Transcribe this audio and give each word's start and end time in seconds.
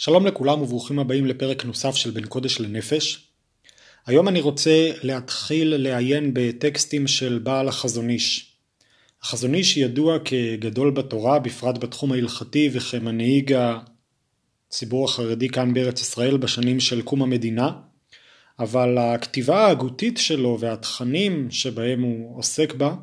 שלום 0.00 0.26
לכולם 0.26 0.62
וברוכים 0.62 0.98
הבאים 0.98 1.26
לפרק 1.26 1.64
נוסף 1.64 1.94
של 1.94 2.10
בין 2.10 2.26
קודש 2.26 2.60
לנפש. 2.60 3.28
היום 4.06 4.28
אני 4.28 4.40
רוצה 4.40 4.90
להתחיל 5.02 5.76
לעיין 5.76 6.30
בטקסטים 6.34 7.06
של 7.06 7.38
בעל 7.38 7.68
החזון 7.68 8.10
איש. 8.10 8.56
החזון 9.22 9.54
איש 9.54 9.76
ידוע 9.76 10.18
כגדול 10.24 10.90
בתורה, 10.90 11.38
בפרט 11.38 11.78
בתחום 11.78 12.12
ההלכתי 12.12 12.70
וכמנהיג 12.72 13.56
הציבור 14.68 15.04
החרדי 15.04 15.48
כאן 15.48 15.74
בארץ 15.74 16.00
ישראל 16.00 16.36
בשנים 16.36 16.80
של 16.80 17.02
קום 17.02 17.22
המדינה, 17.22 17.70
אבל 18.58 18.98
הכתיבה 18.98 19.66
ההגותית 19.66 20.18
שלו 20.18 20.56
והתכנים 20.60 21.50
שבהם 21.50 22.02
הוא 22.02 22.38
עוסק 22.38 22.74
בה 22.74 22.94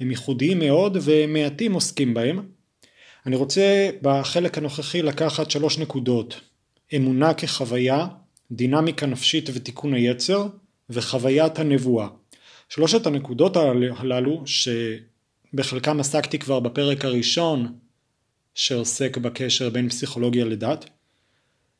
הם 0.00 0.10
ייחודיים 0.10 0.58
מאוד 0.58 0.96
ומעטים 1.02 1.72
עוסקים 1.72 2.14
בהם. 2.14 2.61
אני 3.26 3.36
רוצה 3.36 3.90
בחלק 4.02 4.58
הנוכחי 4.58 5.02
לקחת 5.02 5.50
שלוש 5.50 5.78
נקודות 5.78 6.40
אמונה 6.96 7.34
כחוויה, 7.34 8.06
דינמיקה 8.50 9.06
נפשית 9.06 9.50
ותיקון 9.54 9.94
היצר 9.94 10.46
וחוויית 10.90 11.58
הנבואה. 11.58 12.08
שלושת 12.68 13.06
הנקודות 13.06 13.56
הללו 13.56 14.42
שבחלקם 14.46 16.00
עסקתי 16.00 16.38
כבר 16.38 16.60
בפרק 16.60 17.04
הראשון 17.04 17.72
שעוסק 18.54 19.16
בקשר 19.16 19.70
בין 19.70 19.88
פסיכולוגיה 19.88 20.44
לדת 20.44 20.90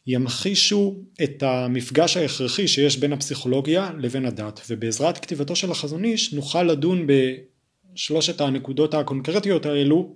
ימחישו 0.07 0.97
את 1.23 1.43
המפגש 1.43 2.17
ההכרחי 2.17 2.69
שיש 2.69 2.97
בין 2.97 3.13
הפסיכולוגיה 3.13 3.91
לבין 3.99 4.25
הדת 4.25 4.61
ובעזרת 4.71 5.19
כתיבתו 5.19 5.57
של 5.57 5.71
החזון 5.71 6.05
איש 6.05 6.33
נוכל 6.33 6.63
לדון 6.63 7.07
בשלושת 7.07 8.41
הנקודות 8.41 8.95
הקונקרטיות 8.95 9.67
האלו 9.67 10.15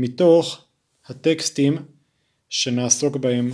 מתוך 0.00 0.64
הטקסטים 1.06 1.78
שנעסוק 2.48 3.16
בהם 3.16 3.50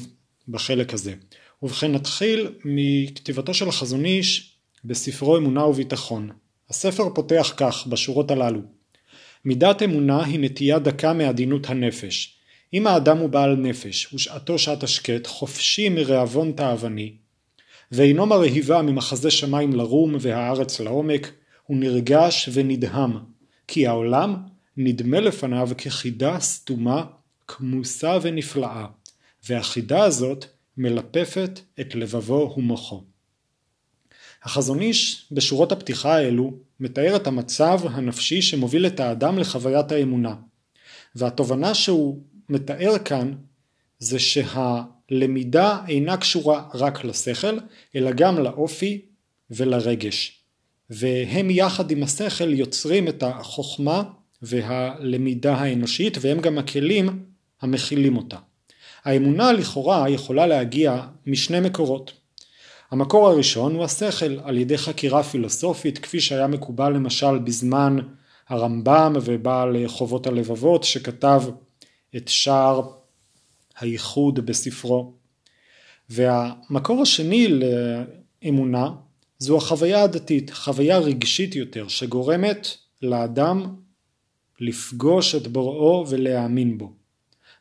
בחלק 0.49 0.95
הזה. 0.95 1.15
ובכן 1.63 1.93
נתחיל 1.93 2.53
מכתיבתו 2.65 3.55
של 3.55 3.69
החזון 3.69 4.05
איש 4.05 4.57
בספרו 4.85 5.37
אמונה 5.37 5.65
וביטחון. 5.65 6.31
הספר 6.71 7.15
פותח 7.15 7.55
כך 7.57 7.87
בשורות 7.87 8.31
הללו: 8.31 8.61
מידת 9.45 9.83
אמונה 9.83 10.25
היא 10.25 10.41
נטייה 10.41 10.79
דקה 10.79 11.13
מעדינות 11.13 11.71
הנפש. 11.71 12.39
אם 12.75 12.87
האדם 12.87 13.19
הוא 13.19 13.29
בעל 13.29 13.57
נפש 13.57 14.15
ושעתו 14.15 14.59
שעת 14.59 14.83
השקט 14.83 15.27
חופשי 15.27 15.89
מרעבון 15.89 16.53
תאווני 16.53 17.17
ואינו 17.93 18.27
מרהיבה 18.27 18.83
ממחזה 18.83 19.31
שמיים 19.31 19.73
לרום 19.73 20.17
והארץ 20.21 20.81
לעומק 20.81 21.33
הוא 21.67 21.77
נרגש 21.77 22.49
ונדהם 22.53 23.19
כי 23.69 23.87
העולם 23.87 24.54
נדמה 24.77 25.21
לפניו 25.21 25.69
כחידה 25.79 26.41
סתומה 26.41 27.05
כמוסה 27.49 28.19
ונפלאה 28.23 28.87
והחידה 29.49 30.05
הזאת 30.05 30.45
מלפפת 30.77 31.61
את 31.81 31.95
לבבו 31.95 32.55
ומוחו. 32.57 33.05
החזון 34.43 34.81
איש 34.81 35.29
בשורות 35.33 35.73
הפתיחה 35.73 36.17
האלו 36.17 36.55
מתאר 36.81 37.17
את 37.17 37.27
המצב 37.27 37.81
הנפשי 37.85 38.43
שמוביל 38.43 38.87
את 38.87 39.01
האדם 39.01 39.39
לחוויית 39.39 39.93
האמונה 39.93 40.35
והתובנה 41.15 41.75
שהוא 41.75 42.23
מתאר 42.49 42.99
כאן 43.05 43.35
זה 43.99 44.19
שהלמידה 44.19 45.81
אינה 45.89 46.17
קשורה 46.17 46.69
רק 46.75 47.05
לשכל 47.05 47.59
אלא 47.97 48.11
גם 48.13 48.39
לאופי 48.39 49.05
ולרגש 49.51 50.41
והם 50.91 51.51
יחד 51.51 51.91
עם 51.91 52.03
השכל 52.03 52.55
יוצרים 52.55 53.09
את 53.09 53.23
החוכמה 53.23 54.03
והלמידה 54.45 55.55
האנושית 55.55 56.19
והם 56.21 56.41
גם 56.41 56.59
הכלים 56.59 57.25
המכילים 57.63 58.17
אותה. 58.17 58.37
האמונה 59.05 59.53
לכאורה 59.53 60.09
יכולה 60.09 60.47
להגיע 60.47 61.07
משני 61.27 61.61
מקורות. 61.61 62.13
המקור 62.91 63.29
הראשון 63.29 63.75
הוא 63.75 63.85
השכל 63.85 64.39
על 64.45 64.59
ידי 64.59 64.79
חקירה 64.79 65.23
פילוסופית 65.23 65.99
כפי 65.99 66.21
שהיה 66.21 66.47
מקובל 66.47 66.93
למשל 66.93 67.39
בזמן 67.39 67.99
הרמב"ם 68.49 69.13
ובעל 69.25 69.77
חובות 69.87 70.27
הלבבות 70.27 70.85
שכתב 70.85 71.43
את 72.17 72.29
שער 72.29 72.83
הייחוד 73.79 74.47
בספרו. 74.47 75.13
והמקור 76.11 77.03
השני 77.03 77.49
לאמונה 78.43 78.91
זו 79.39 79.57
החוויה 79.57 80.03
הדתית, 80.03 80.51
חוויה 80.51 80.99
רגשית 80.99 81.57
יותר 81.57 81.89
שגורמת 81.89 82.69
לאדם 83.03 83.75
לפגוש 84.61 85.35
את 85.35 85.47
בוראו 85.47 86.07
ולהאמין 86.09 86.79
בו. 86.79 86.93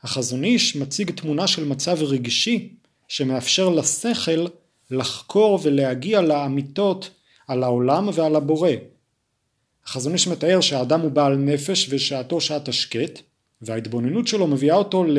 החזון 0.04 0.44
איש 0.44 0.76
מציג 0.76 1.12
תמונה 1.12 1.48
של 1.48 1.66
מצב 1.66 1.98
רגשי 2.04 2.70
שמאפשר 3.08 3.70
לשכל 3.70 4.46
לחקור 4.92 5.60
ולהגיע 5.64 6.22
לאמיתות 6.22 7.10
על 7.48 7.64
העולם 7.64 8.10
ועל 8.14 8.36
הבורא. 8.36 8.72
החזון 9.86 10.14
איש 10.14 10.28
מתאר 10.28 10.62
שהאדם 10.62 11.02
הוא 11.02 11.12
בעל 11.12 11.36
נפש 11.36 11.88
ושעתו 11.90 12.42
שעת 12.42 12.68
השקט 12.68 13.20
וההתבוננות 13.62 14.28
שלו 14.28 14.48
מביאה 14.48 14.76
אותו 14.76 15.04
ל... 15.04 15.18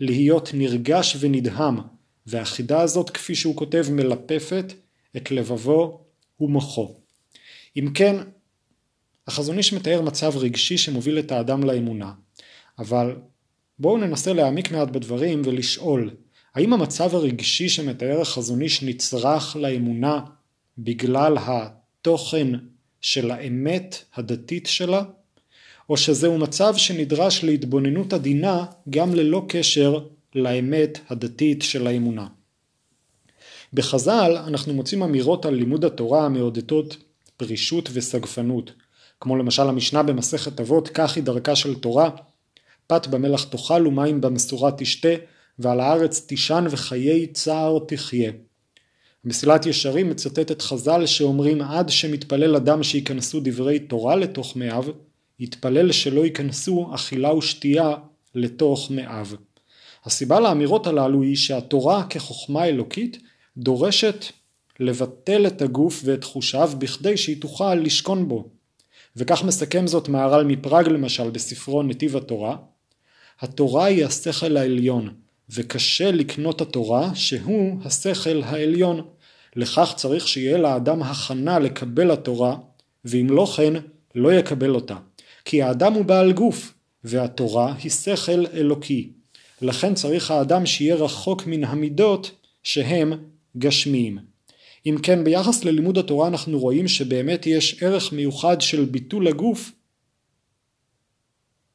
להיות 0.00 0.50
נרגש 0.54 1.16
ונדהם 1.20 1.76
והחידה 2.26 2.80
הזאת 2.80 3.10
כפי 3.10 3.34
שהוא 3.34 3.56
כותב 3.56 3.86
מלפפת 3.90 4.72
את 5.16 5.30
לבבו 5.30 6.00
ומוחו. 6.40 6.94
אם 7.76 7.90
כן 7.94 8.16
החזון 9.26 9.58
איש 9.58 9.72
מתאר 9.72 10.02
מצב 10.02 10.36
רגשי 10.36 10.78
שמוביל 10.78 11.18
את 11.18 11.32
האדם 11.32 11.64
לאמונה. 11.64 12.12
אבל 12.78 13.16
בואו 13.78 13.96
ננסה 13.96 14.32
להעמיק 14.32 14.72
מעט 14.72 14.88
בדברים 14.88 15.42
ולשאול 15.44 16.10
האם 16.54 16.72
המצב 16.72 17.14
הרגשי 17.14 17.68
שמתאר 17.68 18.20
החזון 18.20 18.62
איש 18.62 18.82
נצרך 18.82 19.56
לאמונה 19.56 20.20
בגלל 20.78 21.36
התוכן 21.40 22.48
של 23.00 23.30
האמת 23.30 24.04
הדתית 24.14 24.66
שלה? 24.66 25.02
או 25.88 25.96
שזהו 25.96 26.38
מצב 26.38 26.76
שנדרש 26.76 27.44
להתבוננות 27.44 28.12
עדינה 28.12 28.64
גם 28.90 29.14
ללא 29.14 29.44
קשר 29.48 29.98
לאמת 30.34 30.98
הדתית 31.08 31.62
של 31.62 31.86
האמונה. 31.86 32.26
בחז"ל 33.72 34.36
אנחנו 34.46 34.74
מוצאים 34.74 35.02
אמירות 35.02 35.46
על 35.46 35.54
לימוד 35.54 35.84
התורה 35.84 36.26
המעודדות 36.26 36.96
פרישות 37.36 37.88
וסגפנות 37.92 38.72
כמו 39.20 39.36
למשל 39.36 39.62
המשנה 39.62 40.02
במסכת 40.02 40.60
אבות 40.60 40.88
כך 40.88 41.16
היא 41.16 41.24
דרכה 41.24 41.56
של 41.56 41.74
תורה 41.74 42.10
פת 42.86 43.06
במלח 43.06 43.44
תאכל 43.44 43.86
ומים 43.86 44.20
במשורה 44.20 44.70
תשתה 44.72 45.08
ועל 45.58 45.80
הארץ 45.80 46.20
תישן 46.26 46.64
וחיי 46.70 47.26
צער 47.26 47.78
תחיה. 47.88 48.32
מסילת 49.24 49.66
ישרים 49.66 50.10
מצטטת 50.10 50.62
חז"ל 50.62 51.06
שאומרים 51.06 51.62
עד 51.62 51.88
שמתפלל 51.88 52.56
אדם 52.56 52.82
שייכנסו 52.82 53.40
דברי 53.42 53.78
תורה 53.78 54.16
לתוך 54.16 54.56
מאיו, 54.56 54.84
יתפלל 55.38 55.92
שלא 55.92 56.24
ייכנסו 56.24 56.90
אכילה 56.94 57.34
ושתייה 57.34 57.94
לתוך 58.34 58.90
מאיו. 58.90 59.26
הסיבה 60.04 60.40
לאמירות 60.40 60.86
הללו 60.86 61.22
היא 61.22 61.36
שהתורה 61.36 62.04
כחוכמה 62.04 62.64
אלוקית 62.64 63.18
דורשת 63.56 64.24
לבטל 64.80 65.46
את 65.46 65.62
הגוף 65.62 66.02
ואת 66.04 66.24
חושיו 66.24 66.70
בכדי 66.78 67.16
שהיא 67.16 67.40
תוכל 67.40 67.74
לשכון 67.74 68.28
בו. 68.28 68.59
וכך 69.20 69.44
מסכם 69.44 69.86
זאת 69.86 70.08
מהר"ל 70.08 70.44
מפראג 70.44 70.88
למשל 70.88 71.30
בספרו 71.30 71.82
נתיב 71.82 72.16
התורה, 72.16 72.56
התורה 73.40 73.84
היא 73.84 74.04
השכל 74.04 74.56
העליון, 74.56 75.14
וקשה 75.50 76.10
לקנות 76.10 76.60
התורה 76.60 77.14
שהוא 77.14 77.78
השכל 77.84 78.42
העליון. 78.42 79.06
לכך 79.56 79.92
צריך 79.96 80.28
שיהיה 80.28 80.58
לאדם 80.58 81.02
הכנה 81.02 81.58
לקבל 81.58 82.10
התורה, 82.10 82.56
ואם 83.04 83.26
לא 83.30 83.46
כן, 83.56 83.72
לא 84.14 84.32
יקבל 84.32 84.74
אותה. 84.74 84.96
כי 85.44 85.62
האדם 85.62 85.92
הוא 85.92 86.04
בעל 86.04 86.32
גוף, 86.32 86.74
והתורה 87.04 87.74
היא 87.82 87.90
שכל 87.90 88.46
אלוקי. 88.54 89.12
לכן 89.62 89.94
צריך 89.94 90.30
האדם 90.30 90.66
שיהיה 90.66 90.94
רחוק 90.94 91.46
מן 91.46 91.64
המידות 91.64 92.30
שהם 92.62 93.12
גשמיים. 93.58 94.29
אם 94.86 94.96
כן 95.02 95.24
ביחס 95.24 95.64
ללימוד 95.64 95.98
התורה 95.98 96.28
אנחנו 96.28 96.58
רואים 96.58 96.88
שבאמת 96.88 97.46
יש 97.46 97.82
ערך 97.82 98.12
מיוחד 98.12 98.60
של 98.60 98.84
ביטול 98.84 99.28
הגוף 99.28 99.72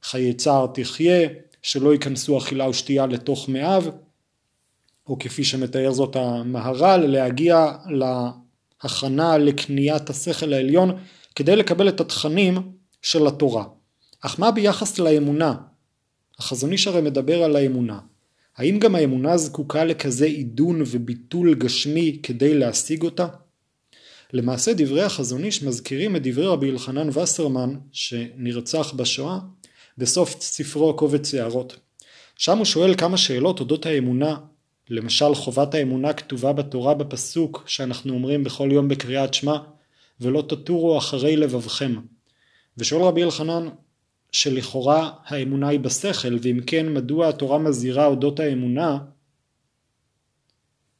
חיי 0.03 0.33
צער 0.33 0.67
תחיה, 0.73 1.27
שלא 1.61 1.93
ייכנסו 1.93 2.37
אכילה 2.37 2.69
ושתייה 2.69 3.05
לתוך 3.05 3.49
מאיו, 3.49 3.83
או 5.07 5.19
כפי 5.19 5.43
שמתאר 5.43 5.91
זאת 5.91 6.15
המהר"ל, 6.15 7.05
להגיע 7.05 7.71
להכנה 7.89 9.37
לקניית 9.37 10.09
השכל 10.09 10.53
העליון 10.53 10.97
כדי 11.35 11.55
לקבל 11.55 11.89
את 11.89 11.99
התכנים 11.99 12.57
של 13.01 13.27
התורה. 13.27 13.65
אך 14.21 14.39
מה 14.39 14.51
ביחס 14.51 14.99
לאמונה? 14.99 15.55
החזון 16.39 16.71
איש 16.71 16.87
הרי 16.87 17.01
מדבר 17.01 17.43
על 17.43 17.55
האמונה. 17.55 17.99
האם 18.57 18.79
גם 18.79 18.95
האמונה 18.95 19.37
זקוקה 19.37 19.83
לכזה 19.83 20.25
עידון 20.25 20.81
וביטול 20.85 21.55
גשמי 21.55 22.19
כדי 22.23 22.53
להשיג 22.53 23.03
אותה? 23.03 23.27
למעשה 24.33 24.73
דברי 24.77 25.01
החזון 25.01 25.43
איש 25.43 25.63
מזכירים 25.63 26.15
את 26.15 26.21
דברי 26.23 26.47
רבי 26.47 26.69
אלחנן 26.69 27.09
וסרמן 27.09 27.75
שנרצח 27.91 28.93
בשואה 28.93 29.39
בסוף 29.97 30.41
ספרו 30.41 30.95
קובץ 30.95 31.31
שערות. 31.31 31.79
שם 32.37 32.57
הוא 32.57 32.65
שואל 32.65 32.95
כמה 32.95 33.17
שאלות 33.17 33.59
אודות 33.59 33.85
האמונה 33.85 34.37
למשל 34.89 35.35
חובת 35.35 35.73
האמונה 35.73 36.13
כתובה 36.13 36.53
בתורה 36.53 36.93
בפסוק 36.93 37.63
שאנחנו 37.67 38.13
אומרים 38.13 38.43
בכל 38.43 38.69
יום 38.71 38.87
בקריאת 38.87 39.33
שמע 39.33 39.57
ולא 40.21 40.41
תטורו 40.41 40.97
אחרי 40.97 41.35
לבבכם. 41.35 41.95
ושואל 42.77 43.01
רבי 43.01 43.23
אלחנן 43.23 43.67
שלכאורה 44.31 45.11
האמונה 45.25 45.67
היא 45.67 45.79
בשכל 45.79 46.37
ואם 46.41 46.59
כן 46.67 46.93
מדוע 46.93 47.29
התורה 47.29 47.57
מזהירה 47.57 48.05
אודות 48.05 48.39
האמונה 48.39 48.97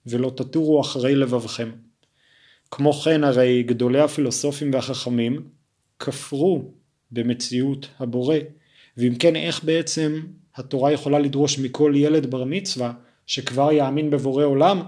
ולא 0.06 0.30
תטורו 0.36 0.82
אחרי 0.82 1.16
לבבכם. 1.16 1.72
כמו 2.72 2.94
כן 2.94 3.24
הרי 3.24 3.64
גדולי 3.64 4.00
הפילוסופים 4.00 4.74
והחכמים 4.74 5.48
כפרו 6.00 6.72
במציאות 7.12 7.88
הבורא 8.00 8.38
ואם 8.98 9.16
כן 9.16 9.36
איך 9.36 9.64
בעצם 9.64 10.22
התורה 10.56 10.92
יכולה 10.92 11.20
לדרוש 11.20 11.60
מכל 11.60 11.94
ילד 11.96 12.26
בר 12.26 12.44
מצווה 12.44 12.94
שכבר 13.28 13.72
יאמין 13.72 14.10
בבורא 14.10 14.44
עולם 14.44 14.82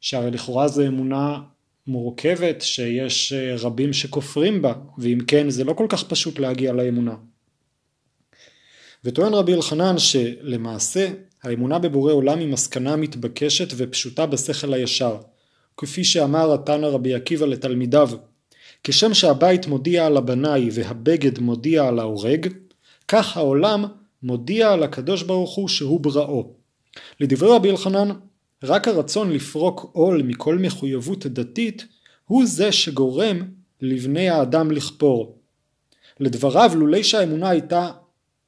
שהרי 0.00 0.30
לכאורה 0.30 0.68
זו 0.68 0.86
אמונה 0.86 1.40
מורכבת 1.86 2.62
שיש 2.62 3.32
אה, 3.32 3.56
רבים 3.58 3.92
שכופרים 3.92 4.62
בה 4.62 4.72
ואם 4.98 5.18
כן 5.26 5.50
זה 5.50 5.64
לא 5.64 5.72
כל 5.72 5.86
כך 5.88 6.04
פשוט 6.04 6.38
להגיע 6.38 6.72
לאמונה. 6.72 7.14
וטוען 9.04 9.34
רבי 9.34 9.54
אלחנן 9.54 9.98
שלמעשה 9.98 11.08
האמונה 11.42 11.78
בבורא 11.78 12.12
עולם 12.12 12.38
היא 12.38 12.48
מסקנה 12.48 12.96
מתבקשת 12.96 13.68
ופשוטה 13.76 14.26
בשכל 14.26 14.74
הישר 14.74 15.16
כפי 15.76 16.04
שאמר 16.04 16.54
התנא 16.54 16.86
רבי 16.86 17.14
עקיבא 17.14 17.46
לתלמידיו 17.46 18.10
כשם 18.84 19.14
שהבית 19.14 19.66
מודיע 19.66 20.06
על 20.06 20.16
הבנאי 20.16 20.68
והבגד 20.72 21.38
מודיע 21.38 21.88
על 21.88 21.98
ההורג 21.98 22.46
כך 23.08 23.36
העולם 23.36 23.84
מודיע 24.22 24.72
על 24.72 24.82
הקדוש 24.82 25.22
ברוך 25.22 25.54
הוא 25.54 25.68
שהוא 25.68 26.00
בראו. 26.00 26.52
לדברי 27.20 27.50
רבי 27.50 27.70
אלחנן 27.70 28.08
רק 28.62 28.88
הרצון 28.88 29.32
לפרוק 29.32 29.90
עול 29.92 30.22
מכל 30.22 30.58
מחויבות 30.58 31.26
דתית 31.26 31.86
הוא 32.24 32.46
זה 32.46 32.72
שגורם 32.72 33.42
לבני 33.80 34.28
האדם 34.28 34.70
לכפור. 34.70 35.38
לדבריו 36.20 36.70
לולי 36.74 37.04
שהאמונה 37.04 37.48
הייתה 37.48 37.90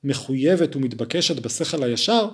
מחויבת 0.05 0.77
ומתבקשת 0.77 1.43
בשכל 1.43 1.83
הישר, 1.83 2.29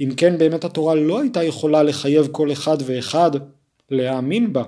אם 0.00 0.10
כן 0.16 0.38
באמת 0.38 0.64
התורה 0.64 0.94
לא 0.94 1.20
הייתה 1.20 1.44
יכולה 1.44 1.82
לחייב 1.82 2.28
כל 2.32 2.52
אחד 2.52 2.76
ואחד 2.86 3.30
להאמין 3.90 4.52
בה, 4.52 4.64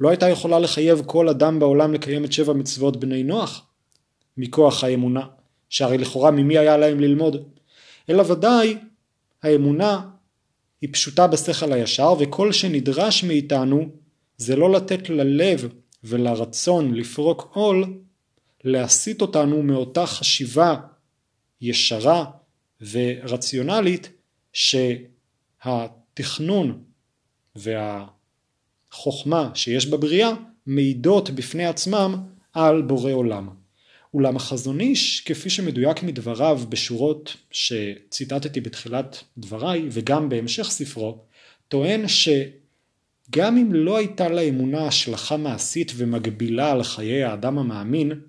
לא 0.00 0.08
הייתה 0.08 0.28
יכולה 0.28 0.58
לחייב 0.58 1.02
כל 1.06 1.28
אדם 1.28 1.58
בעולם 1.58 1.94
לקיים 1.94 2.24
את 2.24 2.32
שבע 2.32 2.52
מצוות 2.52 2.96
בני 2.96 3.22
נוח 3.22 3.66
מכוח 4.36 4.84
האמונה, 4.84 5.26
שהרי 5.68 5.98
לכאורה 5.98 6.30
ממי 6.30 6.58
היה 6.58 6.76
להם 6.76 7.00
ללמוד, 7.00 7.44
אלא 8.10 8.24
ודאי 8.32 8.76
האמונה 9.42 10.00
היא 10.80 10.88
פשוטה 10.92 11.26
בשכל 11.26 11.72
הישר 11.72 12.14
וכל 12.18 12.52
שנדרש 12.52 13.24
מאיתנו 13.24 13.88
זה 14.36 14.56
לא 14.56 14.72
לתת 14.72 15.08
ללב 15.08 15.68
ולרצון 16.04 16.94
לפרוק 16.94 17.50
עול 17.54 17.84
להסיט 18.64 19.20
אותנו 19.20 19.62
מאותה 19.62 20.06
חשיבה 20.06 20.76
ישרה 21.60 22.24
ורציונלית 22.90 24.08
שהתכנון 25.62 26.82
והחוכמה 27.56 29.50
שיש 29.54 29.86
בבריאה 29.86 30.30
מעידות 30.66 31.30
בפני 31.30 31.66
עצמם 31.66 32.16
על 32.52 32.82
בורא 32.82 33.12
עולם. 33.12 33.48
אולם 34.14 34.36
החזון 34.36 34.80
איש 34.80 35.20
כפי 35.20 35.50
שמדויק 35.50 36.02
מדבריו 36.02 36.60
בשורות 36.68 37.36
שציטטתי 37.50 38.60
בתחילת 38.60 39.24
דבריי 39.38 39.88
וגם 39.90 40.28
בהמשך 40.28 40.70
ספרו 40.70 41.18
טוען 41.68 42.04
שגם 42.08 43.58
אם 43.58 43.74
לא 43.74 43.96
הייתה 43.96 44.28
לאמונה 44.28 44.86
השלכה 44.86 45.36
מעשית 45.36 45.92
ומגבילה 45.96 46.72
על 46.72 46.82
חיי 46.82 47.24
האדם 47.24 47.58
המאמין 47.58 48.20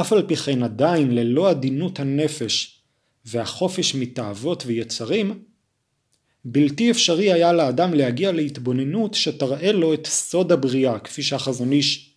אף 0.00 0.12
על 0.12 0.22
פי 0.26 0.36
כן 0.36 0.62
עדיין 0.62 1.14
ללא 1.14 1.50
עדינות 1.50 2.00
הנפש 2.00 2.80
והחופש 3.24 3.94
מתאוות 3.94 4.62
ויצרים 4.66 5.42
בלתי 6.44 6.90
אפשרי 6.90 7.32
היה 7.32 7.52
לאדם 7.52 7.94
להגיע 7.94 8.32
להתבוננות 8.32 9.14
שתראה 9.14 9.72
לו 9.72 9.94
את 9.94 10.06
סוד 10.06 10.52
הבריאה 10.52 10.98
כפי 10.98 11.22
שהחזון 11.22 11.72
איש 11.72 12.14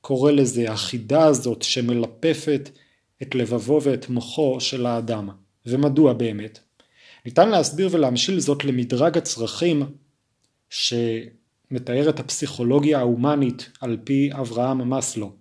קורא 0.00 0.32
לזה 0.32 0.72
החידה 0.72 1.24
הזאת 1.24 1.62
שמלפפת 1.62 2.70
את 3.22 3.34
לבבו 3.34 3.80
ואת 3.82 4.08
מוחו 4.08 4.60
של 4.60 4.86
האדם. 4.86 5.28
ומדוע 5.66 6.12
באמת? 6.12 6.58
ניתן 7.26 7.48
להסביר 7.48 7.88
ולהמשיל 7.92 8.40
זאת 8.40 8.64
למדרג 8.64 9.18
הצרכים 9.18 9.82
שמתאר 10.70 12.08
את 12.08 12.20
הפסיכולוגיה 12.20 12.98
ההומנית 12.98 13.70
על 13.80 13.96
פי 14.04 14.30
אברהם 14.32 14.88
מאסלו. 14.88 15.32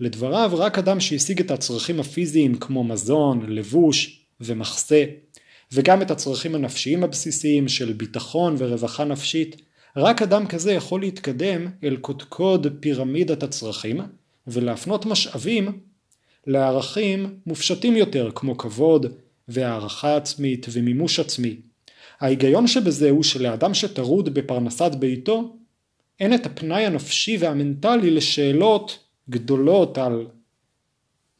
לדבריו 0.00 0.50
רק 0.54 0.78
אדם 0.78 1.00
שהשיג 1.00 1.40
את 1.40 1.50
הצרכים 1.50 2.00
הפיזיים 2.00 2.54
כמו 2.54 2.84
מזון, 2.84 3.46
לבוש 3.48 4.24
ומחסה 4.40 5.04
וגם 5.72 6.02
את 6.02 6.10
הצרכים 6.10 6.54
הנפשיים 6.54 7.04
הבסיסיים 7.04 7.68
של 7.68 7.92
ביטחון 7.92 8.54
ורווחה 8.58 9.04
נפשית 9.04 9.62
רק 9.96 10.22
אדם 10.22 10.46
כזה 10.46 10.72
יכול 10.72 11.00
להתקדם 11.00 11.66
אל 11.84 11.96
קודקוד 11.96 12.66
פירמידת 12.80 13.42
הצרכים 13.42 14.00
ולהפנות 14.46 15.06
משאבים 15.06 15.80
לערכים 16.46 17.34
מופשטים 17.46 17.96
יותר 17.96 18.30
כמו 18.34 18.56
כבוד 18.56 19.06
והערכה 19.48 20.16
עצמית 20.16 20.66
ומימוש 20.72 21.20
עצמי. 21.20 21.56
ההיגיון 22.20 22.66
שבזה 22.66 23.10
הוא 23.10 23.22
שלאדם 23.22 23.74
שטרוד 23.74 24.34
בפרנסת 24.34 24.94
ביתו 24.94 25.56
אין 26.20 26.34
את 26.34 26.46
הפנאי 26.46 26.86
הנפשי 26.86 27.36
והמנטלי 27.40 28.10
לשאלות 28.10 29.07
גדולות 29.30 29.98
על 29.98 30.26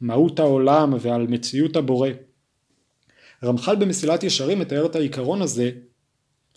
מהות 0.01 0.39
העולם 0.39 0.95
ועל 1.01 1.27
מציאות 1.27 1.77
הבורא. 1.77 2.11
רמח"ל 3.45 3.77
במסילת 3.77 4.23
ישרים 4.23 4.59
מתאר 4.59 4.87
את 4.87 4.97
העיקרון 4.97 5.43
הזה 5.43 5.71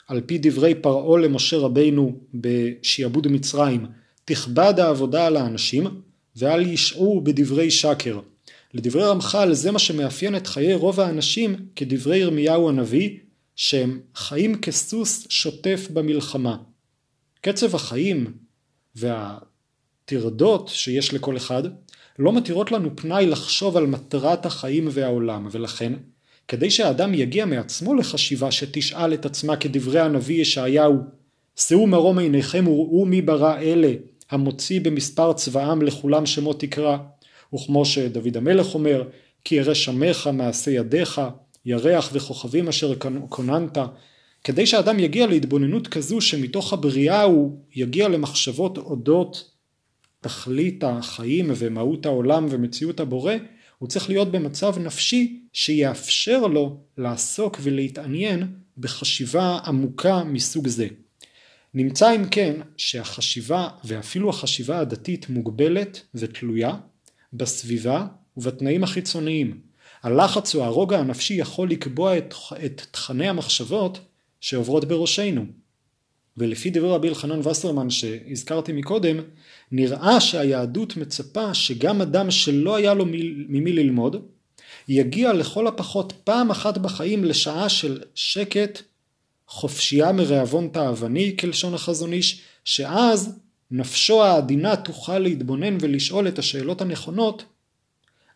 על 0.08 0.22
פי 0.22 0.38
דברי 0.38 0.76
פרעה 0.76 1.20
למשה 1.20 1.58
רבינו 1.58 2.20
בשעבוד 2.34 3.28
מצרים 3.28 3.86
תכבד 4.26 4.74
העבודה 4.78 5.28
על 5.28 5.38
האנשים 5.38 6.02
ואל 6.36 6.62
ישעו 6.62 7.22
בדברי 7.22 7.72
שקר. 7.72 8.20
לדברי 8.74 9.04
רמח"ל 9.04 9.54
זה 9.54 9.72
מה 9.72 9.80
שמאפיין 9.80 10.36
את 10.36 10.48
חיי 10.48 10.74
רוב 10.74 11.00
האנשים 11.00 11.56
כדברי 11.76 12.18
ירמיהו 12.18 12.70
הנביא 12.70 13.18
שהם 13.56 14.00
חיים 14.16 14.62
כסוס 14.62 15.28
שוטף 15.30 15.88
במלחמה. 15.94 16.58
קצב 17.42 17.76
החיים 17.76 18.34
והטרדות 20.12 20.68
שיש 20.68 21.14
לכל 21.14 21.38
אחד 21.38 21.64
לא 22.20 22.34
מתירות 22.34 22.72
לנו 22.72 22.90
פנאי 22.96 23.26
לחשוב 23.26 23.78
על 23.78 23.86
מטרת 23.86 24.46
החיים 24.46 24.88
והעולם 24.92 25.48
ולכן 25.52 25.94
כדי 26.48 26.72
שהאדם 26.72 27.14
יגיע 27.14 27.46
מעצמו 27.46 27.94
לחשיבה 27.94 28.52
שתשאל 28.52 29.14
את 29.14 29.26
עצמה 29.26 29.56
כדברי 29.56 30.00
הנביא 30.00 30.42
ישעיהו 30.42 30.96
שאו 31.56 31.88
מרום 31.88 32.20
עיניכם 32.20 32.68
וראו 32.68 33.06
מי 33.06 33.22
ברא 33.22 33.58
אלה 33.58 33.94
המוציא 34.32 34.82
במספר 34.82 35.34
צבאם 35.34 35.82
לכולם 35.82 36.26
שמות 36.26 36.60
תקרא. 36.60 36.98
וכמו 37.56 37.86
שדוד 37.86 38.38
המלך 38.38 38.74
אומר 38.74 39.04
כי 39.44 39.56
ירא 39.56 39.74
שמך 39.74 40.30
מעשה 40.34 40.72
ידיך 40.72 41.22
ירח 41.66 42.10
וכוכבים 42.14 42.68
אשר 42.68 42.94
כוננת 43.30 43.78
כדי 44.44 44.66
שאדם 44.66 45.00
יגיע 45.00 45.28
להתבוננות 45.28 45.88
כזו 45.88 46.22
שמתוך 46.22 46.74
הבריאה 46.74 47.24
הוא 47.24 47.58
יגיע 47.76 48.08
למחשבות 48.08 48.78
אודות 48.78 49.51
תכלית 50.22 50.84
החיים 50.84 51.52
ומהות 51.56 52.06
העולם 52.06 52.46
ומציאות 52.50 53.00
הבורא 53.00 53.34
הוא 53.78 53.90
צריך 53.90 54.10
להיות 54.10 54.32
במצב 54.32 54.80
נפשי 54.80 55.42
שיאפשר 55.54 56.48
לו 56.48 56.78
לעסוק 56.98 57.58
ולהתעניין 57.62 58.48
בחשיבה 58.78 59.60
עמוקה 59.66 60.24
מסוג 60.24 60.68
זה. 60.68 60.88
נמצא 61.74 62.16
אם 62.16 62.26
כן 62.30 62.62
שהחשיבה 62.78 63.70
ואפילו 63.84 64.30
החשיבה 64.30 64.80
הדתית 64.80 65.30
מוגבלת 65.30 66.02
ותלויה 66.16 66.74
בסביבה 67.34 68.08
ובתנאים 68.38 68.84
החיצוניים. 68.84 69.60
הלחץ 70.04 70.56
או 70.56 70.64
הרוגע 70.64 71.00
הנפשי 71.00 71.34
יכול 71.34 71.70
לקבוע 71.70 72.18
את, 72.18 72.34
את 72.66 72.82
תכני 72.92 73.30
המחשבות 73.30 74.00
שעוברות 74.42 74.86
בראשנו. 74.86 75.46
ולפי 76.38 76.70
דברי 76.70 76.90
רבי 76.92 77.10
אלחנן 77.10 77.48
וסרמן 77.48 77.90
שהזכרתי 77.90 78.74
מקודם, 78.74 79.18
נראה 79.72 80.22
שהיהדות 80.22 80.98
מצפה 80.98 81.54
שגם 81.54 82.02
אדם 82.02 82.32
שלא 82.32 82.76
היה 82.76 82.94
לו 82.94 83.06
ממי 83.48 83.74
ללמוד, 83.74 84.16
יגיע 84.88 85.34
לכל 85.34 85.68
הפחות 85.68 86.14
פעם 86.24 86.52
אחת 86.52 86.78
בחיים 86.78 87.24
לשעה 87.24 87.70
של 87.70 88.02
שקט, 88.16 88.82
חופשייה 89.48 90.12
מרעבון 90.12 90.70
תאווני 90.74 91.38
כלשון 91.40 91.74
החזון 91.74 92.14
איש, 92.14 92.42
שאז 92.66 93.40
נפשו 93.72 94.24
העדינה 94.24 94.76
תוכל 94.76 95.20
להתבונן 95.20 95.78
ולשאול 95.82 96.28
את 96.28 96.40
השאלות 96.40 96.82
הנכונות 96.82 97.46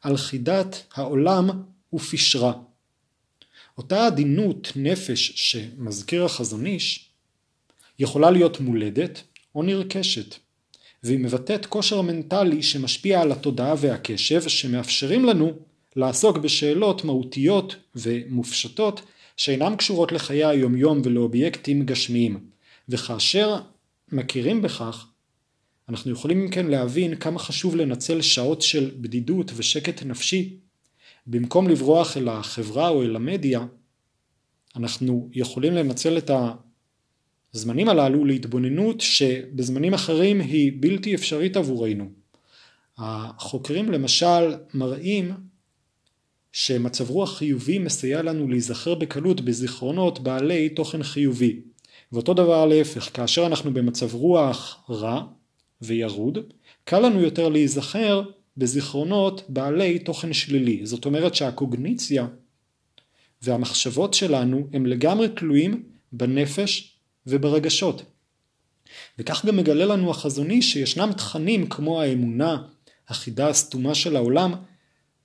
על 0.02 0.18
חידת 0.18 0.84
העולם 0.94 1.50
ופשרה. 1.94 2.54
אותה 3.78 4.06
עדינות 4.06 4.72
נפש 4.76 5.32
שמזכיר 5.36 6.26
החזון 6.26 6.66
איש 6.66 7.10
יכולה 8.00 8.32
להיות 8.32 8.60
מולדת 8.60 9.22
או 9.56 9.64
נרכשת, 9.64 10.36
והיא 11.04 11.20
מבטאת 11.20 11.66
כושר 11.66 12.02
מנטלי 12.02 12.64
שמשפיע 12.64 13.22
על 13.22 13.32
התודעה 13.32 13.76
והקשב 13.78 14.48
שמאפשרים 14.48 15.26
לנו 15.26 15.54
לעסוק 15.96 16.38
בשאלות 16.38 17.04
מהותיות 17.04 17.76
ומופשטות 17.96 19.02
שאינן 19.38 19.76
קשורות 19.76 20.12
לחיי 20.12 20.46
היומיום 20.46 21.02
ולאובייקטים 21.04 21.86
גשמיים, 21.86 22.40
וכאשר 22.90 23.56
מכירים 24.12 24.62
בכך, 24.62 25.08
אנחנו 25.90 26.12
יכולים 26.12 26.42
אם 26.42 26.50
כן 26.50 26.66
להבין 26.66 27.16
כמה 27.16 27.40
חשוב 27.40 27.76
לנצל 27.76 28.22
שעות 28.22 28.62
של 28.62 28.92
בדידות 29.02 29.52
ושקט 29.56 30.04
נפשי. 30.04 30.58
במקום 31.28 31.68
לברוח 31.68 32.18
אל 32.18 32.30
החברה 32.30 32.90
או 32.90 33.04
אל 33.04 33.16
המדיה, 33.16 33.66
אנחנו 34.76 35.30
יכולים 35.34 35.74
לנצל 35.74 36.18
את 36.18 36.32
הזמנים 37.56 37.90
הללו 37.90 38.26
להתבוננות 38.26 39.02
שבזמנים 39.02 39.94
אחרים 39.94 40.42
היא 40.42 40.72
בלתי 40.80 41.16
אפשרית 41.16 41.58
עבורנו. 41.58 42.10
החוקרים 42.98 43.92
למשל 43.92 44.56
מראים 44.74 45.32
שמצב 46.52 47.10
רוח 47.10 47.38
חיובי 47.38 47.80
מסייע 47.80 48.22
לנו 48.22 48.48
להיזכר 48.48 48.96
בקלות 48.96 49.42
בזיכרונות 49.42 50.20
בעלי 50.20 50.70
תוכן 50.70 51.04
חיובי. 51.04 51.60
ואותו 52.12 52.34
דבר 52.34 52.66
להפך, 52.66 53.10
כאשר 53.14 53.46
אנחנו 53.46 53.74
במצב 53.74 54.16
רוח 54.16 54.84
רע 54.90 55.24
וירוד, 55.82 56.38
קל 56.84 57.00
לנו 57.00 57.22
יותר 57.22 57.50
להיזכר 57.50 58.24
בזיכרונות 58.58 59.44
בעלי 59.50 60.00
תוכן 60.00 60.34
שלילי. 60.34 60.86
זאת 60.86 61.06
אומרת 61.06 61.36
שהקוגניציה 61.36 62.28
והמחשבות 63.42 64.14
שלנו 64.14 64.68
הם 64.74 64.86
לגמרי 64.86 65.28
תלויים 65.30 65.84
בנפש 66.12 66.95
וברגשות. 67.28 68.04
וכך 69.20 69.46
גם 69.46 69.58
מגלה 69.58 69.86
לנו 69.86 70.12
החזוני 70.12 70.62
שישנם 70.62 71.12
תכנים 71.18 71.68
כמו 71.68 72.02
האמונה, 72.02 72.58
החידה 73.10 73.48
הסתומה 73.48 73.96
של 73.96 74.16
העולם, 74.16 74.54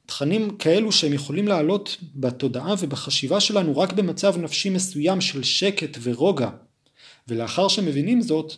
תכנים 0.07 0.57
כאלו 0.57 0.93
שהם 0.93 1.13
יכולים 1.13 1.49
לעלות 1.49 1.97
בתודעה 2.15 2.75
ובחשיבה 2.79 3.41
שלנו 3.41 3.79
רק 3.79 3.93
במצב 3.93 4.39
נפשי 4.39 4.71
מסוים 4.71 5.21
של 5.21 5.43
שקט 5.43 5.99
ורוגע. 6.03 6.51
ולאחר 7.29 7.69
שמבינים 7.69 8.23
זאת, 8.23 8.53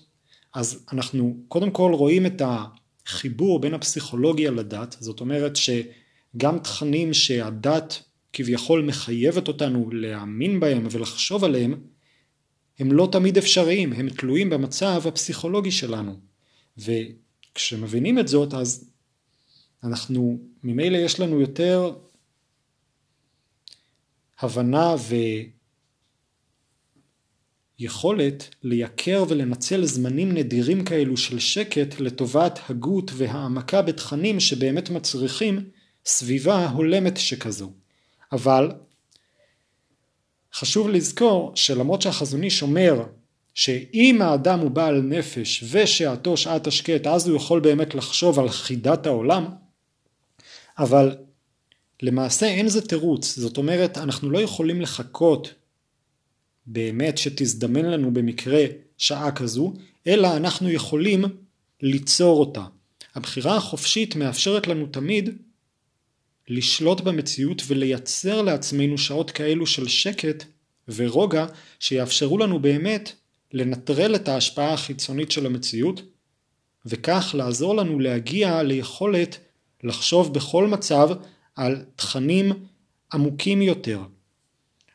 אז 0.54 0.87
אנחנו 0.92 1.37
קודם 1.49 1.70
כל 1.70 1.92
רואים 1.94 2.26
את 2.26 2.42
החיבור 2.44 3.61
בין 3.61 3.75
הפסיכולוגיה 3.75 4.50
לדת, 4.50 4.96
זאת 5.00 5.20
אומרת 5.20 5.56
שגם 5.56 6.58
תכנים 6.58 7.14
שהדת 7.14 8.02
כביכול 8.32 8.82
מחייבת 8.82 9.49
אותנו 9.49 9.90
להאמין 9.92 10.61
בהם 10.61 10.87
ולחשוב 10.90 11.44
עליהם, 11.44 11.80
הם 12.79 12.93
לא 12.93 13.09
תמיד 13.12 13.38
אפשריים, 13.38 13.93
הם 13.93 14.09
תלויים 14.09 14.50
במצב 14.50 15.02
הפסיכולוגי 15.07 15.71
שלנו. 15.71 16.17
וכשמבינים 16.79 18.19
את 18.19 18.29
זאת 18.29 18.55
אז 18.55 18.91
אנחנו, 19.85 20.38
ממילא 20.62 20.97
יש 20.97 21.21
לנו 21.21 21.41
יותר 21.41 21.95
הבנה 24.41 24.95
ויכולת 27.79 28.55
לייקר 28.62 29.25
ולנצל 29.29 29.85
זמנים 29.85 30.33
נדירים 30.33 30.85
כאלו 30.85 31.17
של 31.17 31.38
שקט 31.38 32.00
לטובת 32.00 32.59
הגות 32.69 33.11
והעמקה 33.14 33.83
בתכנים 33.83 34.41
שבאמת 34.41 34.91
מצריכים 34.91 35.71
סביבה 36.07 36.69
הולמת 36.69 37.17
שכזו. 37.17 37.73
אבל 38.33 38.73
חשוב 40.54 40.88
לזכור 40.88 41.52
שלמרות 41.54 42.02
שהחזון 42.02 42.42
איש 42.42 42.62
אומר 42.62 43.02
שאם 43.54 44.23
האדם 44.23 44.61
הוא 44.61 44.71
בעל 44.71 45.00
נפש 45.00 45.64
ושעתו 45.71 46.37
שעת 46.37 46.66
השקט 46.66 47.06
אז 47.06 47.28
הוא 47.28 47.37
יכול 47.37 47.61
באמת 47.61 47.94
לחשוב 47.94 48.38
על 48.38 48.49
חידת 48.49 49.06
העולם 49.06 49.44
אבל 50.78 51.16
למעשה 52.02 52.47
אין 52.47 52.68
זה 52.68 52.87
תירוץ, 52.87 53.38
זאת 53.38 53.56
אומרת 53.56 53.99
אנחנו 53.99 54.30
לא 54.30 54.38
יכולים 54.38 54.80
לחכות 54.80 55.54
באמת 56.66 57.18
שתזדמן 57.18 57.85
לנו 57.85 58.14
במקרה 58.14 58.64
שעה 58.99 59.32
כזו, 59.32 59.73
אלא 60.06 60.37
אנחנו 60.37 60.71
יכולים 60.71 61.25
ליצור 61.82 62.40
אותה. 62.40 62.64
הבחירה 63.14 63.56
החופשית 63.56 64.16
מאפשרת 64.16 64.66
לנו 64.66 64.87
תמיד 64.87 65.30
לשלוט 66.49 67.00
במציאות 67.00 67.62
ולייצר 67.66 68.42
לעצמנו 68.42 68.99
שעות 68.99 69.30
כאלו 69.30 69.66
של 69.66 69.88
שקט 69.88 70.44
ורוגע 70.88 71.46
שיאפשרו 71.80 72.38
לנו 72.38 72.58
באמת 72.58 73.12
לנטרל 73.52 74.14
את 74.14 74.28
ההשפעה 74.28 74.72
החיצונית 74.72 75.30
של 75.30 75.46
המציאות 75.46 76.02
וכך 76.87 77.34
לעזור 77.38 77.76
לנו 77.76 77.99
להגיע 77.99 78.62
ליכולת 78.62 79.38
לחשוב 79.82 80.34
בכל 80.34 80.66
מצב 80.66 81.11
על 81.56 81.84
תכנים 81.96 82.52
עמוקים 83.12 83.62
יותר. 83.62 84.00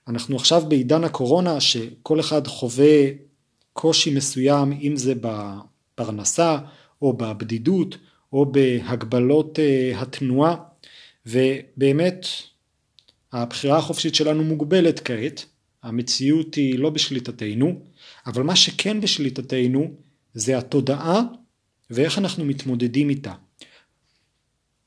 אנחנו 0.07 0.35
עכשיו 0.35 0.63
בעידן 0.67 1.03
הקורונה 1.03 1.61
שכל 1.61 2.19
אחד 2.19 2.47
חווה 2.47 3.09
קושי 3.73 4.15
מסוים 4.15 4.71
אם 4.81 4.95
זה 4.95 5.13
בפרנסה 5.21 6.57
או 7.01 7.13
בבדידות 7.13 7.97
או 8.33 8.45
בהגבלות 8.45 9.59
אה, 9.59 10.01
התנועה 10.01 10.55
ובאמת 11.27 12.25
הבחירה 13.33 13.77
החופשית 13.77 14.15
שלנו 14.15 14.43
מוגבלת 14.43 14.99
כעת, 14.99 15.45
המציאות 15.83 16.55
היא 16.55 16.79
לא 16.79 16.89
בשליטתנו, 16.89 17.81
אבל 18.27 18.43
מה 18.43 18.55
שכן 18.55 19.01
בשליטתנו 19.01 19.93
זה 20.33 20.57
התודעה 20.57 21.21
ואיך 21.89 22.17
אנחנו 22.17 22.45
מתמודדים 22.45 23.09
איתה. 23.09 23.33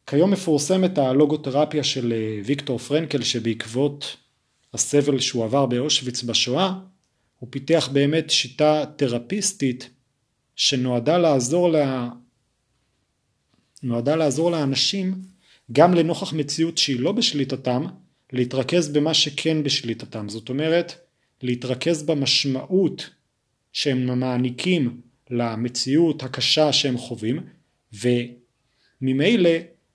כיום 0.06 0.30
מפורסמת 0.30 0.98
הלוגותרפיה 0.98 1.84
של 1.84 2.12
אה, 2.12 2.40
ויקטור 2.44 2.78
פרנקל 2.78 3.22
שבעקבות 3.22 4.16
הסבל 4.74 5.20
שהוא 5.20 5.44
עבר 5.44 5.66
באושוויץ 5.66 6.22
בשואה 6.22 6.74
הוא 7.38 7.48
פיתח 7.52 7.88
באמת 7.92 8.30
שיטה 8.30 8.84
תרפיסטית 8.96 9.90
שנועדה 10.56 11.18
לעזור, 11.18 11.70
לה... 11.70 12.08
לעזור 14.16 14.50
לאנשים 14.50 15.14
גם 15.72 15.94
לנוכח 15.94 16.32
מציאות 16.32 16.78
שהיא 16.78 17.00
לא 17.00 17.12
בשליטתם 17.12 17.84
להתרכז 18.32 18.88
במה 18.88 19.14
שכן 19.14 19.62
בשליטתם 19.62 20.28
זאת 20.28 20.48
אומרת 20.48 20.94
להתרכז 21.42 22.02
במשמעות 22.02 23.10
שהם 23.72 24.20
מעניקים 24.20 25.00
למציאות 25.30 26.22
הקשה 26.22 26.72
שהם 26.72 26.98
חווים 26.98 27.40
וממילא 27.92 29.50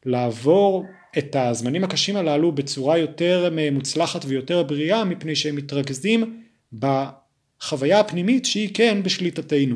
לעבור 0.06 0.86
את 1.18 1.36
הזמנים 1.36 1.84
הקשים 1.84 2.16
הללו 2.16 2.52
בצורה 2.52 2.98
יותר 2.98 3.50
מוצלחת 3.72 4.26
ויותר 4.28 4.64
בריאה 4.64 5.04
מפני 5.04 5.36
שהם 5.36 5.56
מתרכזים 5.56 6.42
בחוויה 6.74 8.00
הפנימית 8.00 8.46
שהיא 8.46 8.70
כן 8.74 9.04
בשליטתנו. 9.04 9.76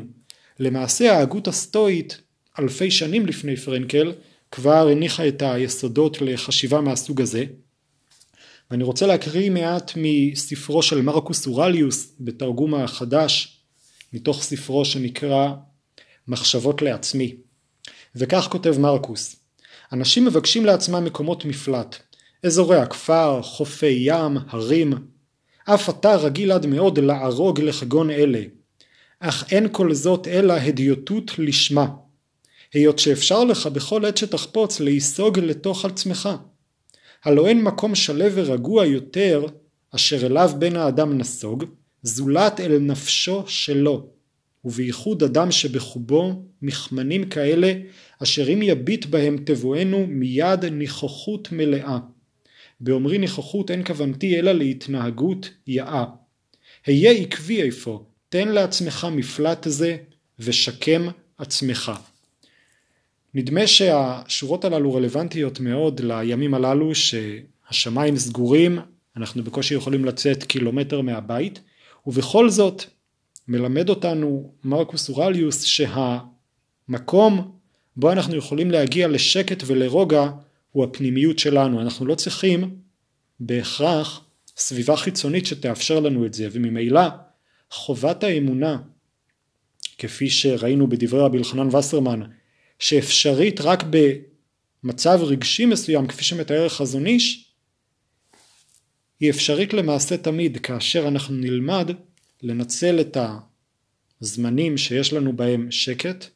למעשה 0.58 1.12
ההגות 1.12 1.48
הסטואית 1.48 2.20
אלפי 2.58 2.90
שנים 2.90 3.26
לפני 3.26 3.56
פרנקל 3.56 4.12
כבר 4.50 4.88
הניחה 4.88 5.28
את 5.28 5.42
היסודות 5.42 6.20
לחשיבה 6.20 6.80
מהסוג 6.80 7.20
הזה 7.20 7.44
ואני 8.70 8.84
רוצה 8.84 9.06
להקריא 9.06 9.50
מעט 9.50 9.92
מספרו 9.96 10.82
של 10.82 11.02
מרקוס 11.02 11.46
אורליוס 11.46 12.12
בתרגום 12.20 12.74
החדש 12.74 13.62
מתוך 14.12 14.42
ספרו 14.42 14.84
שנקרא 14.84 15.52
מחשבות 16.28 16.82
לעצמי 16.82 17.36
וכך 18.14 18.48
כותב 18.50 18.78
מרקוס 18.78 19.40
אנשים 19.92 20.24
מבקשים 20.24 20.66
לעצמם 20.66 21.04
מקומות 21.04 21.44
מפלט, 21.44 21.96
אזורי 22.42 22.76
הכפר, 22.76 23.42
חופי 23.42 23.96
ים, 24.00 24.36
הרים. 24.48 24.92
אף 25.64 25.88
אתה 25.88 26.16
רגיל 26.16 26.52
עד 26.52 26.66
מאוד 26.66 26.98
לערוג 26.98 27.60
לכגון 27.60 28.10
אלה. 28.10 28.42
אך 29.20 29.52
אין 29.52 29.68
כל 29.72 29.94
זאת 29.94 30.28
אלא 30.28 30.52
הדיוטות 30.52 31.30
לשמה. 31.38 31.86
היות 32.72 32.98
שאפשר 32.98 33.44
לך 33.44 33.66
בכל 33.66 34.04
עת 34.04 34.16
שתחפוץ 34.16 34.80
להיסוג 34.80 35.38
לתוך 35.38 35.84
עצמך. 35.84 36.28
הלא 37.24 37.46
אין 37.46 37.62
מקום 37.62 37.94
שלו 37.94 38.24
ורגוע 38.34 38.86
יותר 38.86 39.46
אשר 39.94 40.26
אליו 40.26 40.50
בן 40.58 40.76
האדם 40.76 41.18
נסוג, 41.18 41.64
זולת 42.02 42.60
אל 42.60 42.78
נפשו 42.78 43.42
שלו. 43.46 44.10
ובייחוד 44.64 45.22
אדם 45.22 45.50
שבחובו 45.50 46.42
מכמנים 46.62 47.28
כאלה 47.28 47.72
אשר 48.22 48.52
אם 48.52 48.62
יביט 48.62 49.06
בהם 49.06 49.36
תבואנו 49.44 50.06
מיד 50.08 50.64
ניחוחות 50.64 51.52
מלאה. 51.52 51.98
באומרי 52.80 53.18
ניחוחות 53.18 53.70
אין 53.70 53.84
כוונתי 53.84 54.38
אלא 54.38 54.52
להתנהגות 54.52 55.50
יאה. 55.66 56.04
היה 56.86 57.10
עקבי 57.10 57.62
איפה, 57.62 58.04
תן 58.28 58.48
לעצמך 58.48 59.06
מפלט 59.12 59.66
זה 59.68 59.96
ושקם 60.38 61.08
עצמך. 61.38 61.92
נדמה 63.34 63.66
שהשורות 63.66 64.64
הללו 64.64 64.94
רלוונטיות 64.94 65.60
מאוד 65.60 66.00
לימים 66.00 66.54
הללו 66.54 66.92
שהשמיים 66.94 68.16
סגורים, 68.16 68.78
אנחנו 69.16 69.44
בקושי 69.44 69.74
יכולים 69.74 70.04
לצאת 70.04 70.44
קילומטר 70.44 71.00
מהבית, 71.00 71.60
ובכל 72.06 72.50
זאת 72.50 72.82
מלמד 73.48 73.88
אותנו 73.88 74.52
מרקוס 74.64 75.08
אורליוס 75.08 75.64
שהמקום 75.64 77.52
בו 77.96 78.12
אנחנו 78.12 78.36
יכולים 78.36 78.70
להגיע 78.70 79.08
לשקט 79.08 79.62
ולרוגע 79.66 80.30
הוא 80.72 80.84
הפנימיות 80.84 81.38
שלנו. 81.38 81.80
אנחנו 81.80 82.06
לא 82.06 82.14
צריכים 82.14 82.76
בהכרח 83.40 84.24
סביבה 84.56 84.96
חיצונית 84.96 85.46
שתאפשר 85.46 86.00
לנו 86.00 86.26
את 86.26 86.34
זה 86.34 86.48
וממילא 86.52 87.00
חובת 87.70 88.24
האמונה 88.24 88.78
כפי 89.98 90.30
שראינו 90.30 90.86
בדברי 90.86 91.20
רבי 91.20 91.38
אלחנן 91.38 91.76
וסרמן 91.76 92.20
שאפשרית 92.80 93.60
רק 93.60 93.84
במצב 94.84 95.20
רגשי 95.22 95.66
מסוים 95.66 96.06
כפי 96.06 96.24
שמתאר 96.24 96.66
החזון 96.66 97.06
איש 97.06 97.50
היא 99.20 99.30
אפשרית 99.30 99.72
למעשה 99.72 100.16
תמיד 100.16 100.58
כאשר 100.58 101.08
אנחנו 101.08 101.34
נלמד 101.34 101.90
לנצל 102.42 103.00
את 103.00 103.16
הזמנים 104.22 104.78
שיש 104.78 105.12
לנו 105.12 105.32
בהם 105.36 105.70
שקט 105.70 106.26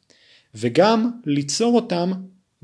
וגם 0.55 1.11
ליצור 1.25 1.75
אותם 1.75 2.11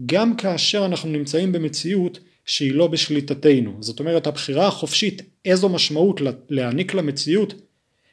גם 0.06 0.36
כאשר 0.38 0.86
אנחנו 0.86 1.10
נמצאים 1.10 1.52
במציאות 1.52 2.20
שהיא 2.46 2.74
לא 2.74 2.88
בשליטתנו. 2.88 3.78
זאת 3.80 4.00
אומרת 4.00 4.28
הבחירה 4.28 4.68
החופשית 4.68 5.22
איזו 5.46 5.70
משמעות 5.70 6.22
להעניק 6.50 6.94
למציאות 6.94 7.54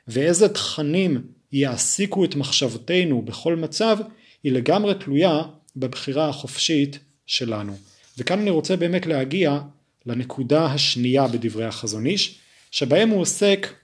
ואיזה 0.09 0.49
תכנים 0.49 1.23
יעסיקו 1.53 2.25
את 2.25 2.35
מחשבתנו 2.35 3.23
בכל 3.23 3.57
מצב 3.57 3.99
היא 4.43 4.53
לגמרי 4.53 4.95
תלויה 4.95 5.43
בבחירה 5.80 6.28
החופשית 6.28 6.99
שלנו. 7.26 7.76
וכאן 8.18 8.40
אני 8.40 8.50
רוצה 8.50 8.76
באמת 8.76 9.06
להגיע 9.06 9.61
לנקודה 10.06 10.66
השנייה 10.66 11.28
בדברי 11.28 11.64
החזון 11.64 12.06
איש 12.06 12.38
שבהם 12.70 13.08
הוא 13.08 13.20
עוסק 13.20 13.75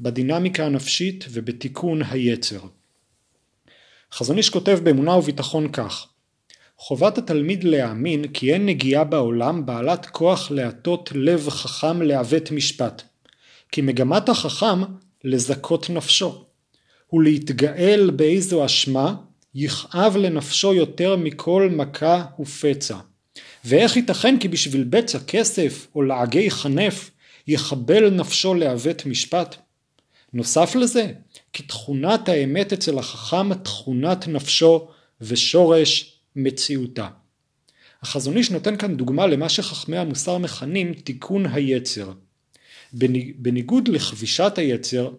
בדינמיקה 0.00 0.66
הנפשית 0.66 1.24
ובתיקון 1.30 2.02
היצר. 2.02 2.60
חזון 4.12 4.36
איש 4.36 4.50
כותב 4.50 4.78
באמונה 4.82 5.16
וביטחון 5.16 5.72
כך 5.72 6.06
חובת 6.78 7.18
התלמיד 7.18 7.64
להאמין 7.64 8.28
כי 8.28 8.52
אין 8.52 8.66
נגיעה 8.66 9.04
בעולם 9.04 9.66
בעלת 9.66 10.06
כוח 10.06 10.50
להטות 10.50 11.12
לב 11.14 11.48
חכם 11.48 12.02
לעוות 12.02 12.50
משפט 12.50 13.02
כי 13.72 13.80
מגמת 13.80 14.28
החכם 14.28 14.82
לזכות 15.24 15.90
נפשו 15.90 16.44
ולהתגאל 17.12 18.10
באיזו 18.16 18.64
אשמה 18.64 19.14
יכאב 19.54 20.16
לנפשו 20.16 20.74
יותר 20.74 21.16
מכל 21.16 21.70
מכה 21.72 22.24
ופצע 22.40 22.96
ואיך 23.64 23.96
ייתכן 23.96 24.38
כי 24.38 24.48
בשביל 24.48 24.84
בצע 24.84 25.18
כסף 25.26 25.86
או 25.94 26.02
לעגי 26.02 26.50
חנף 26.50 27.10
יחבל 27.46 28.10
נפשו 28.10 28.54
לעוות 28.54 29.06
משפט? 29.06 29.56
נוסף 30.32 30.74
לזה, 30.74 31.12
כי 31.52 31.62
תכונת 31.62 32.28
האמת 32.28 32.72
אצל 32.72 32.98
החכם 32.98 33.54
תכונת 33.54 34.28
נפשו 34.28 34.88
ושורש 35.20 36.20
מציאותה. 36.36 37.08
החזון 38.02 38.36
איש 38.36 38.50
נותן 38.50 38.76
כאן 38.76 38.96
דוגמה 38.96 39.26
למה 39.26 39.48
שחכמי 39.48 39.98
המוסר 39.98 40.38
מכנים 40.38 40.94
תיקון 40.94 41.46
היצר. 41.46 42.12
בניגוד 43.38 43.88
לכבישת 43.88 44.52
היצר, 44.56 45.10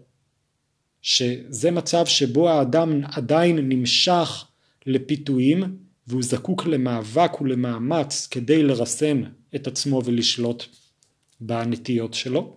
שזה 1.01 1.72
מצב 1.72 2.06
שבו 2.06 2.50
האדם 2.50 3.01
עדיין 3.12 3.70
נמשך 3.70 4.46
לפיתויים 4.86 5.63
והוא 6.08 6.24
זקוק 6.24 6.65
למאבק 6.65 7.41
ולמאמץ 7.41 8.27
כדי 8.32 8.63
לרסן 8.63 9.24
את 9.56 9.68
עצמו 9.68 10.01
ולשלוט 10.06 10.65
בנטיות 11.41 12.13
שלו. 12.13 12.53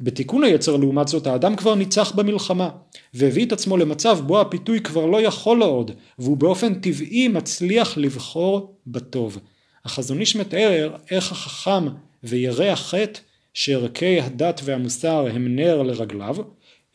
בתיקון 0.00 0.44
היצר 0.44 0.76
לעומת 0.76 1.08
זאת 1.08 1.26
האדם 1.26 1.56
כבר 1.56 1.74
ניצח 1.74 2.12
במלחמה 2.12 2.70
והביא 3.14 3.46
את 3.46 3.52
עצמו 3.52 3.76
למצב 3.76 4.18
בו 4.26 4.40
הפיתוי 4.40 4.80
כבר 4.80 5.06
לא 5.06 5.20
יכול 5.20 5.62
עוד 5.62 5.90
והוא 6.18 6.36
באופן 6.36 6.74
טבעי 6.74 7.28
מצליח 7.28 7.98
לבחור 7.98 8.76
בטוב. 8.86 9.38
החזון 9.84 10.20
איש 10.20 10.36
מתאר 10.36 10.96
איך 11.10 11.32
החכם 11.32 11.88
וירא 12.24 12.64
החטא 12.64 13.20
שערכי 13.54 14.20
הדת 14.20 14.60
והמוסר 14.64 15.26
הם 15.32 15.56
נר 15.56 15.82
לרגליו 15.82 16.36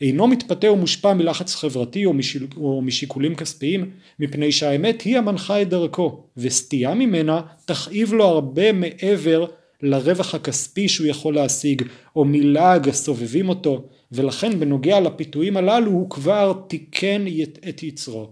אינו 0.00 0.26
מתפתה 0.26 0.70
ומושפע 0.70 1.14
מלחץ 1.14 1.54
חברתי 1.54 2.04
או, 2.04 2.12
משיל, 2.12 2.46
או 2.56 2.82
משיקולים 2.82 3.34
כספיים 3.34 3.90
מפני 4.18 4.52
שהאמת 4.52 5.02
היא 5.02 5.18
המנחה 5.18 5.62
את 5.62 5.68
דרכו 5.68 6.24
וסטייה 6.36 6.94
ממנה 6.94 7.40
תכאיב 7.64 8.12
לו 8.12 8.24
הרבה 8.24 8.72
מעבר 8.72 9.46
לרווח 9.82 10.34
הכספי 10.34 10.88
שהוא 10.88 11.06
יכול 11.06 11.34
להשיג 11.34 11.82
או 12.16 12.24
מלעג 12.24 12.88
הסובבים 12.88 13.48
אותו 13.48 13.88
ולכן 14.12 14.60
בנוגע 14.60 15.00
לפיתויים 15.00 15.56
הללו 15.56 15.90
הוא 15.90 16.10
כבר 16.10 16.52
תיקן 16.68 17.24
את 17.68 17.82
יצרו. 17.82 18.30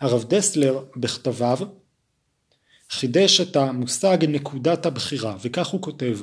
הרב 0.00 0.24
דסלר 0.28 0.84
בכתביו 0.96 1.58
חידש 2.90 3.40
את 3.40 3.56
המושג 3.56 4.18
נקודת 4.28 4.86
הבחירה 4.86 5.36
וכך 5.42 5.66
הוא 5.66 5.82
כותב 5.82 6.18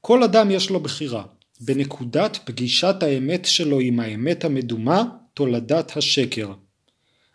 כל 0.00 0.22
אדם 0.22 0.50
יש 0.50 0.70
לו 0.70 0.80
בחירה 0.80 1.24
בנקודת 1.60 2.38
פגישת 2.44 2.96
האמת 3.00 3.44
שלו 3.44 3.80
עם 3.80 4.00
האמת 4.00 4.44
המדומה 4.44 5.04
תולדת 5.34 5.96
השקר. 5.96 6.52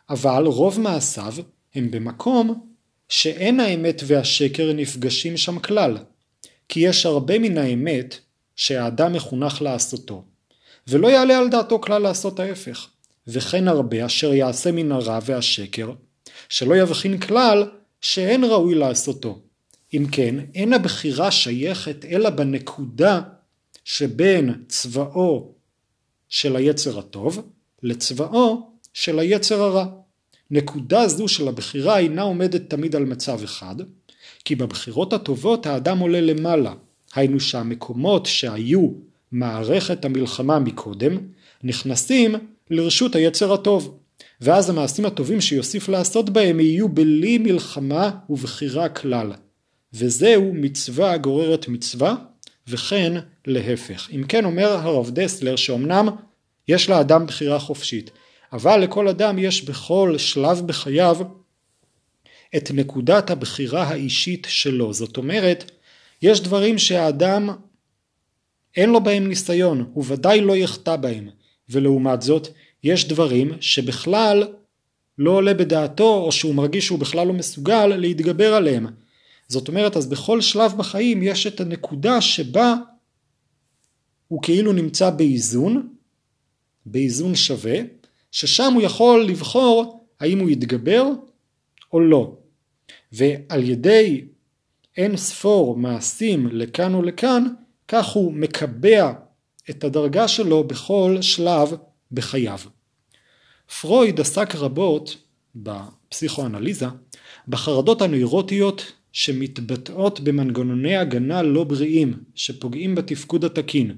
אבל 0.10 0.44
רוב 0.46 0.80
מעשיו 0.80 1.34
הם 1.76 1.92
במקום 1.92 2.68
שאין 3.10 3.60
האמת 3.60 4.02
והשקר 4.06 4.74
נפגשים 4.74 5.38
שם 5.38 5.60
כלל, 5.60 5.98
כי 6.70 6.80
יש 6.80 7.06
הרבה 7.06 7.40
מן 7.40 7.58
האמת 7.58 8.20
שהאדם 8.56 9.14
מחונך 9.14 9.62
לעשותו, 9.62 10.24
ולא 10.88 11.08
יעלה 11.08 11.38
על 11.38 11.50
דעתו 11.50 11.82
כלל 11.82 12.02
לעשות 12.02 12.40
ההפך, 12.40 12.88
וכן 13.28 13.68
הרבה 13.68 14.06
אשר 14.06 14.34
יעשה 14.34 14.72
מן 14.72 14.92
הרע 14.92 15.20
והשקר, 15.26 15.92
שלא 16.50 16.76
יבחין 16.76 17.20
כלל 17.20 17.70
שאין 18.02 18.44
ראוי 18.44 18.76
לעשותו. 18.76 19.42
אם 19.94 20.06
כן, 20.12 20.36
אין 20.56 20.74
הבחירה 20.74 21.32
שייכת 21.32 22.06
אלא 22.06 22.30
בנקודה 22.30 23.22
שבין 23.86 24.54
צבאו 24.68 25.52
של 26.30 26.56
היצר 26.56 27.00
הטוב 27.00 27.50
לצבאו 27.84 28.70
של 28.94 29.20
היצר 29.20 29.64
הרע. 29.64 29.86
נקודה 30.52 31.08
זו 31.08 31.28
של 31.28 31.48
הבחירה 31.48 32.00
אינה 32.00 32.22
עומדת 32.22 32.70
תמיד 32.70 32.96
על 32.96 33.06
מצב 33.06 33.44
אחד, 33.44 33.76
כי 34.46 34.56
בבחירות 34.56 35.14
הטובות 35.14 35.66
האדם 35.66 36.00
עולה 36.00 36.22
למעלה, 36.22 36.74
היינו 37.16 37.40
שהמקומות 37.40 38.26
שהיו 38.26 38.90
מערכת 39.32 40.06
המלחמה 40.06 40.60
מקודם, 40.60 41.18
נכנסים 41.64 42.36
לרשות 42.70 43.16
היצר 43.16 43.54
הטוב, 43.54 43.98
ואז 44.42 44.70
המעשים 44.70 45.06
הטובים 45.06 45.42
שיוסיף 45.42 45.90
לעשות 45.90 46.30
בהם 46.30 46.60
יהיו 46.60 46.90
בלי 46.90 47.38
מלחמה 47.38 48.12
ובחירה 48.30 48.90
כלל, 48.90 49.32
וזהו 49.94 50.54
מצווה 50.54 51.18
גוררת 51.18 51.68
מצווה, 51.68 52.16
וכן 52.68 53.14
להפך. 53.48 54.10
אם 54.12 54.24
כן 54.28 54.46
אומר 54.46 54.68
הרב 54.68 55.10
דסלר 55.10 55.56
שאומנם 55.56 56.08
יש 56.68 56.90
לאדם 56.90 57.26
בחירה 57.26 57.60
חופשית, 57.60 58.12
אבל 58.54 58.78
לכל 58.78 59.08
אדם 59.08 59.40
יש 59.40 59.64
בכל 59.64 60.18
שלב 60.18 60.62
בחייו 60.66 61.18
את 62.58 62.72
נקודת 62.74 63.30
הבחירה 63.30 63.84
האישית 63.84 64.48
שלו. 64.50 64.94
זאת 64.94 65.18
אומרת, 65.18 65.72
יש 66.22 66.42
דברים 66.42 66.78
שהאדם 66.78 67.50
אין 68.78 68.90
לו 68.90 69.04
בהם 69.04 69.28
ניסיון, 69.28 69.90
הוא 69.94 70.04
ודאי 70.08 70.42
לא 70.42 70.56
יחטא 70.56 70.96
בהם, 70.96 71.30
ולעומת 71.70 72.22
זאת, 72.22 72.48
יש 72.84 73.08
דברים 73.08 73.52
שבכלל 73.62 74.48
לא 75.18 75.32
עולה 75.32 75.54
בדעתו, 75.54 76.14
או 76.18 76.32
שהוא 76.32 76.56
מרגיש 76.56 76.86
שהוא 76.86 77.00
בכלל 77.00 77.28
לא 77.28 77.34
מסוגל 77.34 77.86
להתגבר 77.86 78.54
עליהם. 78.54 78.88
זאת 79.48 79.68
אומרת, 79.68 79.98
אז 79.98 80.08
בכל 80.08 80.42
שלב 80.42 80.74
בחיים 80.78 81.24
יש 81.24 81.48
את 81.48 81.60
הנקודה 81.60 82.22
שבה 82.22 82.76
הוא 84.28 84.42
כאילו 84.42 84.74
נמצא 84.74 85.10
באיזון, 85.10 85.90
באיזון 86.86 87.36
שווה, 87.36 87.80
ששם 88.32 88.74
הוא 88.74 88.82
יכול 88.82 89.24
לבחור 89.24 90.08
האם 90.20 90.40
הוא 90.40 90.50
יתגבר 90.50 91.06
או 91.94 92.00
לא. 92.00 92.38
ועל 93.12 93.64
ידי 93.64 94.26
אין 94.98 95.18
ספור 95.18 95.78
מעשים 95.78 96.48
לכאן 96.48 96.96
ולכאן, 96.96 97.44
כך 97.88 98.08
הוא 98.08 98.34
מקבע 98.34 99.14
את 99.70 99.84
הדרגה 99.84 100.28
שלו 100.28 100.64
בכל 100.64 101.18
שלב 101.22 101.76
בחייו. 102.12 102.60
פרויד 103.82 104.20
עסק 104.20 104.56
רבות 104.56 105.18
בפסיכואנליזה 105.56 106.86
בחרדות 107.48 108.02
הנוירוטיות 108.02 108.92
שמתבטאות 109.16 110.20
במנגנוני 110.20 110.98
הגנה 110.98 111.42
לא 111.42 111.64
בריאים 111.64 112.14
שפוגעים 112.36 112.96
בתפקוד 112.96 113.46
התקין. 113.46 113.96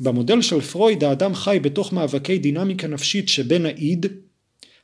במודל 0.00 0.42
של 0.42 0.60
פרויד 0.60 1.04
האדם 1.04 1.34
חי 1.34 1.58
בתוך 1.62 1.92
מאבקי 1.92 2.38
דינמיקה 2.38 2.86
נפשית 2.86 3.28
שבין 3.28 3.66
האיד 3.66 4.06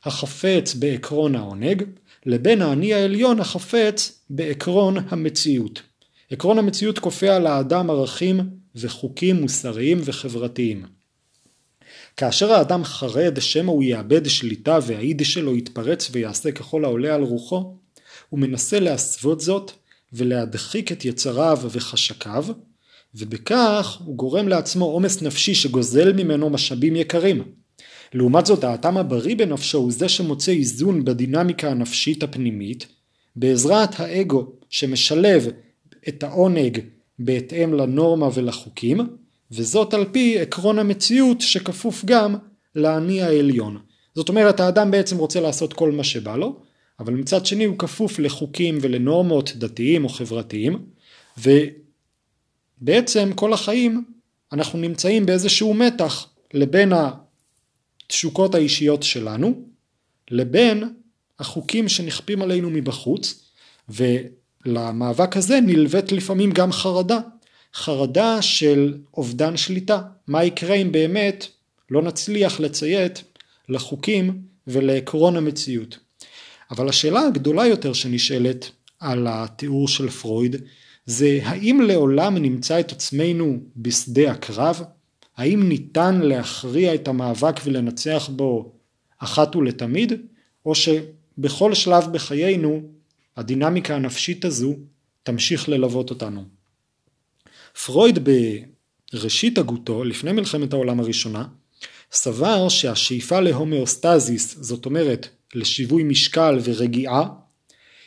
החפץ 0.03 0.73
בעקרון 0.73 1.35
העונג 1.35 1.83
לבין 2.25 2.61
האני 2.61 2.93
העליון 2.93 3.39
החפץ 3.39 4.25
בעקרון 4.29 4.95
המציאות. 5.09 5.81
עקרון 6.31 6.57
המציאות 6.57 6.99
כופה 6.99 7.35
על 7.35 7.47
האדם 7.47 7.89
ערכים 7.89 8.39
וחוקים 8.75 9.35
מוסריים 9.35 10.01
וחברתיים. 10.03 10.85
כאשר 12.17 12.51
האדם 12.53 12.83
חרד 12.83 13.41
שמא 13.41 13.71
הוא 13.71 13.83
יאבד 13.83 14.27
שליטה 14.27 14.79
והאיד 14.87 15.21
שלו 15.25 15.57
יתפרץ 15.57 16.09
ויעשה 16.11 16.51
ככל 16.51 16.85
העולה 16.85 17.15
על 17.15 17.23
רוחו, 17.23 17.80
הוא 18.31 18.39
מנסה 18.39 18.79
להסוות 18.79 19.41
זאת 19.41 19.71
ולהדחיק 20.13 20.91
את 20.91 21.05
יצריו 21.05 21.59
וחשקיו, 21.71 22.45
ובכך 23.15 23.97
הוא 24.05 24.15
גורם 24.15 24.47
לעצמו 24.47 24.85
עומס 24.85 25.21
נפשי 25.21 25.55
שגוזל 25.55 26.13
ממנו 26.13 26.49
משאבים 26.49 26.95
יקרים. 26.95 27.43
לעומת 28.13 28.45
זאת 28.45 28.63
האדם 28.63 28.97
הבריא 28.97 29.35
בנפשו 29.35 29.77
הוא 29.77 29.91
זה 29.91 30.09
שמוצא 30.09 30.51
איזון 30.51 31.05
בדינמיקה 31.05 31.71
הנפשית 31.71 32.23
הפנימית 32.23 32.87
בעזרת 33.35 33.99
האגו 33.99 34.51
שמשלב 34.69 35.47
את 36.07 36.23
העונג 36.23 36.79
בהתאם 37.19 37.73
לנורמה 37.73 38.29
ולחוקים 38.33 38.99
וזאת 39.51 39.93
על 39.93 40.05
פי 40.11 40.39
עקרון 40.39 40.79
המציאות 40.79 41.41
שכפוף 41.41 42.05
גם 42.05 42.35
לאני 42.75 43.21
העליון. 43.21 43.77
זאת 44.15 44.29
אומרת 44.29 44.59
האדם 44.59 44.91
בעצם 44.91 45.17
רוצה 45.17 45.39
לעשות 45.39 45.73
כל 45.73 45.91
מה 45.91 46.03
שבא 46.03 46.35
לו 46.35 46.70
אבל 47.01 47.13
מצד 47.13 47.45
שני 47.45 47.65
הוא 47.65 47.77
כפוף 47.77 48.19
לחוקים 48.19 48.77
ולנורמות 48.81 49.51
דתיים 49.55 50.03
או 50.03 50.09
חברתיים 50.09 50.85
ובעצם 52.81 53.33
כל 53.35 53.53
החיים 53.53 54.03
אנחנו 54.51 54.79
נמצאים 54.79 55.25
באיזשהו 55.25 55.73
מתח 55.73 56.27
לבין 56.53 56.93
התשוקות 58.07 58.55
האישיות 58.55 59.03
שלנו 59.03 59.65
לבין 60.31 60.83
החוקים 61.39 61.89
שנכפים 61.89 62.41
עלינו 62.41 62.69
מבחוץ 62.69 63.51
ולמאבק 63.89 65.37
הזה 65.37 65.59
נלווית 65.61 66.11
לפעמים 66.11 66.51
גם 66.51 66.71
חרדה. 66.71 67.19
חרדה 67.73 68.41
של 68.41 68.97
אובדן 69.13 69.57
שליטה. 69.57 70.01
מה 70.27 70.43
יקרה 70.43 70.75
אם 70.75 70.91
באמת 70.91 71.47
לא 71.89 72.01
נצליח 72.01 72.59
לציית 72.59 73.23
לחוקים 73.69 74.41
ולעקרון 74.67 75.37
המציאות 75.37 75.97
אבל 76.71 76.89
השאלה 76.89 77.21
הגדולה 77.21 77.67
יותר 77.67 77.93
שנשאלת 77.93 78.71
על 78.99 79.27
התיאור 79.29 79.87
של 79.87 80.09
פרויד 80.09 80.55
זה 81.05 81.39
האם 81.43 81.81
לעולם 81.81 82.37
נמצא 82.37 82.79
את 82.79 82.91
עצמנו 82.91 83.59
בשדה 83.77 84.31
הקרב? 84.31 84.81
האם 85.37 85.69
ניתן 85.69 86.21
להכריע 86.21 86.95
את 86.95 87.07
המאבק 87.07 87.59
ולנצח 87.63 88.29
בו 88.35 88.73
אחת 89.17 89.55
ולתמיד? 89.55 90.13
או 90.65 90.73
שבכל 90.75 91.73
שלב 91.73 92.03
בחיינו 92.11 92.81
הדינמיקה 93.37 93.95
הנפשית 93.95 94.45
הזו 94.45 94.75
תמשיך 95.23 95.69
ללוות 95.69 96.09
אותנו. 96.09 96.43
פרויד 97.85 98.19
בראשית 99.13 99.57
הגותו, 99.57 100.03
לפני 100.03 100.31
מלחמת 100.31 100.73
העולם 100.73 100.99
הראשונה, 100.99 101.45
סבר 102.11 102.69
שהשאיפה 102.69 103.39
להומאוסטזיס, 103.39 104.57
זאת 104.59 104.85
אומרת 104.85 105.27
לשיווי 105.55 106.03
משקל 106.03 106.59
ורגיעה, 106.63 107.23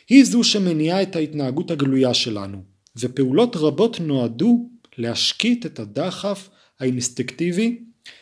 היא 0.09 0.25
זו 0.25 0.43
שמניעה 0.43 1.01
את 1.01 1.15
ההתנהגות 1.15 1.71
הגלויה 1.71 2.13
שלנו, 2.13 2.63
ופעולות 2.97 3.55
רבות 3.55 3.99
נועדו 3.99 4.69
להשקיט 4.97 5.65
את 5.65 5.79
הדחף 5.79 6.49
האינסטקטיבי 6.79 7.79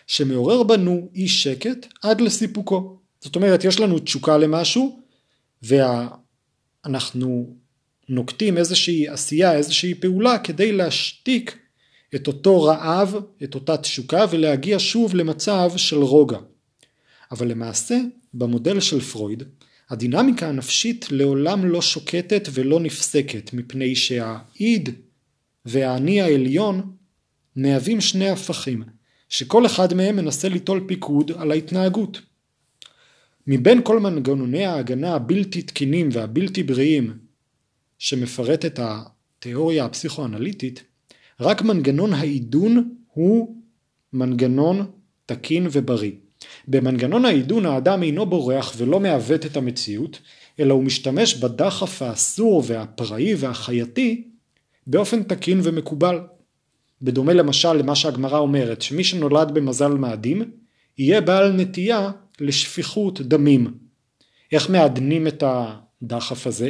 שמעורר 0.08 0.64
בנו 0.64 1.10
אי 1.16 1.28
שקט 1.28 1.88
עד 2.02 2.22
לסיפוקו. 2.22 3.00
זאת 3.22 3.36
אומרת, 3.36 3.64
יש 3.64 3.80
לנו 3.80 4.00
תשוקה 4.00 4.38
למשהו, 4.38 5.00
ואנחנו 5.64 7.56
נוקטים 8.10 8.58
איזושהי 8.58 9.08
עשייה, 9.08 9.56
איזושהי 9.56 9.94
פעולה 9.94 10.38
כדי 10.38 10.72
להשתיק 10.72 11.58
את 12.16 12.28
אותו 12.28 12.64
רעב, 12.64 13.16
את 13.44 13.56
אותה 13.56 13.78
תשוקה, 13.78 14.26
ולהגיע 14.32 14.80
שוב 14.80 15.16
למצב 15.16 15.72
של 15.78 15.98
רוגע. 15.98 16.38
אבל 17.32 17.48
למעשה, 17.48 17.98
במודל 18.34 18.80
של 18.80 19.02
פרויד, 19.02 19.44
הדינמיקה 19.90 20.50
הנפשית 20.50 21.12
לעולם 21.12 21.66
לא 21.66 21.82
שוקטת 21.82 22.50
ולא 22.54 22.80
נפסקת, 22.80 23.54
מפני 23.54 23.96
שהאיד 23.96 24.90
והאני 25.66 26.22
העליון 26.22 26.96
מהווים 27.56 28.02
שני 28.02 28.30
הפכים, 28.30 28.84
שכל 29.30 29.66
אחד 29.66 29.94
מהם 29.94 30.16
מנסה 30.16 30.50
ליטול 30.50 30.84
פיקוד 30.88 31.32
על 31.32 31.52
ההתנהגות. 31.52 32.22
מבין 33.48 33.82
כל 33.84 34.00
מנגנוני 34.00 34.66
ההגנה 34.66 35.16
הבלתי 35.16 35.62
תקינים 35.62 36.10
והבלתי 36.12 36.64
בריאים 36.64 37.18
שמפרטת 38.00 38.80
התיאוריה 38.80 39.86
הפסיכואנליטית, 39.86 40.84
רק 41.40 41.62
מנגנון 41.62 42.14
העידון 42.14 42.96
הוא 43.14 43.62
מנגנון 44.14 44.92
תקין 45.26 45.68
ובריא. 45.72 46.12
במנגנון 46.68 47.26
העידון 47.26 47.66
האדם 47.66 48.04
אינו 48.04 48.26
בורח 48.26 48.74
ולא 48.78 49.00
מעוות 49.00 49.46
את 49.46 49.58
המציאות, 49.58 50.20
אלא 50.60 50.74
הוא 50.74 50.84
משתמש 50.84 51.36
בדחף 51.36 52.02
האסור 52.02 52.64
והפראי 52.66 53.36
והחייתי 53.36 54.28
באופן 54.88 55.24
תקין 55.24 55.60
ומקובל. 55.64 56.20
בדומה 57.02 57.34
למשל 57.34 57.74
למה 57.74 57.96
שהגמרא 57.96 58.38
אומרת, 58.38 58.82
שמי 58.82 59.04
שנולד 59.04 59.52
במזל 59.54 59.92
מאדים, 59.92 60.52
יהיה 60.98 61.22
בעל 61.22 61.52
נטייה 61.52 62.12
לשפיכות 62.40 63.22
דמים. 63.22 63.74
איך 64.52 64.70
מעדנים 64.70 65.28
את 65.28 65.44
הדחף 65.48 66.48
הזה? 66.48 66.70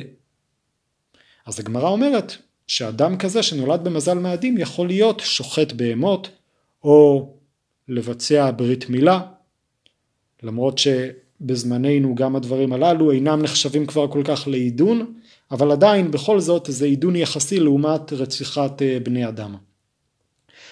אז 1.45 1.59
הגמרא 1.59 1.89
אומרת 1.89 2.37
שאדם 2.67 3.17
כזה 3.17 3.43
שנולד 3.43 3.83
במזל 3.83 4.17
מאדים 4.17 4.57
יכול 4.57 4.87
להיות 4.87 5.19
שוחט 5.19 5.71
בהמות 5.71 6.29
או 6.83 7.29
לבצע 7.87 8.51
ברית 8.55 8.89
מילה 8.89 9.21
למרות 10.43 10.77
שבזמננו 10.77 12.15
גם 12.15 12.35
הדברים 12.35 12.73
הללו 12.73 13.11
אינם 13.11 13.41
נחשבים 13.41 13.85
כבר 13.85 14.07
כל 14.07 14.21
כך 14.25 14.47
לעידון 14.47 15.13
אבל 15.51 15.71
עדיין 15.71 16.11
בכל 16.11 16.39
זאת 16.39 16.67
זה 16.71 16.85
עידון 16.85 17.15
יחסי 17.15 17.59
לעומת 17.59 18.13
רציחת 18.13 18.81
אה, 18.81 18.97
בני 19.03 19.27
אדם. 19.27 19.55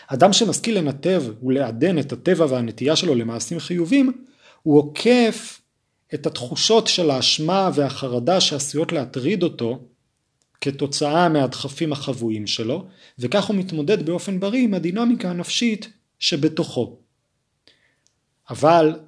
אדם 0.07 0.34
שמשכיל 0.34 0.77
לנתב 0.77 1.23
ולעדן 1.43 1.99
את 1.99 2.13
הטבע 2.13 2.45
והנטייה 2.49 2.95
שלו 2.95 3.15
למעשים 3.15 3.60
חיובים 3.60 4.12
הוא 4.63 4.77
עוקף 4.77 5.62
את 6.13 6.25
התחושות 6.25 6.88
של 6.88 7.12
האשמה 7.12 7.69
והחרדה 7.73 8.41
שעשויות 8.41 8.91
להטריד 8.91 9.43
אותו 9.43 9.79
כתוצאה 10.62 11.29
מהדחפים 11.29 11.91
החבויים 11.91 12.47
שלו, 12.47 12.86
וכך 13.19 13.45
הוא 13.45 13.55
מתמודד 13.55 14.05
באופן 14.05 14.39
בריא 14.39 14.63
עם 14.63 14.73
הדינמיקה 14.73 15.29
הנפשית 15.29 15.89
שבתוכו. 16.19 16.97
אבל 18.49 18.99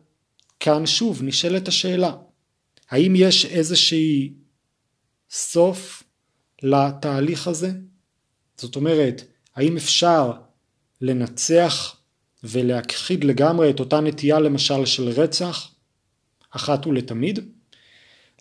כאן 0.63 0.85
שוב 0.85 1.23
נשאלת 1.23 1.67
השאלה, 1.67 2.15
האם 2.89 3.13
יש 3.15 3.45
איזושהי 3.45 4.33
סוף 5.29 6.03
לתהליך 6.61 7.47
הזה? 7.47 7.71
זאת 8.57 8.75
אומרת, 8.75 9.23
האם 9.55 9.77
אפשר 9.77 10.31
לנצח 11.01 11.95
ולהכחיד 12.43 13.23
לגמרי 13.23 13.69
את 13.69 13.79
אותה 13.79 13.99
נטייה 13.99 14.39
למשל 14.39 14.85
של 14.85 15.09
רצח 15.09 15.71
אחת 16.51 16.87
ולתמיד? 16.87 17.39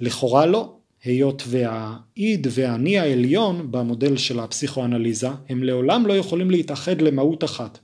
לכאורה 0.01 0.47
לא, 0.47 0.77
היות 1.05 1.43
והאיד 1.47 2.47
והאני 2.51 2.99
העליון 2.99 3.73
במודל 3.73 4.17
של 4.17 4.41
הפסיכואנליזה 4.41 5.29
הם 5.49 5.65
לעולם 5.65 6.07
לא 6.07 6.17
יכולים 6.17 6.51
להתאחד 6.51 7.01
למהות 7.01 7.45
אחת. 7.45 7.79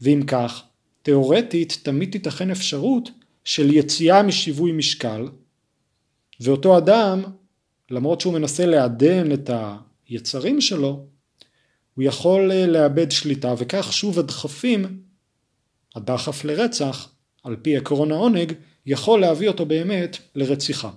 ואם 0.00 0.22
כך, 0.26 0.62
תאורטית 1.02 1.78
תמיד 1.82 2.10
תיתכן 2.10 2.50
אפשרות 2.50 3.10
של 3.44 3.72
יציאה 3.72 4.22
משיווי 4.22 4.72
משקל 4.72 5.28
ואותו 6.40 6.78
אדם 6.78 7.22
למרות 7.90 8.20
שהוא 8.20 8.34
מנסה 8.34 8.66
לעדן 8.66 9.32
את 9.32 9.50
היצרים 10.08 10.60
שלו 10.60 11.06
הוא 11.94 12.04
יכול 12.04 12.52
אה, 12.52 12.66
לאבד 12.66 13.10
שליטה 13.10 13.54
וכך 13.58 13.92
שוב 13.92 14.18
הדחפים 14.18 15.00
הדחף 15.96 16.44
לרצח 16.44 17.08
על 17.44 17.56
פי 17.62 17.76
עקרון 17.76 18.12
העונג 18.12 18.52
יכול 18.86 19.20
להביא 19.20 19.48
אותו 19.48 19.66
באמת 19.66 20.18
לרציחה. 20.34 20.90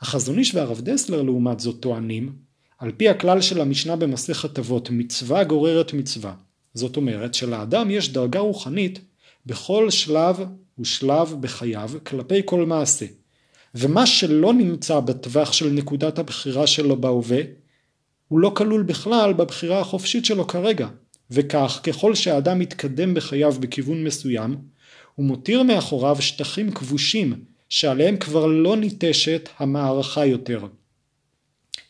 החזון 0.00 0.38
איש 0.38 0.54
והרב 0.54 0.80
דסלר 0.80 1.22
לעומת 1.22 1.60
זאת 1.60 1.80
טוענים 1.80 2.32
על 2.78 2.92
פי 2.96 3.08
הכלל 3.08 3.40
של 3.40 3.60
המשנה 3.60 3.96
במסכת 3.96 4.58
אבות 4.58 4.90
מצווה 4.90 5.44
גוררת 5.44 5.92
מצווה 5.92 6.34
זאת 6.74 6.96
אומרת 6.96 7.34
שלאדם 7.34 7.90
יש 7.90 8.12
דרגה 8.12 8.38
רוחנית 8.38 9.00
בכל 9.46 9.90
שלב 9.90 10.44
ושלב 10.80 11.36
בחייו 11.40 11.90
כלפי 12.06 12.42
כל 12.44 12.66
מעשה 12.66 13.06
ומה 13.74 14.06
שלא 14.06 14.52
נמצא 14.52 15.00
בטווח 15.00 15.52
של 15.52 15.70
נקודת 15.70 16.18
הבחירה 16.18 16.66
שלו 16.66 17.00
בהווה 17.00 17.40
הוא 18.28 18.40
לא 18.40 18.52
כלול 18.56 18.82
בכלל 18.82 19.32
בבחירה 19.32 19.80
החופשית 19.80 20.24
שלו 20.24 20.46
כרגע 20.46 20.88
וכך 21.30 21.80
ככל 21.82 22.14
שהאדם 22.14 22.58
מתקדם 22.58 23.14
בחייו 23.14 23.52
בכיוון 23.60 24.04
מסוים 24.04 24.56
הוא 25.14 25.26
מותיר 25.26 25.62
מאחוריו 25.62 26.16
שטחים 26.20 26.72
כבושים 26.72 27.44
שעליהם 27.68 28.16
כבר 28.16 28.46
לא 28.46 28.76
ניטשת 28.76 29.48
המערכה 29.58 30.26
יותר. 30.26 30.66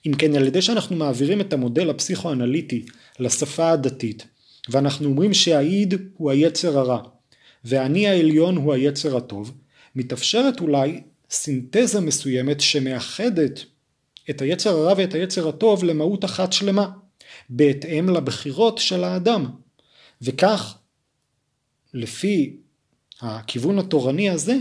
אם 0.06 0.12
כן 0.18 0.36
על 0.36 0.46
ידי 0.46 0.62
שאנחנו 0.62 0.96
מעבירים 0.96 1.40
את 1.40 1.52
המודל 1.52 1.90
הפסיכואנליטי 1.90 2.84
לשפה 3.18 3.70
הדתית 3.70 4.26
ואנחנו 4.68 5.08
אומרים 5.08 5.34
שהאיד 5.34 5.94
הוא 6.16 6.30
היצר 6.30 6.78
הרע 6.78 7.02
והאני 7.64 8.08
העליון 8.08 8.56
הוא 8.56 8.74
היצר 8.74 9.16
הטוב, 9.16 9.52
מתאפשרת 9.96 10.60
אולי 10.60 11.00
סינתזה 11.30 12.00
מסוימת 12.00 12.60
שמאחדת 12.60 13.64
את 14.30 14.42
היצר 14.42 14.70
הרע 14.70 14.94
ואת 14.96 15.14
היצר 15.14 15.48
הטוב 15.48 15.84
למהות 15.84 16.24
אחת 16.24 16.52
שלמה, 16.52 16.90
בהתאם 17.50 18.08
לבחירות 18.08 18.78
של 18.78 19.04
האדם. 19.04 19.46
וכך, 20.22 20.78
לפי 21.94 22.56
הכיוון 23.20 23.78
התורני 23.78 24.30
הזה, 24.30 24.56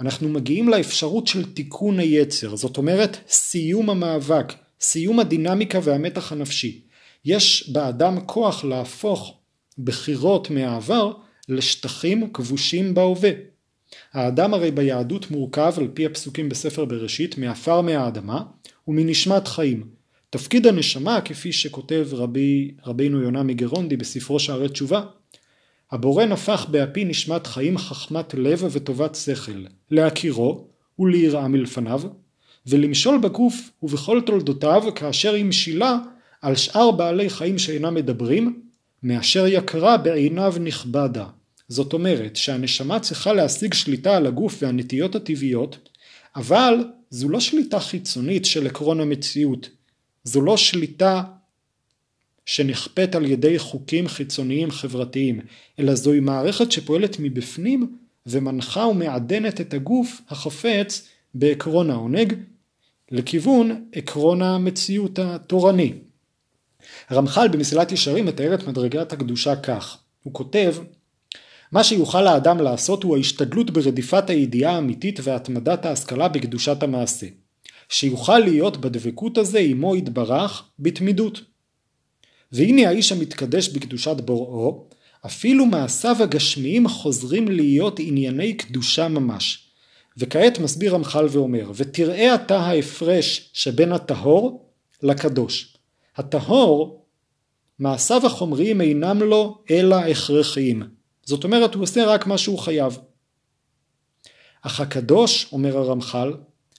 אנחנו 0.00 0.28
מגיעים 0.28 0.68
לאפשרות 0.68 1.26
של 1.26 1.52
תיקון 1.52 1.98
היצר, 1.98 2.56
זאת 2.56 2.76
אומרת 2.76 3.16
סיום 3.28 3.90
המאבק, 3.90 4.52
סיום 4.80 5.20
הדינמיקה 5.20 5.78
והמתח 5.82 6.32
הנפשי. 6.32 6.82
יש 7.24 7.70
באדם 7.72 8.20
כוח 8.26 8.64
להפוך 8.64 9.38
בחירות 9.78 10.50
מהעבר 10.50 11.12
לשטחים 11.48 12.32
כבושים 12.32 12.94
בהווה. 12.94 13.30
האדם 14.12 14.54
הרי 14.54 14.70
ביהדות 14.70 15.30
מורכב 15.30 15.74
על 15.76 15.88
פי 15.94 16.06
הפסוקים 16.06 16.48
בספר 16.48 16.84
בראשית 16.84 17.38
מעפר 17.38 17.80
מהאדמה 17.80 18.42
ומנשמת 18.88 19.48
חיים. 19.48 19.88
תפקיד 20.30 20.66
הנשמה 20.66 21.20
כפי 21.20 21.52
שכותב 21.52 22.08
רבי, 22.12 22.70
רבינו 22.86 23.20
יונה 23.22 23.42
מגרונדי 23.42 23.96
בספרו 23.96 24.40
שערי 24.40 24.68
תשובה 24.68 25.02
הבורא 25.92 26.24
נפח 26.24 26.66
באפי 26.70 27.04
נשמת 27.04 27.46
חיים 27.46 27.78
חכמת 27.78 28.34
לב 28.34 28.62
וטובת 28.72 29.14
שכל 29.14 29.64
להכירו 29.90 30.68
וליראה 30.98 31.48
מלפניו 31.48 32.02
ולמשול 32.66 33.18
בגוף 33.18 33.70
ובכל 33.82 34.20
תולדותיו 34.20 34.82
כאשר 34.94 35.34
היא 35.34 35.44
משילה 35.44 35.98
על 36.42 36.54
שאר 36.54 36.90
בעלי 36.90 37.30
חיים 37.30 37.58
שאינם 37.58 37.94
מדברים 37.94 38.60
מאשר 39.06 39.46
יקרה 39.46 39.96
בעיניו 39.96 40.54
נכבדה 40.60 41.26
זאת 41.68 41.92
אומרת 41.92 42.36
שהנשמה 42.36 43.00
צריכה 43.00 43.32
להשיג 43.32 43.74
שליטה 43.74 44.16
על 44.16 44.26
הגוף 44.26 44.62
והנטיות 44.62 45.14
הטבעיות, 45.14 45.88
אבל 46.36 46.84
זו 47.10 47.28
לא 47.28 47.40
שליטה 47.40 47.80
חיצונית 47.80 48.44
של 48.44 48.66
עקרון 48.66 49.00
המציאות, 49.00 49.70
זו 50.24 50.40
לא 50.40 50.56
שליטה 50.56 51.22
שנכפית 52.46 53.14
על 53.14 53.26
ידי 53.26 53.58
חוקים 53.58 54.08
חיצוניים 54.08 54.70
חברתיים, 54.70 55.40
אלא 55.78 55.94
זוהי 55.94 56.20
מערכת 56.20 56.72
שפועלת 56.72 57.16
מבפנים 57.20 57.96
ומנחה 58.26 58.86
ומעדנת 58.86 59.60
את 59.60 59.74
הגוף 59.74 60.20
החפץ 60.28 61.08
בעקרון 61.34 61.90
העונג 61.90 62.34
לכיוון 63.10 63.84
עקרון 63.92 64.42
המציאות 64.42 65.18
התורני. 65.18 65.92
רמח"ל 67.12 67.48
במסילת 67.48 67.92
ישרים 67.92 68.26
מתאר 68.26 68.54
את 68.54 68.66
מדרגת 68.66 69.12
הקדושה 69.12 69.56
כך, 69.56 69.98
הוא 70.22 70.34
כותב 70.34 70.74
מה 71.72 71.84
שיוכל 71.84 72.26
האדם 72.26 72.60
לעשות 72.60 73.02
הוא 73.02 73.16
ההשתדלות 73.16 73.70
ברדיפת 73.70 74.30
הידיעה 74.30 74.74
האמיתית 74.74 75.20
והתמדת 75.22 75.86
ההשכלה 75.86 76.28
בקדושת 76.28 76.82
המעשה. 76.82 77.26
שיוכל 77.88 78.38
להיות 78.38 78.76
בדבקות 78.76 79.38
הזה 79.38 79.58
עמו 79.58 79.96
יתברך 79.96 80.62
בתמידות. 80.78 81.40
והנה 82.52 82.88
האיש 82.88 83.12
המתקדש 83.12 83.68
בקדושת 83.68 84.20
בוראו, 84.20 84.88
אפילו 85.26 85.66
מעשיו 85.66 86.22
הגשמיים 86.22 86.88
חוזרים 86.88 87.48
להיות 87.48 87.98
ענייני 87.98 88.54
קדושה 88.54 89.08
ממש. 89.08 89.68
וכעת 90.18 90.58
מסביר 90.58 90.94
רמח"ל 90.94 91.26
ואומר, 91.30 91.70
ותראה 91.74 92.34
אתה 92.34 92.58
ההפרש 92.58 93.50
שבין 93.52 93.92
הטהור 93.92 94.70
לקדוש. 95.02 95.75
הטהור, 96.16 97.06
מעשיו 97.78 98.26
החומריים 98.26 98.80
אינם 98.80 99.22
לו 99.22 99.58
אלא 99.70 99.96
הכרחיים. 99.96 100.82
זאת 101.22 101.44
אומרת 101.44 101.74
הוא 101.74 101.82
עושה 101.82 102.06
רק 102.06 102.26
מה 102.26 102.38
שהוא 102.38 102.58
חייב. 102.58 102.98
אך 104.62 104.80
הקדוש, 104.80 105.52
אומר 105.52 105.78
הרמח"ל, 105.78 106.34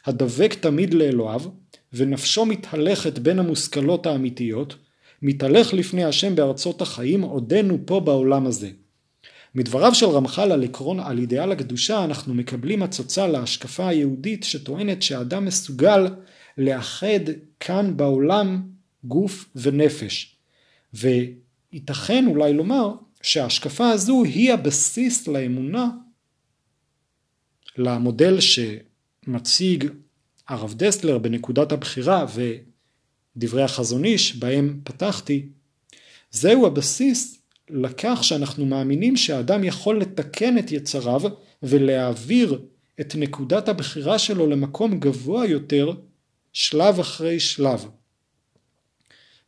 הדבק 0.05 0.53
תמיד 0.53 0.93
לאלוהיו, 0.93 1.41
ונפשו 1.93 2.45
מתהלכת 2.45 3.19
בין 3.19 3.39
המושכלות 3.39 4.05
האמיתיות, 4.05 4.75
מתהלך 5.21 5.73
לפני 5.73 6.03
השם 6.03 6.35
בארצות 6.35 6.81
החיים 6.81 7.21
עודנו 7.21 7.77
פה 7.85 7.99
בעולם 7.99 8.45
הזה. 8.45 8.69
מדבריו 9.55 9.95
של 9.95 10.05
רמח"ל 10.05 10.51
על 10.51 10.63
עקרון, 10.63 10.99
על 10.99 11.19
אידיאל 11.19 11.51
הקדושה, 11.51 12.03
אנחנו 12.03 12.33
מקבלים 12.33 12.83
הצצה 12.83 13.27
להשקפה 13.27 13.87
היהודית 13.87 14.43
שטוענת 14.43 15.01
שהאדם 15.01 15.45
מסוגל 15.45 16.07
לאחד 16.57 17.19
כאן 17.59 17.97
בעולם 17.97 18.76
גוף 19.03 19.49
ונפש. 19.55 20.37
וייתכן 20.93 22.25
אולי 22.27 22.53
לומר 22.53 22.93
שההשקפה 23.21 23.89
הזו 23.89 24.23
היא 24.23 24.53
הבסיס 24.53 25.27
לאמונה 25.27 25.89
למודל 27.77 28.37
שמציג 28.39 29.89
הרב 30.47 30.73
דסלר 30.73 31.17
בנקודת 31.17 31.71
הבחירה 31.71 32.25
ודברי 33.35 33.63
החזון 33.63 34.05
איש 34.05 34.35
בהם 34.35 34.81
פתחתי 34.83 35.49
זהו 36.31 36.67
הבסיס 36.67 37.41
לכך 37.69 38.19
שאנחנו 38.21 38.65
מאמינים 38.65 39.17
שהאדם 39.17 39.63
יכול 39.63 40.01
לתקן 40.01 40.57
את 40.57 40.71
יצריו 40.71 41.21
ולהעביר 41.63 42.61
את 43.01 43.15
נקודת 43.15 43.69
הבחירה 43.69 44.19
שלו 44.19 44.47
למקום 44.47 44.99
גבוה 44.99 45.45
יותר 45.45 45.93
שלב 46.53 46.99
אחרי 46.99 47.39
שלב. 47.39 47.85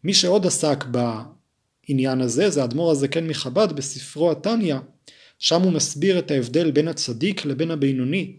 מי 0.03 0.13
שעוד 0.13 0.45
עסק 0.45 0.85
העניין 0.93 2.21
הזה, 2.21 2.49
זה 2.49 2.61
האדמו"ר 2.61 2.91
הזקן 2.91 3.27
מחב"ד 3.27 3.71
בספרו 3.71 4.31
התניא, 4.31 4.75
שם 5.39 5.61
הוא 5.61 5.71
מסביר 5.71 6.19
את 6.19 6.31
ההבדל 6.31 6.71
בין 6.71 6.87
הצדיק 6.87 7.45
לבין 7.45 7.71
הבינוני, 7.71 8.33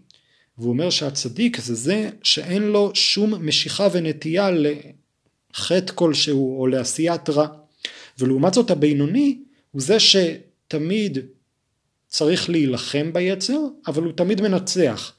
והוא 0.58 0.70
אומר 0.70 0.90
שהצדיק 0.90 1.60
זה 1.60 1.74
זה 1.74 2.10
שאין 2.22 2.62
לו 2.62 2.90
שום 2.94 3.46
משיכה 3.46 3.88
ונטייה 3.92 4.50
לחטא 4.50 5.92
כלשהו 5.94 6.60
או 6.60 6.66
לעשיית 6.66 7.30
רע, 7.30 7.46
ולעומת 8.18 8.54
זאת 8.54 8.70
הבינוני 8.70 9.38
הוא 9.70 9.82
זה 9.82 9.96
שתמיד 10.00 11.18
צריך 12.08 12.50
להילחם 12.50 13.12
ביצר, 13.12 13.58
אבל 13.86 14.02
הוא 14.02 14.12
תמיד 14.12 14.40
מנצח. 14.40 15.12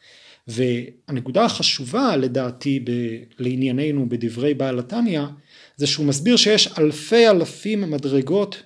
והנקודה 0.47 1.45
החשובה 1.45 2.17
לדעתי 2.17 2.79
ב, 2.79 2.91
לענייננו 3.39 4.09
בדברי 4.09 4.53
בעל 4.53 4.79
התניא 4.79 5.21
זה 5.81 5.87
שהוא 5.87 6.05
מסביר 6.05 6.37
שיש 6.37 6.67
אלפי 6.77 7.27
אלפים 7.27 7.91
מדרגות 7.91 8.63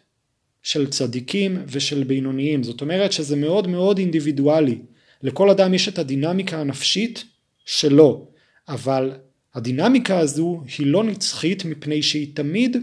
של 0.64 0.90
צדיקים 0.90 1.64
ושל 1.68 2.04
בינוניים. 2.04 2.64
זאת 2.64 2.82
אומרת 2.82 3.12
שזה 3.12 3.36
מאוד 3.36 3.68
מאוד 3.68 3.98
אינדיבידואלי. 3.98 4.80
לכל 5.24 5.50
אדם 5.50 5.74
יש 5.74 5.88
את 5.88 6.00
הדינמיקה 6.00 6.62
הנפשית 6.62 7.24
שלו 7.66 8.28
אבל 8.68 9.12
הדינמיקה 9.54 10.20
הזו 10.20 10.64
היא 10.78 10.88
לא 10.88 11.04
נצחית 11.04 11.66
מפני 11.66 12.04
שהיא 12.04 12.36
תמיד 12.36 12.78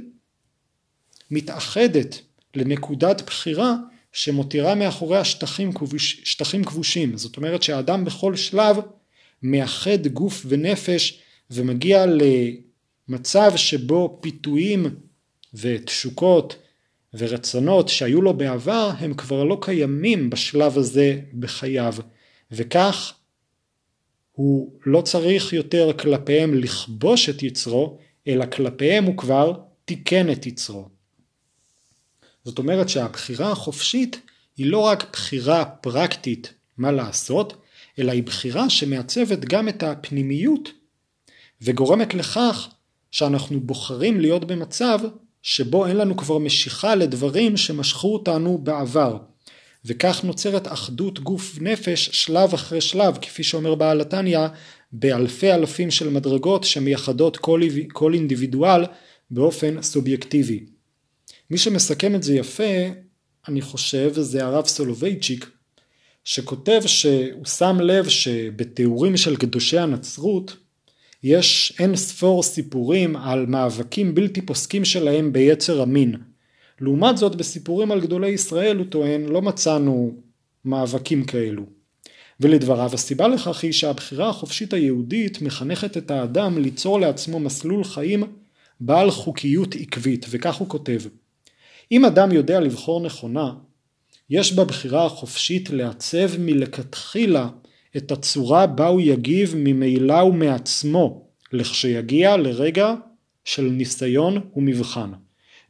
מתאחדת 1.30 2.20
לנקודת 2.54 3.22
בחירה 3.26 3.76
שמותירה 4.12 4.74
מאחוריה 4.74 5.24
שטחים, 5.24 5.72
כבוש, 5.72 6.20
שטחים 6.24 6.64
כבושים. 6.64 7.16
זאת 7.16 7.36
אומרת 7.36 7.62
שהאדם 7.62 8.04
בכל 8.04 8.36
שלב 8.36 8.76
מאחד 9.42 10.06
גוף 10.06 10.46
ונפש 10.48 11.20
ומגיע 11.50 12.06
למצב 13.12 13.52
שבו 13.56 14.18
פיתויים 14.20 14.86
ותשוקות 15.54 16.56
ורצונות 17.14 17.88
שהיו 17.88 18.22
לו 18.22 18.34
בעבר 18.34 18.90
הם 18.98 19.14
כבר 19.14 19.44
לא 19.44 19.58
קיימים 19.60 20.30
בשלב 20.30 20.78
הזה 20.78 21.20
בחייו 21.38 21.94
וכך 22.50 23.14
הוא 24.32 24.72
לא 24.86 25.00
צריך 25.00 25.52
יותר 25.52 25.90
כלפיהם 25.98 26.54
לכבוש 26.54 27.28
את 27.28 27.42
יצרו 27.42 27.98
אלא 28.26 28.46
כלפיהם 28.46 29.04
הוא 29.04 29.16
כבר 29.16 29.60
תיקן 29.84 30.32
את 30.32 30.46
יצרו. 30.46 30.88
זאת 32.44 32.58
אומרת 32.58 32.88
שהבחירה 32.88 33.52
החופשית 33.52 34.20
היא 34.56 34.66
לא 34.66 34.78
רק 34.78 35.10
בחירה 35.12 35.64
פרקטית 35.64 36.54
מה 36.78 36.92
לעשות 36.92 37.62
אלא 37.98 38.12
היא 38.12 38.22
בחירה 38.22 38.70
שמעצבת 38.70 39.38
גם 39.38 39.68
את 39.68 39.82
הפנימיות 39.82 40.68
וגורמת 41.62 42.14
לכך 42.14 42.68
שאנחנו 43.12 43.60
בוחרים 43.60 44.20
להיות 44.20 44.44
במצב 44.44 44.98
שבו 45.42 45.86
אין 45.86 45.96
לנו 45.96 46.16
כבר 46.16 46.38
משיכה 46.38 46.94
לדברים 46.94 47.56
שמשכו 47.56 48.12
אותנו 48.12 48.58
בעבר 48.58 49.18
וכך 49.84 50.24
נוצרת 50.24 50.72
אחדות 50.72 51.20
גוף 51.20 51.58
נפש 51.60 52.10
שלב 52.12 52.54
אחרי 52.54 52.80
שלב 52.80 53.18
כפי 53.22 53.42
שאומר 53.42 53.74
בעל 53.74 54.00
התניא 54.00 54.38
באלפי 54.92 55.52
אלפים 55.52 55.90
של 55.90 56.08
מדרגות 56.08 56.64
שמייחדות 56.64 57.36
כל, 57.36 57.60
כל 57.92 58.14
אינדיבידואל 58.14 58.84
באופן 59.30 59.82
סובייקטיבי. 59.82 60.64
מי 61.50 61.58
שמסכם 61.58 62.14
את 62.14 62.22
זה 62.22 62.34
יפה 62.34 62.72
אני 63.48 63.60
חושב 63.62 64.12
זה 64.14 64.44
הרב 64.44 64.66
סולובייצ'יק 64.66 65.50
שכותב 66.24 66.80
שהוא 66.86 67.46
שם 67.46 67.80
לב 67.80 68.08
שבתיאורים 68.08 69.16
של 69.16 69.36
קדושי 69.36 69.78
הנצרות 69.78 70.56
יש 71.22 71.72
אין 71.78 71.96
ספור 71.96 72.42
סיפורים 72.42 73.16
על 73.16 73.46
מאבקים 73.46 74.14
בלתי 74.14 74.42
פוסקים 74.42 74.84
שלהם 74.84 75.32
ביצר 75.32 75.82
המין. 75.82 76.14
לעומת 76.80 77.16
זאת 77.16 77.36
בסיפורים 77.36 77.92
על 77.92 78.00
גדולי 78.00 78.28
ישראל 78.28 78.76
הוא 78.76 78.86
טוען 78.86 79.24
לא 79.24 79.42
מצאנו 79.42 80.14
מאבקים 80.64 81.24
כאלו. 81.24 81.62
ולדבריו 82.40 82.90
הסיבה 82.94 83.28
לכך 83.28 83.62
היא 83.62 83.72
שהבחירה 83.72 84.28
החופשית 84.28 84.72
היהודית 84.72 85.42
מחנכת 85.42 85.96
את 85.96 86.10
האדם 86.10 86.58
ליצור 86.58 87.00
לעצמו 87.00 87.40
מסלול 87.40 87.84
חיים 87.84 88.24
בעל 88.80 89.10
חוקיות 89.10 89.74
עקבית, 89.74 90.26
וכך 90.30 90.54
הוא 90.54 90.68
כותב: 90.68 91.00
אם 91.92 92.04
אדם 92.04 92.32
יודע 92.32 92.60
לבחור 92.60 93.00
נכונה, 93.00 93.54
יש 94.30 94.52
בבחירה 94.52 95.06
החופשית 95.06 95.70
לעצב 95.70 96.38
מלכתחילה 96.38 97.48
את 97.96 98.12
הצורה 98.12 98.66
בה 98.66 98.86
הוא 98.86 99.00
יגיב 99.00 99.54
ממילא 99.56 100.22
ומעצמו, 100.24 101.28
לכשיגיע 101.52 102.36
לרגע 102.36 102.94
של 103.44 103.62
ניסיון 103.62 104.40
ומבחן. 104.56 105.10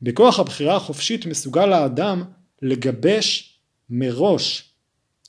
בכוח 0.02 0.40
הבחירה 0.40 0.76
החופשית 0.76 1.26
מסוגל 1.26 1.72
האדם 1.72 2.22
לגבש 2.62 3.58
מראש 3.90 4.74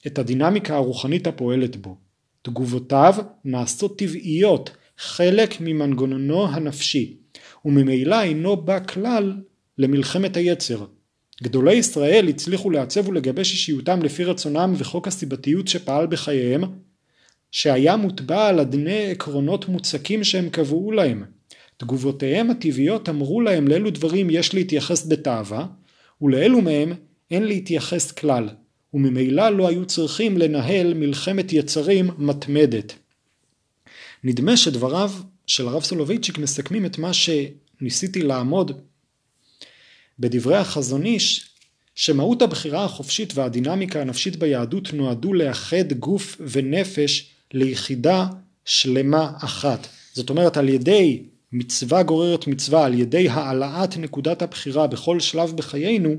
את 0.08 0.19
הדינמיקה 0.19 0.75
הרוחנית 0.75 1.27
הפועלת 1.27 1.75
בו. 1.75 1.97
תגובותיו 2.41 3.15
נעשות 3.45 3.99
טבעיות, 3.99 4.69
חלק 4.97 5.62
ממנגנונו 5.62 6.47
הנפשי, 6.47 7.17
וממילא 7.65 8.21
אינו 8.21 8.58
בא 8.58 8.79
כלל 8.79 9.34
למלחמת 9.77 10.38
היצר. 10.38 10.86
גדולי 11.43 11.73
ישראל 11.73 12.27
הצליחו 12.27 12.69
לעצב 12.69 13.10
ולגבש 13.10 13.51
אישיותם 13.51 14.01
לפי 14.01 14.23
רצונם 14.23 14.73
וחוק 14.77 15.08
הסיבתיות 15.08 15.67
שפעל 15.67 16.08
בחייהם, 16.08 16.63
שהיה 17.51 17.95
מוטבע 17.95 18.47
על 18.47 18.60
אדני 18.60 19.12
עקרונות 19.12 19.67
מוצקים 19.67 20.23
שהם 20.23 20.49
קבעו 20.49 20.91
להם. 20.91 21.23
תגובותיהם 21.77 22.49
הטבעיות 22.49 23.10
אמרו 23.10 23.41
להם 23.41 23.67
לאילו 23.67 23.89
דברים 23.89 24.29
יש 24.29 24.53
להתייחס 24.53 25.08
בתאווה, 25.08 25.65
ולאלו 26.21 26.62
מהם 26.62 26.93
אין 27.32 27.43
להתייחס 27.43 28.12
כלל, 28.12 28.49
וממילא 28.93 29.49
לא 29.49 29.67
היו 29.67 29.86
צריכים 29.86 30.38
לנהל 30.38 30.93
מלחמת 30.93 31.53
יצרים 31.53 32.10
מתמדת. 32.17 32.93
נדמה 34.23 34.58
שדבריו 34.58 35.12
של 35.47 35.67
הרב 35.67 35.84
סולובייצ'יק 35.84 36.38
מסכמים 36.38 36.86
את 36.86 36.97
מה 36.97 37.12
שניסיתי 37.13 38.23
לעמוד 38.23 38.71
בדברי 40.19 40.58
החזון 40.58 41.06
איש 41.06 41.49
שמהות 41.95 42.41
הבחירה 42.41 42.86
החופשית 42.86 43.34
והדינמיקה 43.36 44.02
הנפשית 44.02 44.36
ביהדות 44.36 44.93
נועדו 44.93 45.34
לאחד 45.34 45.93
גוף 45.93 46.41
ונפש 46.52 47.30
ליחידה 47.54 48.28
שלמה 48.65 49.32
אחת. 49.38 49.88
זאת 50.13 50.30
אומרת 50.30 50.58
על 50.58 50.69
ידי 50.69 51.23
מצווה 51.52 52.04
גוררת 52.04 52.47
מצווה, 52.47 52.86
על 52.86 52.93
ידי 52.93 53.30
העלאת 53.30 53.97
נקודת 53.97 54.41
הבחירה 54.41 54.88
בכל 54.88 55.19
שלב 55.19 55.54
בחיינו, 55.56 56.15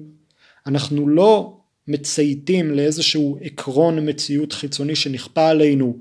אנחנו 0.67 1.09
לא 1.09 1.57
מצייתים 1.89 2.71
לאיזשהו 2.71 3.39
עקרון 3.43 4.09
מציאות 4.09 4.53
חיצוני 4.53 4.97
שנכפה 4.97 5.49
עלינו 5.49 5.97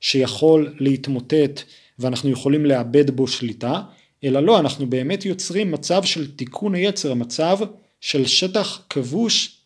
שיכול 0.00 0.74
להתמוטט 0.80 1.62
ואנחנו 1.98 2.30
יכולים 2.30 2.66
לאבד 2.66 3.10
בו 3.10 3.26
שליטה, 3.26 3.82
אלא 4.24 4.40
לא, 4.40 4.60
אנחנו 4.60 4.86
באמת 4.86 5.24
יוצרים 5.24 5.70
מצב 5.70 6.04
של 6.04 6.36
תיקון 6.36 6.74
היצר, 6.74 7.14
מצב 7.14 7.58
של 8.00 8.26
שטח 8.26 8.82
כבוש 8.90 9.60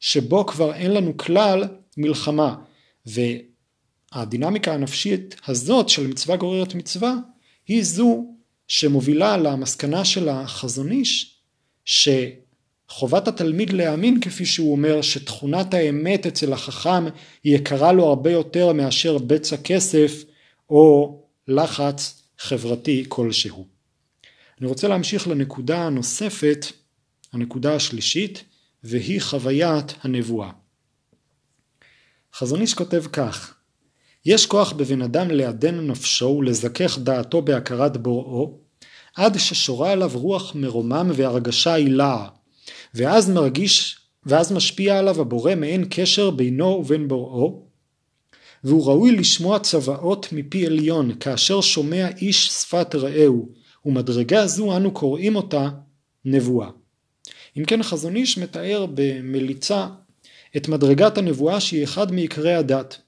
שבו 0.00 0.46
כבר 0.46 0.74
אין 0.74 0.90
לנו 0.90 1.16
כלל 1.16 1.64
מלחמה. 1.96 2.54
והדינמיקה 3.06 4.74
הנפשית 4.74 5.36
הזאת 5.46 5.88
של 5.88 6.06
מצווה 6.06 6.36
גוררת 6.36 6.74
מצווה 6.74 7.14
היא 7.66 7.82
זו 7.82 8.24
שמובילה 8.68 9.36
למסקנה 9.36 10.04
של 10.04 10.28
החזון 10.28 10.90
איש 10.90 11.38
שחובת 11.84 13.28
התלמיד 13.28 13.72
להאמין 13.72 14.20
כפי 14.20 14.46
שהוא 14.46 14.72
אומר 14.72 15.02
שתכונת 15.02 15.74
האמת 15.74 16.26
אצל 16.26 16.52
החכם 16.52 17.04
היא 17.44 17.56
יקרה 17.56 17.92
לו 17.92 18.06
הרבה 18.06 18.30
יותר 18.30 18.72
מאשר 18.72 19.18
בצע 19.18 19.56
כסף 19.56 20.24
או 20.70 21.18
לחץ 21.48 22.22
חברתי 22.38 23.04
כלשהו. 23.08 23.77
אני 24.60 24.68
רוצה 24.68 24.88
להמשיך 24.88 25.28
לנקודה 25.28 25.86
הנוספת, 25.86 26.66
הנקודה 27.32 27.74
השלישית, 27.74 28.44
והיא 28.84 29.20
חוויית 29.20 29.94
הנבואה. 30.02 30.50
חזון 32.34 32.60
איש 32.60 32.74
כותב 32.74 33.04
כך: 33.12 33.54
יש 34.26 34.46
כוח 34.46 34.72
בבן 34.72 35.02
אדם 35.02 35.30
לעדן 35.30 35.86
נפשו 35.86 36.36
ולזכך 36.38 36.98
דעתו 36.98 37.42
בהכרת 37.42 37.96
בוראו, 37.96 38.58
עד 39.16 39.38
ששורה 39.38 39.92
עליו 39.92 40.10
רוח 40.14 40.54
מרומם 40.54 41.10
והרגשה 41.14 41.74
עילאה, 41.74 42.28
ואז 42.94 43.30
מרגיש, 43.30 43.98
ואז 44.26 44.52
משפיע 44.52 44.98
עליו 44.98 45.20
הבורא 45.20 45.54
מעין 45.54 45.84
קשר 45.90 46.30
בינו 46.30 46.64
ובין 46.64 47.08
בוראו, 47.08 47.66
והוא 48.64 48.86
ראוי 48.86 49.12
לשמוע 49.12 49.58
צוואות 49.58 50.32
מפי 50.32 50.66
עליון, 50.66 51.14
כאשר 51.20 51.60
שומע 51.60 52.08
איש 52.16 52.48
שפת 52.48 52.94
רעהו, 52.94 53.48
ומדרגה 53.84 54.46
זו 54.46 54.76
אנו 54.76 54.90
קוראים 54.90 55.36
אותה 55.36 55.68
נבואה. 56.24 56.68
אם 57.56 57.64
כן 57.64 57.82
חזון 57.82 58.16
איש 58.16 58.38
מתאר 58.38 58.86
במליצה 58.94 59.86
את 60.56 60.68
מדרגת 60.68 61.18
הנבואה 61.18 61.60
שהיא 61.60 61.84
אחד 61.84 62.12
מעיקרי 62.12 62.54
הדת. 62.54 62.98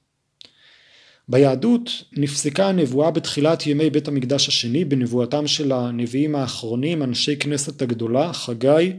ביהדות 1.29 1.91
נפסקה 2.13 2.69
הנבואה 2.69 3.11
בתחילת 3.11 3.67
ימי 3.67 3.91
בית 3.91 4.09
המקדש 4.09 4.49
השני 4.49 4.85
בנבואתם 4.85 5.47
של 5.47 5.73
הנביאים 5.73 6.35
האחרונים 6.35 7.03
אנשי 7.03 7.37
כנסת 7.37 7.83
הגדולה 7.83 8.33
חגי, 8.33 8.93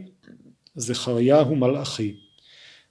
זכריהו 0.76 1.56
מלאכי. 1.56 2.14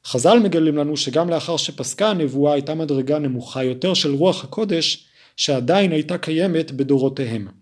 חז"ל 0.05 0.39
מגלים 0.39 0.77
לנו 0.77 0.97
שגם 0.97 1.29
לאחר 1.29 1.57
שפסקה 1.57 2.09
הנבואה 2.09 2.53
הייתה 2.53 2.75
מדרגה 2.75 3.19
נמוכה 3.19 3.63
יותר 3.63 3.93
של 3.93 4.13
רוח 4.13 4.43
הקודש 4.43 5.05
שעדיין 5.37 5.91
הייתה 5.91 6.17
קיימת 6.17 6.71
בדורותיהם. 6.71 7.60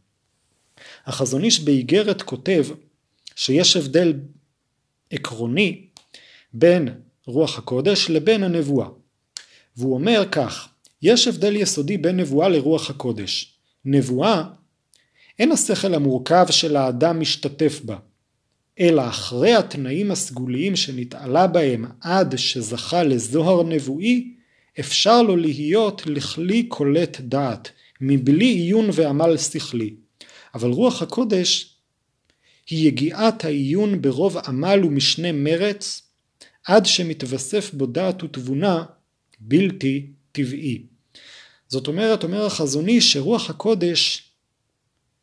החזון 1.10 1.43
איש 1.43 1.60
באיגרת 1.60 2.22
כותב 2.22 2.65
שיש 3.36 3.78
הבדל 3.78 4.13
עקרוני 5.10 5.82
בין 6.54 6.89
רוח 7.26 7.58
הקודש 7.58 8.10
לבין 8.10 8.43
הנבואה. 8.43 8.88
והוא 9.78 9.93
אומר 9.93 10.24
כך, 10.32 10.69
יש 11.02 11.28
הבדל 11.28 11.56
יסודי 11.56 11.98
בין 11.98 12.19
נבואה 12.19 12.50
לרוח 12.50 12.89
הקודש. 12.89 13.54
נבואה 13.86 14.43
אין 15.39 15.52
השכל 15.52 15.93
המורכב 15.93 16.45
של 16.50 16.76
האדם 16.76 17.19
משתתף 17.19 17.82
בה, 17.84 17.98
אלא 18.80 19.08
אחרי 19.08 19.54
התנאים 19.54 20.12
הסגוליים 20.12 20.76
שנתעלה 20.76 21.48
בהם 21.48 21.86
עד 22.02 22.38
שזכה 22.38 23.04
לזוהר 23.04 23.63
נבואי, 23.63 24.34
אפשר 24.80 25.22
לו 25.22 25.36
להיות 25.36 26.02
לכלי 26.06 26.63
קולט 26.63 27.22
דעת, 27.22 27.72
מבלי 28.02 28.45
עיון 28.45 28.89
ועמל 28.93 29.38
שכלי. 29.38 29.95
אבל 30.56 30.70
רוח 30.70 31.02
הקודש 31.02 31.76
היא 32.70 32.88
יגיעת 32.88 33.46
העיון 33.46 34.02
ברוב 34.02 34.38
עמל 34.38 34.84
ומשנה 34.84 35.32
מרץ, 35.32 36.02
עד 36.66 36.86
שמתווסף 36.86 37.74
בו 37.74 37.86
דעת 37.86 38.24
ותבונה 38.24 38.84
בלתי 39.40 40.08
טבעי. 40.32 40.84
זאת 41.68 41.88
אומרת, 41.88 42.24
אומר 42.24 42.46
החזוני 42.46 43.02
שרוח 43.02 43.50
הקודש 43.50 44.32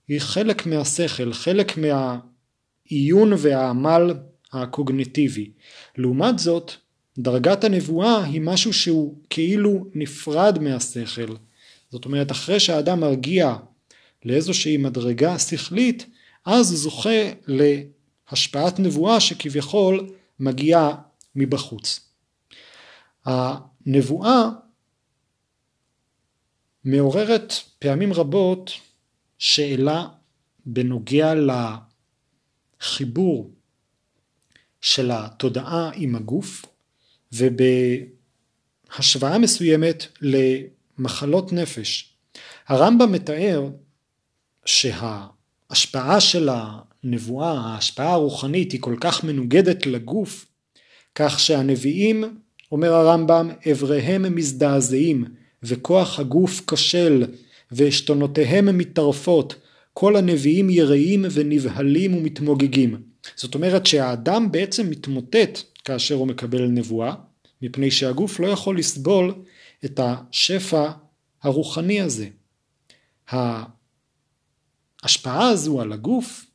היא 0.08 0.20
חלק 0.20 0.66
מהשכל, 0.66 1.32
חלק 1.32 1.72
מהעיון 1.78 3.32
והעמל 3.38 4.14
הקוגניטיבי. 4.52 5.50
לעומת 5.98 6.38
זאת, 6.38 6.72
דרגת 7.18 7.64
הנבואה 7.64 8.24
היא 8.24 8.40
משהו 8.40 8.72
שהוא 8.72 9.18
כאילו 9.30 9.86
נפרד 9.94 10.58
מהשכל. 10.58 11.36
זאת 11.90 12.04
אומרת, 12.04 12.30
אחרי 12.30 12.60
שהאדם 12.60 13.00
מרגיע 13.00 13.56
לאיזושהי 14.26 14.76
מדרגה 14.76 15.38
שכלית, 15.38 16.06
אז 16.44 16.66
זוכה 16.66 17.30
להשפעת 17.46 18.78
נבואה 18.78 19.20
שכביכול 19.20 20.10
מגיעה 20.40 20.94
מבחוץ. 21.34 22.00
הנבואה 23.24 24.48
מעוררת 26.84 27.52
פעמים 27.78 28.12
רבות 28.12 28.70
שאלה 29.38 30.08
בנוגע 30.66 31.32
לחיבור 32.80 33.50
של 34.80 35.10
התודעה 35.10 35.90
עם 35.94 36.14
הגוף 36.14 36.64
ובהשוואה 37.32 39.38
מסוימת 39.38 40.06
למחלות 40.20 41.52
נפש. 41.52 42.14
הרמב"ם 42.66 43.12
מתאר 43.12 43.70
שההשפעה 44.66 46.20
של 46.20 46.48
הנבואה, 46.52 47.50
ההשפעה 47.50 48.12
הרוחנית 48.12 48.72
היא 48.72 48.80
כל 48.80 48.96
כך 49.00 49.24
מנוגדת 49.24 49.86
לגוף, 49.86 50.46
כך 51.14 51.40
שהנביאים, 51.40 52.24
אומר 52.72 52.92
הרמב"ם, 52.92 53.50
אבריהם 53.72 54.34
מזדעזעים 54.34 55.24
וכוח 55.62 56.20
הגוף 56.20 56.60
כשל 56.70 57.24
ועשתונותיהם 57.70 58.78
מתערפות, 58.78 59.54
כל 59.92 60.16
הנביאים 60.16 60.70
יראים 60.70 61.24
ונבהלים 61.30 62.14
ומתמוגגים. 62.14 62.96
זאת 63.36 63.54
אומרת 63.54 63.86
שהאדם 63.86 64.52
בעצם 64.52 64.90
מתמוטט 64.90 65.58
כאשר 65.84 66.14
הוא 66.14 66.26
מקבל 66.26 66.66
נבואה, 66.66 67.14
מפני 67.62 67.90
שהגוף 67.90 68.40
לא 68.40 68.46
יכול 68.46 68.78
לסבול 68.78 69.34
את 69.84 70.00
השפע 70.02 70.90
הרוחני 71.42 72.00
הזה. 72.00 72.28
ההשפעה 75.06 75.48
הזו 75.48 75.80
על 75.80 75.92
הגוף, 75.92 76.46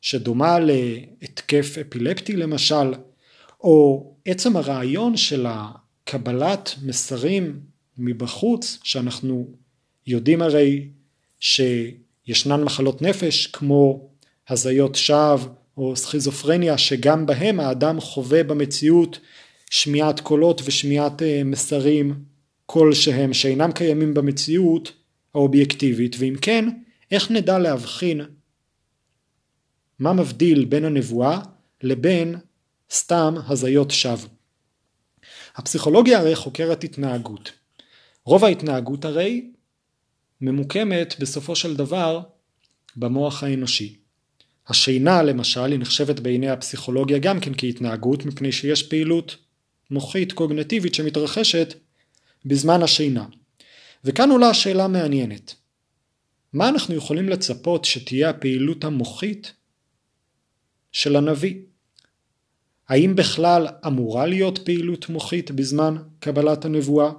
שדומה 0.00 0.58
להתקף 0.58 1.76
אפילפטי 1.80 2.36
למשל, 2.36 2.94
או 3.60 4.12
עצם 4.24 4.56
הרעיון 4.56 5.16
של 5.16 5.46
הקבלת 5.48 6.74
מסרים 6.82 7.60
מבחוץ, 7.98 8.78
שאנחנו 8.82 9.48
יודעים 10.06 10.42
הרי 10.42 10.88
שישנן 11.40 12.62
מחלות 12.62 13.02
נפש 13.02 13.46
כמו 13.46 14.08
הזיות 14.48 14.94
שווא 14.94 15.48
או 15.76 15.96
סכיזופרניה 15.96 16.78
שגם 16.78 17.26
בהם 17.26 17.60
האדם 17.60 18.00
חווה 18.00 18.42
במציאות 18.42 19.18
שמיעת 19.70 20.20
קולות 20.20 20.62
ושמיעת 20.64 21.22
אה, 21.22 21.42
מסרים 21.44 22.14
כלשהם 22.66 23.32
שאינם 23.34 23.72
קיימים 23.72 24.14
במציאות 24.14 24.92
האובייקטיבית. 25.34 26.16
ואם 26.18 26.34
כן 26.40 26.68
איך 27.10 27.30
נדע 27.30 27.58
להבחין 27.58 28.20
מה 29.98 30.12
מבדיל 30.12 30.64
בין 30.64 30.84
הנבואה 30.84 31.40
לבין 31.82 32.34
סתם 32.90 33.34
הזיות 33.46 33.90
שווא. 33.90 34.28
הפסיכולוגיה 35.56 36.18
הרי 36.18 36.36
חוקרת 36.36 36.84
התנהגות. 36.84 37.52
רוב 38.24 38.44
ההתנהגות 38.44 39.04
הרי 39.04 39.50
ממוקמת 40.40 41.14
בסופו 41.20 41.56
של 41.56 41.76
דבר 41.76 42.20
במוח 42.96 43.42
האנושי. 43.42 43.96
השינה 44.68 45.22
למשל 45.22 45.64
היא 45.64 45.78
נחשבת 45.78 46.20
בעיני 46.20 46.50
הפסיכולוגיה 46.50 47.18
גם 47.18 47.40
כן 47.40 47.52
כהתנהגות 47.58 48.24
מפני 48.24 48.52
שיש 48.52 48.82
פעילות 48.82 49.36
מוחית 49.90 50.32
קוגנטיבית 50.32 50.94
שמתרחשת 50.94 51.74
בזמן 52.44 52.82
השינה. 52.82 53.26
וכאן 54.04 54.30
עולה 54.30 54.48
השאלה 54.48 54.88
מעניינת. 54.88 55.54
מה 56.56 56.68
אנחנו 56.68 56.94
יכולים 56.94 57.28
לצפות 57.28 57.84
שתהיה 57.84 58.30
הפעילות 58.30 58.84
המוחית 58.84 59.52
של 60.92 61.16
הנביא? 61.16 61.54
האם 62.88 63.16
בכלל 63.16 63.66
אמורה 63.86 64.26
להיות 64.26 64.58
פעילות 64.58 65.08
מוחית 65.08 65.50
בזמן 65.50 65.96
קבלת 66.18 66.64
הנבואה? 66.64 67.12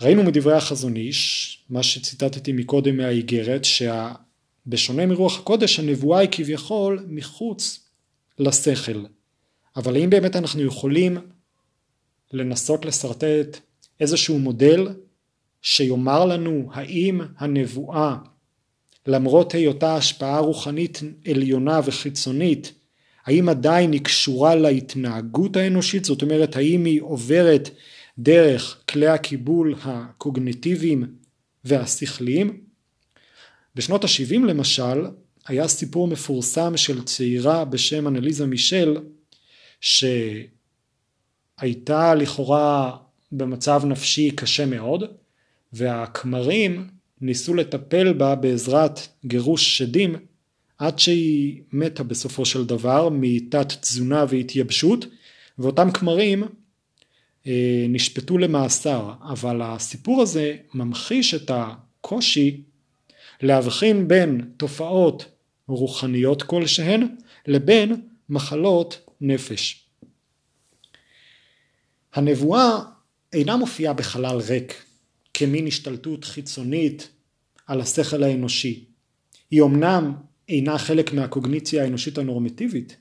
ראינו 0.00 0.22
מדברי 0.22 0.56
החזון 0.56 0.96
איש, 0.96 1.64
מה 1.70 1.82
שציטטתי 1.82 2.52
מקודם 2.52 2.96
מהאיגרת, 2.96 3.62
שבשונה 3.64 5.06
מרוח 5.06 5.38
הקודש 5.38 5.78
הנבואה 5.78 6.18
היא 6.20 6.28
כביכול 6.32 7.06
מחוץ 7.08 7.88
לשכל. 8.38 9.04
אבל 9.76 9.96
האם 9.96 10.10
באמת 10.10 10.36
אנחנו 10.36 10.62
יכולים 10.62 11.18
לנסות 12.32 12.84
לשרטט 12.84 13.58
איזשהו 14.00 14.38
מודל 14.38 14.88
שיאמר 15.64 16.24
לנו 16.24 16.68
האם 16.72 17.20
הנבואה 17.38 18.16
למרות 19.06 19.54
היותה 19.54 19.96
השפעה 19.96 20.38
רוחנית 20.38 21.00
עליונה 21.30 21.80
וחיצונית 21.84 22.72
האם 23.26 23.48
עדיין 23.48 23.92
היא 23.92 24.00
קשורה 24.00 24.54
להתנהגות 24.54 25.56
האנושית? 25.56 26.04
זאת 26.04 26.22
אומרת 26.22 26.56
האם 26.56 26.84
היא 26.84 27.02
עוברת 27.02 27.70
דרך 28.18 28.82
כלי 28.88 29.06
הקיבול 29.06 29.74
הקוגניטיביים 29.82 31.04
והשכליים? 31.64 32.60
בשנות 33.74 34.04
ה-70 34.04 34.38
למשל 34.46 35.06
היה 35.46 35.68
סיפור 35.68 36.08
מפורסם 36.08 36.76
של 36.76 37.04
צעירה 37.04 37.64
בשם 37.64 38.08
אנליזה 38.08 38.46
מישל 38.46 38.96
שהייתה 39.80 40.44
לכאורה 42.14 42.96
במצב 43.32 43.82
נפשי 43.84 44.30
קשה 44.30 44.66
מאוד 44.66 45.04
והכמרים 45.74 46.88
ניסו 47.20 47.54
לטפל 47.54 48.12
בה 48.12 48.34
בעזרת 48.34 49.00
גירוש 49.24 49.78
שדים 49.78 50.16
עד 50.78 50.98
שהיא 50.98 51.62
מתה 51.72 52.02
בסופו 52.02 52.44
של 52.44 52.64
דבר 52.64 53.08
מתת 53.12 53.72
תזונה 53.80 54.24
והתייבשות 54.28 55.06
ואותם 55.58 55.90
כמרים 55.90 56.44
אה, 57.46 57.86
נשפטו 57.88 58.38
למאסר 58.38 59.12
אבל 59.32 59.62
הסיפור 59.62 60.22
הזה 60.22 60.56
ממחיש 60.74 61.34
את 61.34 61.50
הקושי 61.54 62.62
להבחין 63.42 64.08
בין 64.08 64.50
תופעות 64.56 65.24
רוחניות 65.68 66.42
כלשהן 66.42 67.08
לבין 67.46 67.96
מחלות 68.28 69.10
נפש. 69.20 69.86
הנבואה 72.14 72.78
אינה 73.32 73.56
מופיעה 73.56 73.92
בחלל 73.92 74.36
ריק 74.36 74.84
כמין 75.34 75.66
השתלטות 75.66 76.24
חיצונית 76.24 77.08
על 77.66 77.80
השכל 77.80 78.22
האנושי. 78.22 78.84
היא 79.50 79.62
אמנם 79.62 80.14
אינה 80.48 80.78
חלק 80.78 81.12
מהקוגניציה 81.12 81.84
האנושית 81.84 82.18
הנורמטיבית, 82.18 82.96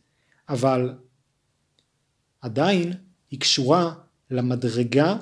אבל 0.49 0.93
עדיין 2.41 2.93
היא 3.31 3.39
קשורה 3.39 3.93
למדרגה 4.31 5.17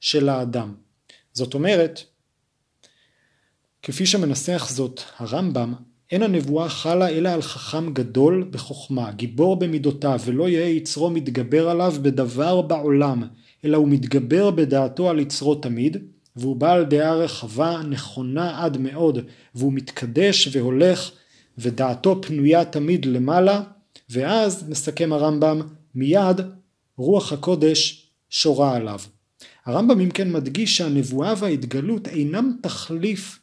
של 0.00 0.28
האדם. 0.28 0.74
זאת 1.32 1.54
אומרת, 1.54 2.00
כפי 3.82 4.06
שמנסח 4.06 4.68
זאת 4.70 5.00
הרמב"ם, 5.16 5.74
אין 6.10 6.22
הנבואה 6.22 6.68
חלה 6.68 7.08
אלא 7.08 7.28
על 7.28 7.42
חכם 7.42 7.94
גדול 7.94 8.48
בחוכמה, 8.50 9.12
גיבור 9.12 9.56
במידותיו, 9.56 10.20
ולא 10.24 10.48
יהא 10.48 10.68
יצרו 10.68 11.10
מתגבר 11.10 11.68
עליו 11.68 11.94
בדבר 12.02 12.62
בעולם, 12.62 13.22
אלא 13.64 13.76
הוא 13.76 13.88
מתגבר 13.88 14.50
בדעתו 14.50 15.10
על 15.10 15.18
יצרו 15.18 15.54
תמיד, 15.54 15.96
והוא 16.36 16.56
בעל 16.56 16.84
דעה 16.84 17.14
רחבה, 17.14 17.82
נכונה 17.88 18.64
עד 18.64 18.78
מאוד, 18.78 19.18
והוא 19.54 19.72
מתקדש 19.72 20.48
והולך, 20.52 21.10
ודעתו 21.58 22.22
פנויה 22.22 22.64
תמיד 22.64 23.06
למעלה, 23.06 23.62
ואז, 24.10 24.68
מסכם 24.68 25.12
הרמב"ם, 25.12 25.60
מיד 25.94 26.40
רוח 26.96 27.32
הקודש 27.32 28.10
שורה 28.30 28.76
עליו. 28.76 29.00
הרמב"ם 29.66 30.00
אם 30.00 30.10
כן 30.10 30.32
מדגיש 30.32 30.76
שהנבואה 30.76 31.34
וההתגלות 31.38 32.08
אינם 32.08 32.56
תחליף 32.62 33.38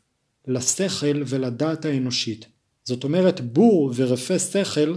לשכל 0.47 1.23
ולדעת 1.27 1.85
האנושית. 1.85 2.45
זאת 2.83 3.03
אומרת 3.03 3.41
בור 3.41 3.93
ורפה 3.95 4.39
שכל 4.39 4.95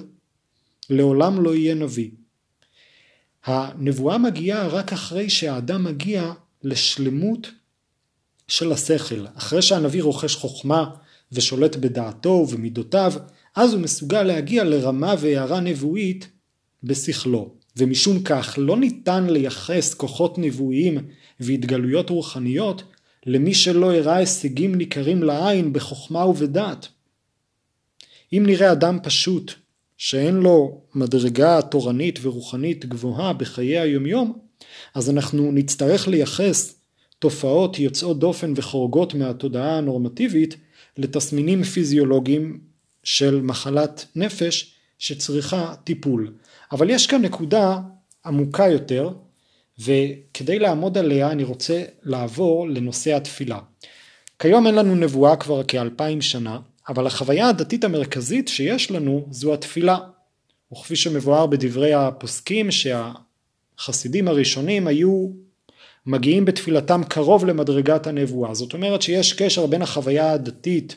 לעולם 0.91 1.43
לא 1.43 1.55
יהיה 1.55 1.75
נביא. 1.75 2.11
הנבואה 3.45 4.19
מגיעה 4.19 4.67
רק 4.67 4.93
אחרי 4.93 5.31
שהאדם 5.31 5.85
מגיע 5.85 6.33
לשלמות 6.63 7.51
של 8.49 8.73
השכל. 8.73 9.27
אחרי 9.35 9.63
שהנביא 9.63 10.03
רוכש 10.03 10.35
חוכמה 10.35 10.91
ושולט 11.33 11.77
בדעתו 11.77 12.29
ובמידותיו, 12.29 13.13
אז 13.57 13.73
הוא 13.73 13.81
מסוגל 13.81 14.23
להגיע 14.23 14.65
לרמה 14.65 15.15
והערה 15.19 15.61
נבואית 15.61 16.29
בשכלו. 16.83 17.55
ומשום 17.77 18.23
כך 18.23 18.55
לא 18.59 18.77
ניתן 18.77 19.27
לייחס 19.27 19.95
כוחות 19.95 20.39
נבואיים 20.39 20.99
והתגלויות 21.41 22.11
רוחניות 22.11 22.83
למי 23.27 23.55
שלא 23.55 23.95
הראה 23.95 24.17
הישגים 24.17 24.75
ניכרים 24.75 25.23
לעין 25.23 25.73
בחוכמה 25.73 26.27
ובדעת. 26.27 26.89
אם 28.33 28.43
נראה 28.47 28.73
אדם 28.73 28.99
פשוט 29.03 29.53
שאין 29.97 30.35
לו 30.35 30.81
מדרגה 30.95 31.63
תורנית 31.63 32.19
ורוחנית 32.23 32.87
גבוהה 32.87 33.33
בחיי 33.33 33.79
היומיום, 33.79 34.39
אז 34.95 35.11
אנחנו 35.11 35.53
נצטרך 35.53 36.09
לייחס 36.09 36.78
תופעות 37.19 37.79
יוצאות 37.79 38.19
דופן 38.19 38.53
וחורגות 38.57 39.15
מהתודעה 39.15 39.79
הנורמטיבית 39.79 40.57
לתסמינים 40.97 41.63
פיזיולוגיים 41.63 42.61
של 43.05 43.41
מחלת 43.41 44.05
נפש 44.17 44.75
שצריכה 44.99 45.75
טיפול. 45.85 46.33
אבל 46.73 46.91
יש 46.91 47.07
כאן 47.07 47.23
נקודה 47.23 47.79
עמוקה 48.27 48.69
יותר 48.69 49.11
וכדי 49.79 50.59
לעמוד 50.59 50.99
עליה 50.99 51.31
אני 51.31 51.45
רוצה 51.45 51.83
לעבור 52.03 52.69
לנושא 52.69 53.17
התפילה. 53.17 53.59
כיום 54.39 54.67
אין 54.67 54.75
לנו 54.75 54.95
נבואה 54.95 55.37
כבר 55.37 55.63
כאלפיים 55.63 56.21
שנה 56.21 56.59
אבל 56.89 57.07
החוויה 57.07 57.49
הדתית 57.49 57.85
המרכזית 57.85 58.49
שיש 58.49 58.91
לנו 58.91 59.27
זו 59.31 59.55
התפילה. 59.55 59.99
וכפי 60.73 60.97
שמבואר 60.97 61.47
בדברי 61.47 61.95
הפוסקים 61.95 62.69
שהחסידים 62.71 64.29
הראשונים 64.29 64.87
היו 64.87 65.29
מגיעים 66.09 66.45
בתפילתם 66.45 67.01
קרוב 67.09 67.45
למדרגת 67.45 68.07
הנבואה. 68.07 68.55
זאת 68.55 68.73
אומרת 68.75 69.03
שיש 69.03 69.33
קשר 69.33 69.67
בין 69.67 69.83
החוויה 69.83 70.33
הדתית 70.33 70.97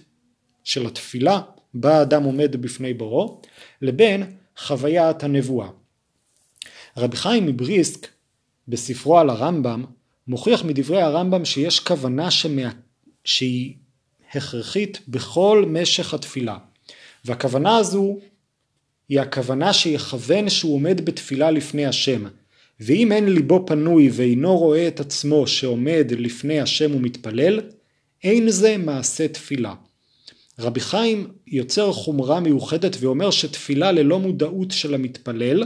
של 0.64 0.88
התפילה 0.88 1.42
בה 1.74 1.98
האדם 1.98 2.24
עומד 2.24 2.56
בפני 2.56 2.94
בורו 2.94 3.42
לבין 3.82 4.24
חוויית 4.58 5.24
הנבואה. 5.24 5.68
רבי 6.98 7.18
חיים 7.18 7.46
מבריסק 7.46 8.08
בספרו 8.68 9.20
על 9.20 9.30
הרמב"ם 9.30 9.86
מוכיח 10.28 10.64
מדברי 10.64 11.02
הרמב"ם 11.02 11.46
שיש 11.46 11.80
כוונה 11.80 12.32
שמה... 12.32 12.72
שהיא 13.24 13.76
הכרחית 14.34 15.00
בכל 15.08 15.66
משך 15.68 16.14
התפילה 16.14 16.58
והכוונה 17.26 17.78
הזו 17.78 18.18
היא 19.10 19.20
הכוונה 19.20 19.74
שיכוון 19.74 20.50
שהוא 20.50 20.76
עומד 20.76 21.06
בתפילה 21.06 21.52
לפני 21.52 21.86
השם 21.86 22.26
ואם 22.82 23.12
אין 23.12 23.30
ליבו 23.30 23.66
פנוי 23.68 24.10
ואינו 24.14 24.58
רואה 24.58 24.88
את 24.88 25.00
עצמו 25.00 25.48
שעומד 25.48 26.12
לפני 26.18 26.60
השם 26.60 26.96
ומתפלל, 26.96 27.60
אין 28.24 28.50
זה 28.50 28.78
מעשה 28.78 29.28
תפילה. 29.28 29.74
רבי 30.60 30.80
חיים 30.80 31.28
יוצר 31.48 31.92
חומרה 31.94 32.40
מיוחדת 32.40 32.98
ואומר 33.00 33.32
שתפילה 33.32 33.92
ללא 33.92 34.20
מודעות 34.20 34.72
של 34.72 34.94
המתפלל 34.94 35.64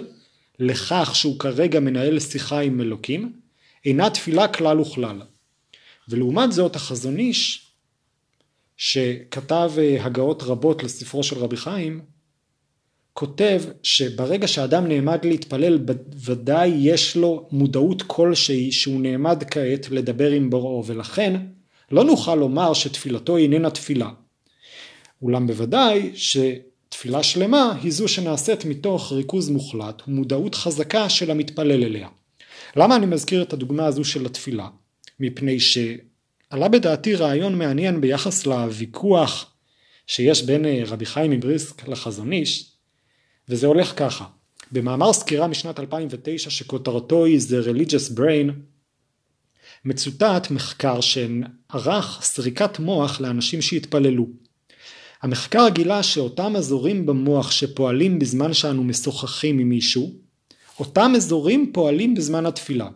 לכך 0.59 1.11
שהוא 1.13 1.39
כרגע 1.39 1.79
מנהל 1.79 2.19
שיחה 2.19 2.59
עם 2.59 2.81
אלוקים, 2.81 3.33
אינה 3.85 4.09
תפילה 4.09 4.47
כלל 4.47 4.79
וכלל. 4.79 5.21
ולעומת 6.09 6.51
זאת 6.51 6.75
החזון 6.75 7.17
איש, 7.19 7.71
שכתב 8.77 9.71
אה, 9.77 10.05
הגאות 10.05 10.43
רבות 10.43 10.83
לספרו 10.83 11.23
של 11.23 11.37
רבי 11.37 11.57
חיים, 11.57 12.01
כותב 13.17 13.61
שברגע 13.83 14.47
שאדם 14.47 14.87
נעמד 14.87 15.25
להתפלל 15.25 15.79
ודאי 16.25 16.67
יש 16.67 17.15
לו 17.15 17.47
מודעות 17.51 18.01
כלשהי 18.01 18.71
שהוא 18.71 19.01
נעמד 19.01 19.43
כעת 19.51 19.89
לדבר 19.91 20.31
עם 20.31 20.49
בוראו 20.49 20.83
ולכן 20.85 21.41
לא 21.91 22.03
נוכל 22.03 22.35
לומר 22.35 22.73
שתפילתו 22.73 23.37
איננה 23.37 23.69
תפילה. 23.69 24.09
אולם 25.21 25.47
בוודאי 25.47 26.11
שתפילה 26.15 27.23
שלמה 27.23 27.77
היא 27.83 27.91
זו 27.91 28.07
שנעשית 28.07 28.65
מתוך 28.65 29.11
ריכוז 29.11 29.49
מוחלט 29.49 30.01
ומודעות 30.07 30.55
חזקה 30.55 31.09
של 31.09 31.31
המתפלל 31.31 31.83
אליה. 31.83 32.07
למה 32.75 32.95
אני 32.95 33.05
מזכיר 33.05 33.41
את 33.41 33.53
הדוגמה 33.53 33.85
הזו 33.85 34.03
של 34.03 34.25
התפילה? 34.25 34.67
מפני 35.19 35.59
שעלה 35.59 36.67
בדעתי 36.67 37.15
רעיון 37.15 37.57
מעניין 37.57 38.01
ביחס 38.01 38.45
לוויכוח 38.45 39.51
שיש 40.07 40.43
בין 40.43 40.65
אה, 40.65 40.83
רבי 40.87 41.05
חיים 41.05 41.31
מבריסק 41.31 41.87
לחזון 41.87 42.31
איש 42.31 42.74
וזה 43.49 43.67
הולך 43.67 43.93
ככה 43.97 44.25
במאמר 44.71 45.13
סקירה 45.13 45.47
משנת 45.47 45.79
2009 45.79 46.49
שכותרתו 46.49 47.25
היא 47.25 47.39
The 47.39 47.67
Religious 47.67 48.17
Brain 48.17 48.51
מצוטט 49.85 50.51
מחקר 50.51 51.01
שערך 51.01 52.19
סריקת 52.23 52.79
מוח 52.79 53.21
לאנשים 53.21 53.61
שהתפללו. 53.61 54.27
המחקר 55.21 55.69
גילה 55.69 56.03
שאותם 56.03 56.55
אזורים 56.55 57.05
במוח 57.05 57.51
שפועלים 57.51 58.19
בזמן 58.19 58.53
שאנו 58.53 58.83
משוחחים 58.83 59.59
עם 59.59 59.69
מישהו, 59.69 60.11
אותם 60.79 61.13
אזורים 61.15 61.71
פועלים 61.73 62.13
בזמן 62.13 62.45
התפילה. 62.45 62.87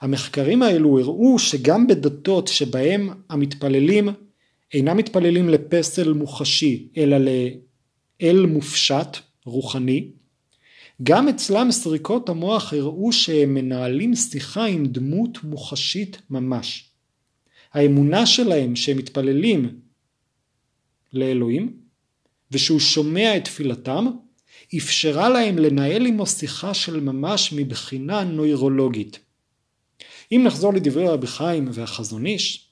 המחקרים 0.00 0.62
האלו 0.62 1.00
הראו 1.00 1.38
שגם 1.38 1.86
בדתות 1.86 2.48
שבהם 2.48 3.10
המתפללים 3.30 4.08
אינם 4.74 4.96
מתפללים 4.96 5.48
לפסל 5.48 6.12
מוחשי 6.12 6.88
אלא 6.96 7.16
לאל 7.18 8.46
מופשט 8.46 9.16
רוחני, 9.48 10.10
גם 11.02 11.28
אצלם 11.28 11.70
סריקות 11.70 12.28
המוח 12.28 12.72
הראו 12.72 13.12
שהם 13.12 13.54
מנהלים 13.54 14.14
שיחה 14.14 14.64
עם 14.64 14.86
דמות 14.86 15.44
מוחשית 15.44 16.22
ממש. 16.30 16.90
האמונה 17.72 18.26
שלהם 18.26 18.76
שהם 18.76 18.96
מתפללים 18.96 19.80
לאלוהים 21.12 21.76
ושהוא 22.50 22.80
שומע 22.80 23.36
את 23.36 23.44
תפילתם 23.44 24.06
אפשרה 24.76 25.28
להם 25.28 25.58
לנהל 25.58 26.06
עמו 26.06 26.26
שיחה 26.26 26.74
של 26.74 27.00
ממש 27.00 27.52
מבחינה 27.52 28.24
נוירולוגית. 28.24 29.18
אם 30.32 30.42
נחזור 30.44 30.74
לדברי 30.74 31.08
רבי 31.08 31.26
חיים 31.26 31.68
והחזון 31.72 32.26
איש, 32.26 32.68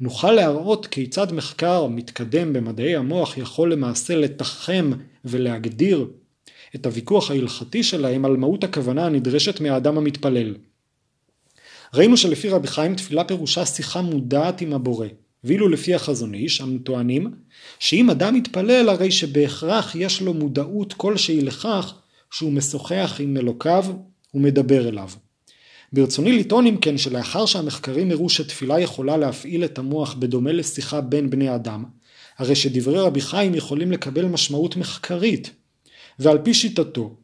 נוכל 0.00 0.32
להראות 0.32 0.86
כיצד 0.86 1.32
מחקר 1.32 1.86
מתקדם 1.86 2.52
במדעי 2.52 2.96
המוח 2.96 3.38
יכול 3.38 3.72
למעשה 3.72 4.16
לתחם 4.16 4.90
ולהגדיר 5.24 6.06
את 6.74 6.86
הוויכוח 6.86 7.30
ההלכתי 7.30 7.82
שלהם 7.82 8.24
על 8.24 8.36
מהות 8.36 8.64
הכוונה 8.64 9.06
הנדרשת 9.06 9.60
מהאדם 9.60 9.98
המתפלל. 9.98 10.54
ראינו 11.94 12.16
שלפי 12.16 12.48
רבי 12.48 12.68
חיים 12.68 12.94
תפילה 12.94 13.24
פירושה 13.24 13.66
שיחה 13.66 14.02
מודעת 14.02 14.60
עם 14.60 14.72
הבורא, 14.72 15.06
ואילו 15.44 15.68
לפי 15.68 15.94
החזון 15.94 16.34
איש 16.34 16.60
הם 16.60 16.78
טוענים 16.78 17.34
שאם 17.78 18.10
אדם 18.10 18.34
מתפלל 18.34 18.88
הרי 18.88 19.10
שבהכרח 19.10 19.94
יש 19.94 20.22
לו 20.22 20.34
מודעות 20.34 20.92
כלשהי 20.92 21.40
לכך 21.40 21.94
שהוא 22.30 22.52
משוחח 22.52 23.16
עם 23.18 23.36
אלוקיו 23.36 23.84
ומדבר 24.34 24.88
אליו. 24.88 25.10
ברצוני 25.92 26.38
לטעון 26.38 26.66
אם 26.66 26.76
כן 26.76 26.98
שלאחר 26.98 27.46
שהמחקרים 27.46 28.10
הראו 28.10 28.30
שתפילה 28.30 28.80
יכולה 28.80 29.16
להפעיל 29.16 29.64
את 29.64 29.78
המוח 29.78 30.14
בדומה 30.14 30.52
לשיחה 30.52 31.00
בין 31.00 31.30
בני 31.30 31.54
אדם, 31.54 31.84
הרי 32.38 32.54
שדברי 32.54 33.00
רבי 33.00 33.20
חיים 33.20 33.54
יכולים 33.54 33.92
לקבל 33.92 34.24
משמעות 34.24 34.76
מחקרית, 34.76 35.50
ועל 36.18 36.38
פי 36.38 36.54
שיטתו, 36.54 37.16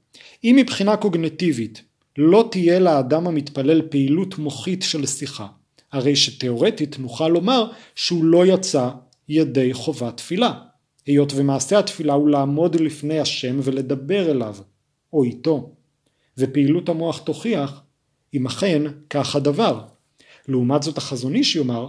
אם 0.45 0.57
מבחינה 0.59 0.97
קוגנטיבית 0.97 1.83
לא 2.19 2.49
תהיה 2.51 2.79
לאדם 2.79 3.27
המתפלל 3.27 3.83
פעילות 3.83 4.39
מוחית 4.39 4.83
של 4.83 5.07
שיחה, 5.07 5.47
הרי 5.93 6.17
שתאורטית 6.17 6.99
נוכל 6.99 7.29
לומר 7.29 7.71
שהוא 7.95 8.25
לא 8.25 8.47
יצא 8.47 8.89
ידי 9.29 9.75
חובת 9.75 10.17
תפילה, 10.17 10.53
היות 11.07 11.33
ומעשה 11.37 11.79
התפילה 11.79 12.13
הוא 12.13 12.29
לעמוד 12.29 12.81
לפני 12.81 13.21
השם 13.21 13.61
ולדבר 13.63 14.31
אליו, 14.31 14.57
או 15.13 15.25
איתו, 15.25 15.75
ופעילות 16.39 16.89
המוח 16.89 17.19
תוכיח 17.19 17.83
אם 18.35 18.47
אכן 18.47 18.83
כך 19.11 19.37
הדבר. 19.37 19.85
לעומת 20.49 20.83
זאת 20.83 20.99
החזון 20.99 21.35
איש 21.35 21.57
יאמר, 21.57 21.89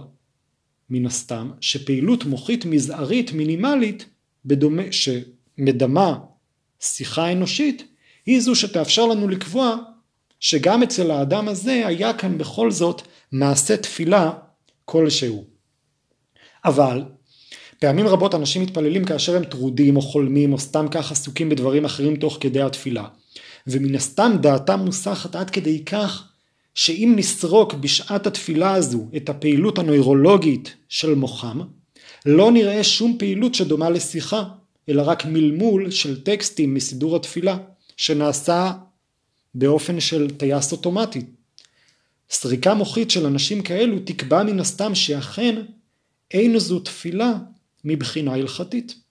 מן 0.92 1.06
הסתם, 1.06 1.50
שפעילות 1.60 2.24
מוחית 2.24 2.64
מזערית 2.64 3.32
מינימלית, 3.32 4.06
בדומה, 4.44 4.82
שמדמה 4.90 6.18
שיחה 6.80 7.32
אנושית, 7.32 7.84
היא 8.26 8.40
זו 8.40 8.54
שתאפשר 8.54 9.06
לנו 9.06 9.28
לקבוע 9.28 9.76
שגם 10.40 10.82
אצל 10.82 11.10
האדם 11.10 11.48
הזה 11.48 11.86
היה 11.86 12.12
כאן 12.12 12.38
בכל 12.38 12.70
זאת 12.70 13.02
מעשה 13.32 13.76
תפילה 13.76 14.32
כלשהו. 14.84 15.44
אבל 16.64 17.02
פעמים 17.78 18.06
רבות 18.06 18.34
אנשים 18.34 18.62
מתפללים 18.62 19.04
כאשר 19.04 19.36
הם 19.36 19.44
טרודים 19.44 19.96
או 19.96 20.02
חולמים 20.02 20.52
או 20.52 20.58
סתם 20.58 20.86
כך 20.90 21.12
עסוקים 21.12 21.48
בדברים 21.48 21.84
אחרים 21.84 22.16
תוך 22.16 22.38
כדי 22.40 22.62
התפילה. 22.62 23.04
ומן 23.66 23.94
הסתם 23.94 24.32
דעתם 24.40 24.80
מוסחת 24.80 25.36
עד 25.36 25.50
כדי 25.50 25.84
כך 25.84 26.31
שאם 26.74 27.12
נסרוק 27.16 27.74
בשעת 27.74 28.26
התפילה 28.26 28.74
הזו 28.74 29.06
את 29.16 29.28
הפעילות 29.28 29.78
הנוירולוגית 29.78 30.74
של 30.88 31.14
מוחם, 31.14 31.60
לא 32.26 32.52
נראה 32.52 32.84
שום 32.84 33.16
פעילות 33.18 33.54
שדומה 33.54 33.90
לשיחה, 33.90 34.44
אלא 34.88 35.02
רק 35.06 35.24
מלמול 35.26 35.90
של 35.90 36.22
טקסטים 36.22 36.74
מסידור 36.74 37.16
התפילה, 37.16 37.58
שנעשה 37.96 38.72
באופן 39.54 40.00
של 40.00 40.30
טייס 40.30 40.72
אוטומטי. 40.72 41.20
סריקה 42.30 42.74
מוחית 42.74 43.10
של 43.10 43.26
אנשים 43.26 43.62
כאלו 43.62 43.98
תקבע 44.04 44.42
מן 44.42 44.60
הסתם 44.60 44.94
שאכן 44.94 45.62
אין 46.30 46.58
זו 46.58 46.80
תפילה 46.80 47.32
מבחינה 47.84 48.34
הלכתית. 48.34 49.01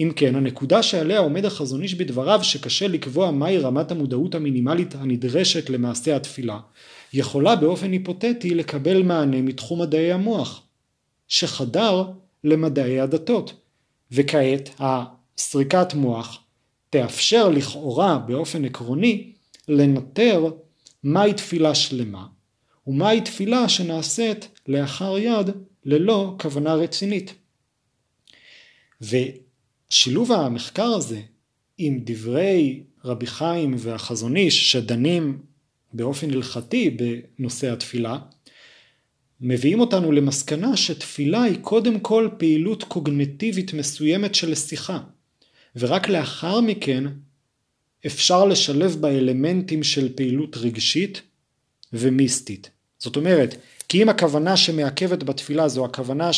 אם 0.00 0.12
כן, 0.16 0.36
הנקודה 0.36 0.82
שעליה 0.82 1.18
עומד 1.18 1.44
החזון 1.44 1.82
איש 1.82 1.94
בדבריו 1.94 2.44
שקשה 2.44 2.88
לקבוע 2.88 3.30
מהי 3.30 3.58
רמת 3.58 3.90
המודעות 3.90 4.34
המינימלית 4.34 4.94
הנדרשת 4.94 5.70
למעשה 5.70 6.16
התפילה, 6.16 6.60
יכולה 7.12 7.56
באופן 7.56 7.92
היפותטי 7.92 8.54
לקבל 8.54 9.02
מענה 9.02 9.42
מתחום 9.42 9.82
מדעי 9.82 10.12
המוח, 10.12 10.62
שחדר 11.28 12.04
למדעי 12.44 13.00
הדתות, 13.00 13.52
וכעת 14.12 14.70
הסריקת 14.78 15.94
מוח 15.94 16.42
תאפשר 16.90 17.48
לכאורה 17.48 18.18
באופן 18.18 18.64
עקרוני 18.64 19.32
לנטר 19.68 20.50
מהי 21.02 21.34
תפילה 21.34 21.74
שלמה 21.74 22.26
ומהי 22.86 23.20
תפילה 23.20 23.68
שנעשית 23.68 24.48
לאחר 24.68 25.18
יד 25.18 25.50
ללא 25.84 26.34
כוונה 26.40 26.74
רצינית. 26.74 27.34
ושילוב 29.90 30.32
המחקר 30.32 30.86
הזה 30.86 31.20
עם 31.78 32.00
דברי 32.04 32.82
רבי 33.04 33.26
חיים 33.26 33.74
והחזון 33.78 34.36
איש 34.36 34.72
שדנים 34.72 35.38
באופן 35.92 36.30
הלכתי 36.30 36.96
בנושא 37.38 37.72
התפילה, 37.72 38.18
מביאים 39.40 39.80
אותנו 39.80 40.12
למסקנה 40.12 40.76
שתפילה 40.76 41.42
היא 41.42 41.58
קודם 41.62 42.00
כל 42.00 42.28
פעילות 42.38 42.84
קוגנטיבית 42.84 43.72
מסוימת 43.72 44.34
של 44.34 44.54
שיחה, 44.54 44.98
ורק 45.76 46.08
לאחר 46.08 46.60
מכן 46.60 47.04
אפשר 48.06 48.44
לשלב 48.44 48.96
בה 49.00 49.08
אלמנטים 49.08 49.82
של 49.82 50.12
פעילות 50.14 50.56
רגשית 50.56 51.22
ומיסטית. 51.92 52.70
זאת 52.98 53.16
אומרת, 53.16 53.54
כי 53.88 54.02
אם 54.02 54.08
הכוונה 54.08 54.56
שמעכבת 54.56 55.22
בתפילה 55.22 55.68
זו 55.68 55.84
הכוונה 55.84 56.32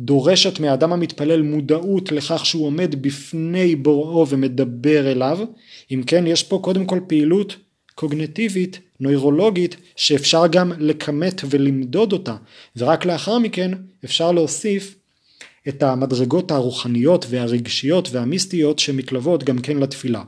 שדורשת 0.00 0.60
מהאדם 0.60 0.92
המתפלל 0.92 1.42
מודעות 1.42 2.12
לכך 2.12 2.46
שהוא 2.46 2.66
עומד 2.66 3.02
בפני 3.02 3.76
בוראו 3.76 4.28
ומדבר 4.28 5.12
אליו, 5.12 5.38
אם 5.90 6.02
כן 6.06 6.26
יש 6.26 6.42
פה 6.42 6.60
קודם 6.62 6.86
כל 6.86 7.00
פעילות 7.06 7.56
קוגנטיבית, 7.94 8.80
נוירולוגית, 9.00 9.76
שאפשר 9.96 10.46
גם 10.46 10.72
לכמת 10.78 11.42
ולמדוד 11.50 12.12
אותה, 12.12 12.36
ורק 12.76 13.04
לאחר 13.04 13.38
מכן 13.38 13.70
אפשר 14.04 14.32
להוסיף 14.32 14.94
את 15.68 15.82
המדרגות 15.82 16.50
הרוחניות 16.50 17.26
והרגשיות 17.28 18.08
והמיסטיות 18.12 18.78
שמתלוות 18.78 19.44
גם 19.44 19.58
כן 19.58 19.76
לתפילה. 19.76 20.22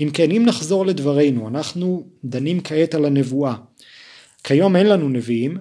אם 0.00 0.10
כן, 0.12 0.30
אם 0.30 0.42
נחזור 0.46 0.86
לדברינו, 0.86 1.48
אנחנו 1.48 2.06
דנים 2.24 2.60
כעת 2.60 2.94
על 2.94 3.04
הנבואה. 3.04 3.54
כיום 4.44 4.76
אין 4.76 4.86
לנו 4.86 5.08
נביאים, 5.08 5.58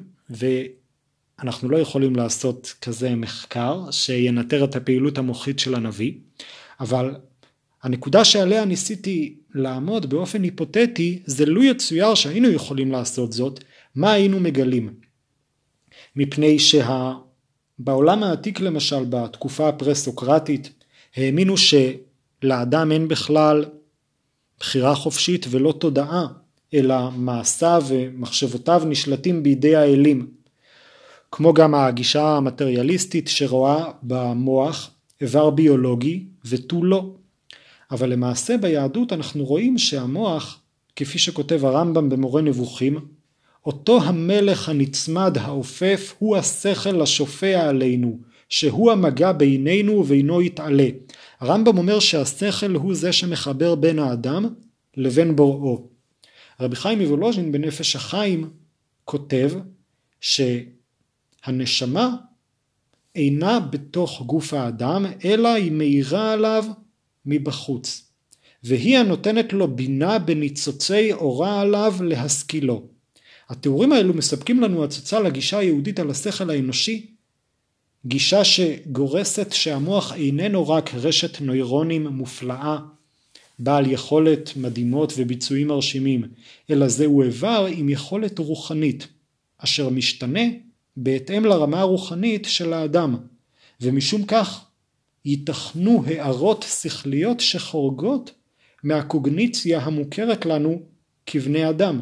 ואנחנו 1.44 1.70
לא 1.70 1.78
יכולים 1.78 2.16
לעשות 2.16 2.74
כזה 2.82 3.16
מחקר 3.16 3.92
שינטר 3.92 4.64
את 4.64 4.76
הפעילות 4.76 5.18
המוחית 5.18 5.60
של 5.60 5.76
הנביא, 5.76 6.14
אבל 6.80 7.16
הנקודה 7.84 8.26
שעליה 8.26 8.66
ניסיתי 8.66 9.36
לעמוד 9.56 10.10
באופן 10.10 10.44
היפותטי 10.44 11.20
זה 11.26 11.46
לו 11.46 11.64
יצויר 11.64 12.16
שהיינו 12.16 12.50
יכולים 12.50 12.92
לעשות 12.92 13.34
זאת, 13.34 13.64
מה 13.96 14.12
היינו 14.12 14.40
מגלים? 14.40 14.94
מפני 16.16 16.58
שבעולם 16.60 18.24
העתיק 18.24 18.60
למשל 18.60 19.06
בתקופה 19.10 19.70
הפרה-סוקרטית 19.70 20.70
האמינו 21.16 21.56
שלאדם 21.58 22.92
אין 22.92 23.08
בכלל 23.08 23.66
בחירה 24.60 24.96
חופשית 24.96 25.46
ולא 25.50 25.74
תודעה 25.80 26.28
אלא 26.74 27.12
מעשיו 27.12 27.84
ומחשבותיו 27.88 28.84
נשלטים 28.86 29.44
בידי 29.44 29.76
האלים 29.76 30.43
כמו 31.36 31.54
גם 31.54 31.76
הגישה 31.76 32.38
המטריאליסטית 32.38 33.28
שרואה 33.28 33.86
במוח 34.04 34.92
איבר 35.22 35.50
ביולוגי 35.50 36.26
ותו 36.46 36.84
לא 36.84 37.14
אבל 37.92 38.10
למעשה 38.10 38.58
ביהדות 38.58 39.14
אנחנו 39.14 39.46
רואים 39.46 39.78
שהמוח 39.78 40.62
כפי 40.96 41.20
שכותב 41.20 41.66
הרמב"ם 41.66 42.10
במורה 42.10 42.42
נבוכים 42.42 43.00
אותו 43.66 44.04
המלך 44.04 44.70
הנצמד 44.70 45.38
העופף 45.38 46.16
הוא 46.20 46.38
השכל 46.38 47.02
השופע 47.02 47.70
עלינו 47.70 48.20
שהוא 48.50 48.92
המגע 48.92 49.32
בינינו 49.32 49.94
ובינו 49.94 50.42
יתעלה. 50.42 50.88
הרמב"ם 51.40 51.78
אומר 51.78 52.00
שהשכל 52.00 52.76
הוא 52.76 52.94
זה 52.94 53.12
שמחבר 53.14 53.76
בין 53.76 54.00
האדם 54.00 54.46
לבין 54.98 55.36
בוראו. 55.36 55.88
רבי 56.60 56.76
חיים 56.76 57.00
מוולוז'ין 57.02 57.52
בנפש 57.52 57.96
החיים 57.96 58.50
כותב 59.06 59.52
שהנשמה 61.46 62.16
אינה 63.16 63.60
בתוך 63.60 64.22
גוף 64.22 64.54
האדם 64.54 65.06
אלא 65.26 65.48
היא 65.48 65.72
מאירה 65.72 66.34
עליו 66.34 66.66
מבחוץ 67.26 68.10
והיא 68.64 68.98
הנותנת 68.98 69.54
לו 69.54 69.76
בינה 69.76 70.20
בניצוצי 70.20 71.14
אורה 71.14 71.62
עליו 71.62 71.94
להשכילו. 72.02 72.88
התיאורים 73.50 73.92
האלו 73.92 74.14
מספקים 74.14 74.60
לנו 74.60 74.84
הצצה 74.84 75.20
לגישה 75.20 75.58
היהודית 75.58 76.00
על 76.00 76.10
השכל 76.10 76.50
האנושי 76.50 77.14
גישה 78.06 78.44
שגורסת 78.44 79.52
שהמוח 79.52 80.14
איננו 80.14 80.70
רק 80.70 80.94
רשת 80.94 81.42
נוירונים 81.42 82.08
מופלאה 82.08 82.78
בעל 83.60 83.92
יכולת 83.92 84.58
מדהימות 84.58 85.14
וביצועים 85.18 85.68
מרשימים, 85.68 86.24
אלא 86.70 86.88
זהו 86.88 87.24
איבר 87.24 87.68
עם 87.76 87.90
יכולת 87.90 88.40
רוחנית, 88.40 89.08
אשר 89.58 89.90
משתנה 89.90 90.42
בהתאם 90.98 91.46
לרמה 91.46 91.80
הרוחנית 91.80 92.46
של 92.46 92.74
האדם, 92.74 93.18
ומשום 93.82 94.26
כך 94.26 94.66
ייתכנו 95.26 96.04
הערות 96.06 96.66
שכליות 96.82 97.40
שחורגות 97.40 98.32
מהקוגניציה 98.84 99.80
המוכרת 99.80 100.46
לנו 100.46 100.82
כבני 101.26 101.70
אדם. 101.70 102.02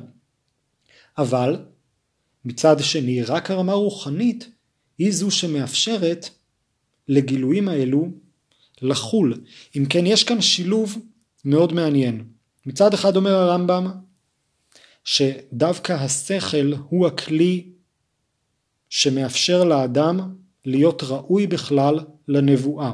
אבל 1.18 1.66
מצד 2.46 2.76
שני 2.80 3.24
רק 3.24 3.52
הרמה 3.52 3.72
הרוחנית 3.72 4.50
היא 4.98 5.12
זו 5.12 5.32
שמאפשרת 5.32 6.30
לגילויים 7.08 7.68
האלו 7.68 8.08
לחול. 8.82 9.42
אם 9.78 9.86
כן 9.90 10.06
יש 10.06 10.24
כאן 10.24 10.42
שילוב 10.42 10.98
מאוד 11.46 11.74
מעניין. 11.74 12.24
מצד 12.66 12.94
אחד 12.94 13.16
אומר 13.16 13.34
הרמב"ם 13.34 13.92
שדווקא 15.04 15.94
השכל 15.94 16.74
הוא 16.90 17.08
הכלי 17.08 17.72
שמאפשר 18.92 19.64
לאדם 19.64 20.36
להיות 20.66 21.04
ראוי 21.04 21.48
בכלל 21.48 22.00
לנבואה. 22.28 22.94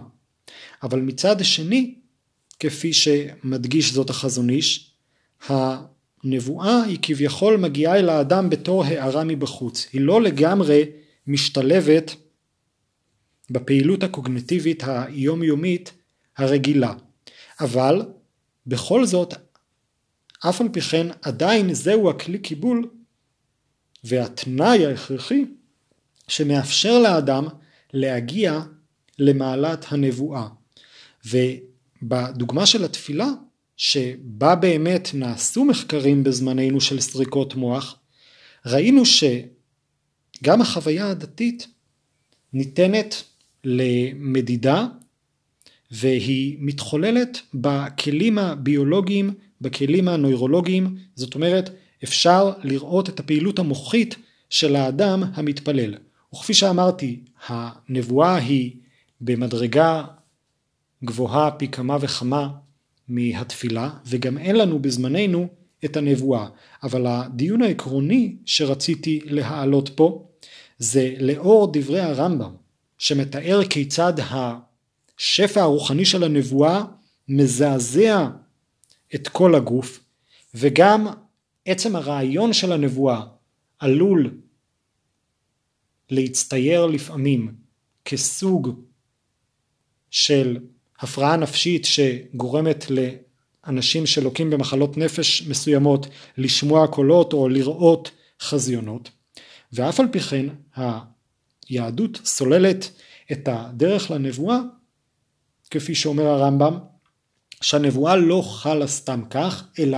אבל 0.84 1.00
מצד 1.00 1.36
שני, 1.42 1.96
כפי 2.60 2.94
שמדגיש 2.94 3.94
זאת 3.94 4.10
החזון 4.10 4.50
איש, 4.50 4.94
הנבואה 5.48 6.84
היא 6.84 7.00
כביכול 7.02 7.58
מגיעה 7.58 8.00
אל 8.00 8.10
האדם 8.10 8.50
בתור 8.50 8.84
הערה 8.84 9.24
מבחוץ. 9.24 9.88
היא 9.94 10.02
לא 10.02 10.22
לגמרי 10.22 10.86
משתלבת 11.28 12.16
בפעילות 13.50 14.04
הקוגנטיבית 14.04 14.84
היומיומית 14.86 15.94
הרגילה. 16.38 16.94
אבל 17.60 18.02
בכל 18.68 19.06
זאת, 19.06 19.34
אף 20.50 20.62
על 20.62 20.70
פי 20.70 20.82
כן 20.82 21.08
עדיין 21.22 21.74
זהו 21.74 22.10
הכלי 22.10 22.40
קיבול 22.40 22.90
והתנאי 24.04 24.86
ההכרחי 24.86 25.46
שמאפשר 26.28 27.00
לאדם 27.00 27.48
להגיע 27.94 28.62
למעלת 29.20 29.86
הנבואה. 29.90 30.48
ובדוגמה 31.26 32.66
של 32.66 32.86
התפילה, 32.86 33.28
שבה 33.78 34.56
באמת 34.56 35.10
נעשו 35.14 35.66
מחקרים 35.66 36.24
בזמננו 36.24 36.82
של 36.82 37.00
סריקות 37.00 37.56
מוח, 37.56 37.96
ראינו 38.66 39.04
שגם 39.06 40.62
החוויה 40.62 41.10
הדתית 41.10 41.68
ניתנת 42.54 43.24
למדידה 43.64 44.86
והיא 45.92 46.58
מתחוללת 46.60 47.42
בכלים 47.54 48.38
הביולוגיים, 48.38 49.34
בכלים 49.62 50.08
הנוירולוגיים, 50.08 50.98
זאת 51.16 51.36
אומרת 51.36 51.70
אפשר 52.04 52.52
לראות 52.64 53.10
את 53.10 53.20
הפעילות 53.20 53.60
המוחית 53.60 54.16
של 54.50 54.76
האדם 54.76 55.24
המתפלל. 55.34 55.96
וכפי 56.34 56.54
שאמרתי, 56.54 57.20
הנבואה 57.48 58.36
היא 58.36 58.72
במדרגה 59.22 60.04
גבוהה 61.04 61.52
פי 61.52 61.68
כמה 61.68 61.98
וכמה 62.02 62.50
מהתפילה, 63.08 63.90
וגם 64.06 64.38
אין 64.38 64.56
לנו 64.56 64.80
בזמננו 64.80 65.48
את 65.86 65.98
הנבואה. 65.98 66.48
אבל 66.84 67.08
הדיון 67.08 67.62
העקרוני 67.62 68.36
שרציתי 68.46 69.20
להעלות 69.26 69.90
פה, 69.96 70.28
זה 70.80 71.14
לאור 71.20 71.70
דברי 71.74 72.00
הרמב"ם, 72.00 72.52
שמתאר 72.98 73.64
כיצד 73.70 74.14
השפע 74.20 75.62
הרוחני 75.62 76.06
של 76.06 76.24
הנבואה 76.24 76.84
מזעזע 77.30 78.28
את 79.16 79.28
כל 79.28 79.56
הגוף, 79.56 80.00
וגם 80.56 81.08
עצם 81.66 81.96
הרעיון 81.96 82.54
של 82.54 82.72
הנבואה 82.72 83.22
עלול 83.80 84.32
להצטייר 86.10 86.86
לפעמים 86.86 87.56
כסוג 88.06 88.82
של 90.12 90.58
הפרעה 91.00 91.36
נפשית 91.36 91.86
שגורמת 91.86 92.86
לאנשים 92.90 94.06
שלוקים 94.06 94.50
במחלות 94.50 94.98
נפש 94.98 95.48
מסוימות 95.48 96.08
לשמוע 96.38 96.88
קולות 96.88 97.34
או 97.34 97.50
לראות 97.50 98.12
חזיונות. 98.42 99.10
ואף 99.74 100.00
על 100.00 100.08
פי 100.12 100.20
כן 100.20 100.46
היהדות 101.70 102.22
סוללת 102.26 102.92
את 103.32 103.48
הדרך 103.52 104.12
לנבואה 104.12 104.60
כפי 105.72 105.96
שאומר 105.96 106.26
הרמב"ם 106.26 106.78
שהנבואה 107.62 108.16
לא 108.16 108.42
חלה 108.42 108.88
סתם 108.88 109.22
כך 109.30 109.64
אלא 109.80 109.98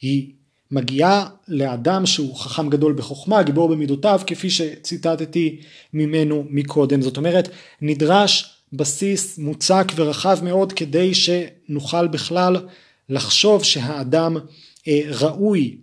היא 0.00 0.32
מגיעה 0.70 1.28
לאדם 1.48 2.06
שהוא 2.06 2.36
חכם 2.36 2.68
גדול 2.70 2.92
בחוכמה, 2.92 3.42
גיבור 3.42 3.68
במידותיו, 3.68 4.20
כפי 4.26 4.50
שציטטתי 4.50 5.60
ממנו 5.92 6.44
מקודם. 6.50 7.02
זאת 7.02 7.16
אומרת, 7.16 7.48
נדרש 7.80 8.56
בסיס 8.72 9.38
מוצק 9.38 9.84
ורחב 9.96 10.38
מאוד 10.42 10.72
כדי 10.72 11.12
שנוכל 11.14 12.08
בכלל 12.08 12.56
לחשוב 13.08 13.64
שהאדם 13.64 14.36
אה, 14.88 15.00
ראוי 15.10 15.78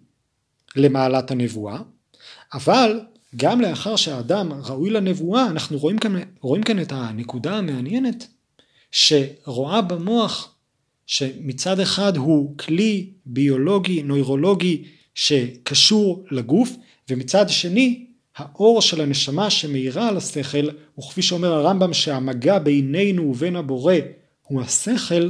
למעלת 0.75 1.31
הנבואה, 1.31 1.77
אבל 2.53 2.99
גם 3.35 3.61
לאחר 3.61 3.95
שהאדם 3.95 4.51
ראוי 4.53 4.89
לנבואה, 4.89 5.47
אנחנו 5.47 5.77
רואים 5.77 5.97
כאן, 5.97 6.15
רואים 6.41 6.63
כאן 6.63 6.81
את 6.81 6.91
הנקודה 6.91 7.57
המעניינת 7.57 8.27
שרואה 8.91 9.81
במוח 9.81 10.52
שמצד 11.13 11.79
אחד 11.79 12.17
הוא 12.17 12.57
כלי 12.57 13.09
ביולוגי, 13.25 14.03
נוירולוגי 14.03 14.83
שקשור 15.15 16.25
לגוף, 16.31 16.69
ומצד 17.09 17.49
שני 17.49 18.05
האור 18.35 18.81
של 18.81 19.01
הנשמה 19.01 19.49
שמאירה 19.49 20.09
על 20.09 20.17
השכל, 20.17 20.69
וכפי 20.99 21.21
שאומר 21.21 21.53
הרמב"ם 21.53 21.93
שהמגע 21.93 22.59
בינינו 22.59 23.23
ובין 23.23 23.55
הבורא 23.55 23.95
הוא 24.43 24.61
השכל, 24.61 25.29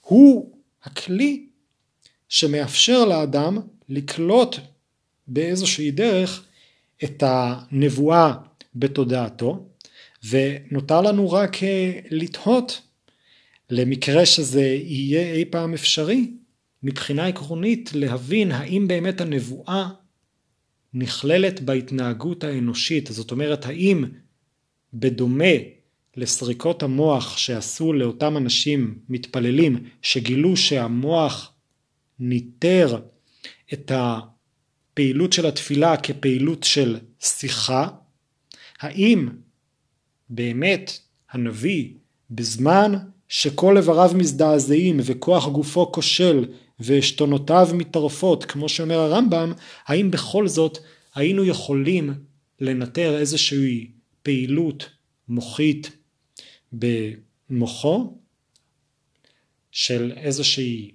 הוא 0.00 0.52
הכלי 0.84 1.46
שמאפשר 2.28 3.04
לאדם 3.04 3.58
לקלוט 3.88 4.56
באיזושהי 5.26 5.90
דרך 5.90 6.44
את 7.04 7.22
הנבואה 7.26 8.32
בתודעתו, 8.74 9.66
ונותר 10.28 11.00
לנו 11.00 11.30
רק 11.30 11.56
לתהות 12.10 12.80
למקרה 13.70 14.26
שזה 14.26 14.62
יהיה 14.84 15.32
אי 15.32 15.44
פעם 15.44 15.74
אפשרי, 15.74 16.30
מבחינה 16.82 17.26
עקרונית 17.26 17.90
להבין 17.94 18.52
האם 18.52 18.88
באמת 18.88 19.20
הנבואה 19.20 19.88
נכללת 20.94 21.60
בהתנהגות 21.60 22.44
האנושית, 22.44 23.08
זאת 23.12 23.30
אומרת 23.30 23.66
האם 23.66 24.04
בדומה 24.94 25.54
לסריקות 26.16 26.82
המוח 26.82 27.36
שעשו 27.38 27.92
לאותם 27.92 28.36
אנשים 28.36 28.98
מתפללים 29.08 29.84
שגילו 30.02 30.56
שהמוח 30.56 31.52
ניטר 32.18 33.00
את 33.72 33.92
הפעילות 33.94 35.32
של 35.32 35.46
התפילה 35.46 35.96
כפעילות 35.96 36.62
של 36.64 36.98
שיחה, 37.20 37.88
האם 38.80 39.28
באמת 40.28 40.98
הנביא 41.30 41.94
בזמן 42.30 42.92
שכל 43.30 43.76
איבריו 43.76 44.10
מזדעזעים 44.14 45.00
וכוח 45.02 45.48
גופו 45.48 45.92
כושל 45.92 46.44
ועשתונותיו 46.80 47.68
מתערפות 47.74 48.44
כמו 48.44 48.68
שאומר 48.68 48.98
הרמב"ם 48.98 49.52
האם 49.86 50.10
בכל 50.10 50.48
זאת 50.48 50.78
היינו 51.14 51.44
יכולים 51.44 52.14
לנטר 52.60 53.18
איזושהי 53.18 53.90
פעילות 54.22 54.88
מוחית 55.28 55.90
במוחו 56.72 58.18
של 59.72 60.12
איזושהי 60.16 60.90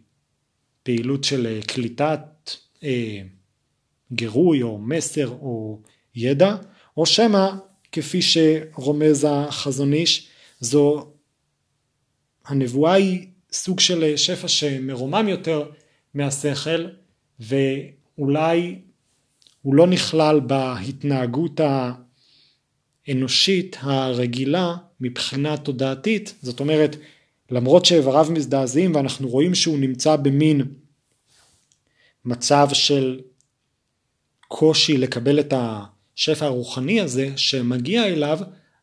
פעילות 0.83 1.23
של 1.23 1.59
קליטת 1.67 2.51
אה, 2.83 3.21
גירוי 4.13 4.61
או 4.61 4.77
מסר 4.77 5.27
או 5.27 5.81
ידע? 6.15 6.55
או 6.97 7.05
שמא 7.05 7.49
כפי 7.91 8.21
שרומז 8.21 9.27
החזון 9.29 9.93
איש 9.93 10.27
זו 10.59 11.14
הנבואה 12.45 12.93
היא 12.93 13.27
סוג 13.51 13.79
של 13.79 14.17
שפע 14.17 14.47
שמרומם 14.47 15.27
יותר 15.27 15.69
מהשכל 16.13 16.85
ואולי 17.39 18.79
הוא 19.61 19.75
לא 19.75 19.87
נכלל 19.87 20.39
בהתנהגות 20.39 21.59
האנושית 23.07 23.77
הרגילה 23.79 24.75
מבחינה 24.99 25.57
תודעתית, 25.57 26.35
זאת 26.41 26.59
אומרת 26.59 26.95
למרות 27.51 27.85
שאיבריו 27.85 28.27
מזדעזעים 28.31 28.95
ואנחנו 28.95 29.27
רואים 29.27 29.55
שהוא 29.55 29.77
נמצא 29.77 30.15
במין 30.15 30.61
מצב 32.25 32.67
של 32.73 33.19
קושי 34.47 34.97
לקבל 34.97 35.39
את 35.39 35.53
השפע 35.57 36.45
הרוחני 36.45 37.01
הזה 37.01 37.29
שמגיע 37.35 38.05
אליו, 38.05 38.39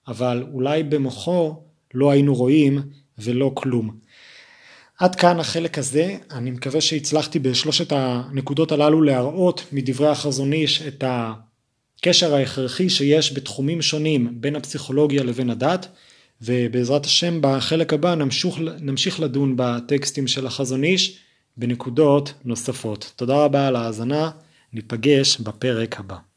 אבל 0.08 0.44
אולי 0.52 0.82
במוחו 0.82 1.62
לא 1.94 2.10
היינו 2.10 2.34
רואים 2.34 2.82
ולא 3.18 3.52
כלום. 3.54 3.96
עד 4.98 5.14
כאן 5.14 5.40
החלק 5.40 5.78
הזה, 5.78 6.16
אני 6.30 6.50
מקווה 6.50 6.80
שהצלחתי 6.80 7.38
בשלושת 7.38 7.92
הנקודות 7.92 8.72
הללו 8.72 9.02
להראות 9.02 9.64
מדברי 9.72 10.08
החזון 10.08 10.52
איש 10.52 10.82
את 10.82 11.04
הקשר 11.06 12.34
ההכרחי 12.34 12.90
שיש 12.90 13.32
בתחומים 13.32 13.82
שונים 13.82 14.28
בין 14.40 14.56
הפסיכולוגיה 14.56 15.22
לבין 15.22 15.50
הדת 15.50 15.88
ובעזרת 16.40 17.04
השם 17.04 17.38
בחלק 17.40 17.92
הבא 17.92 18.14
נמשיך, 18.14 18.54
נמשיך 18.80 19.20
לדון 19.20 19.54
בטקסטים 19.56 20.26
של 20.26 20.46
החזון 20.46 20.84
איש 20.84 21.18
בנקודות 21.56 22.34
נוספות. 22.44 23.12
תודה 23.16 23.44
רבה 23.44 23.68
על 23.68 23.76
ההאזנה, 23.76 24.30
ניפגש 24.72 25.40
בפרק 25.40 26.00
הבא. 26.00 26.31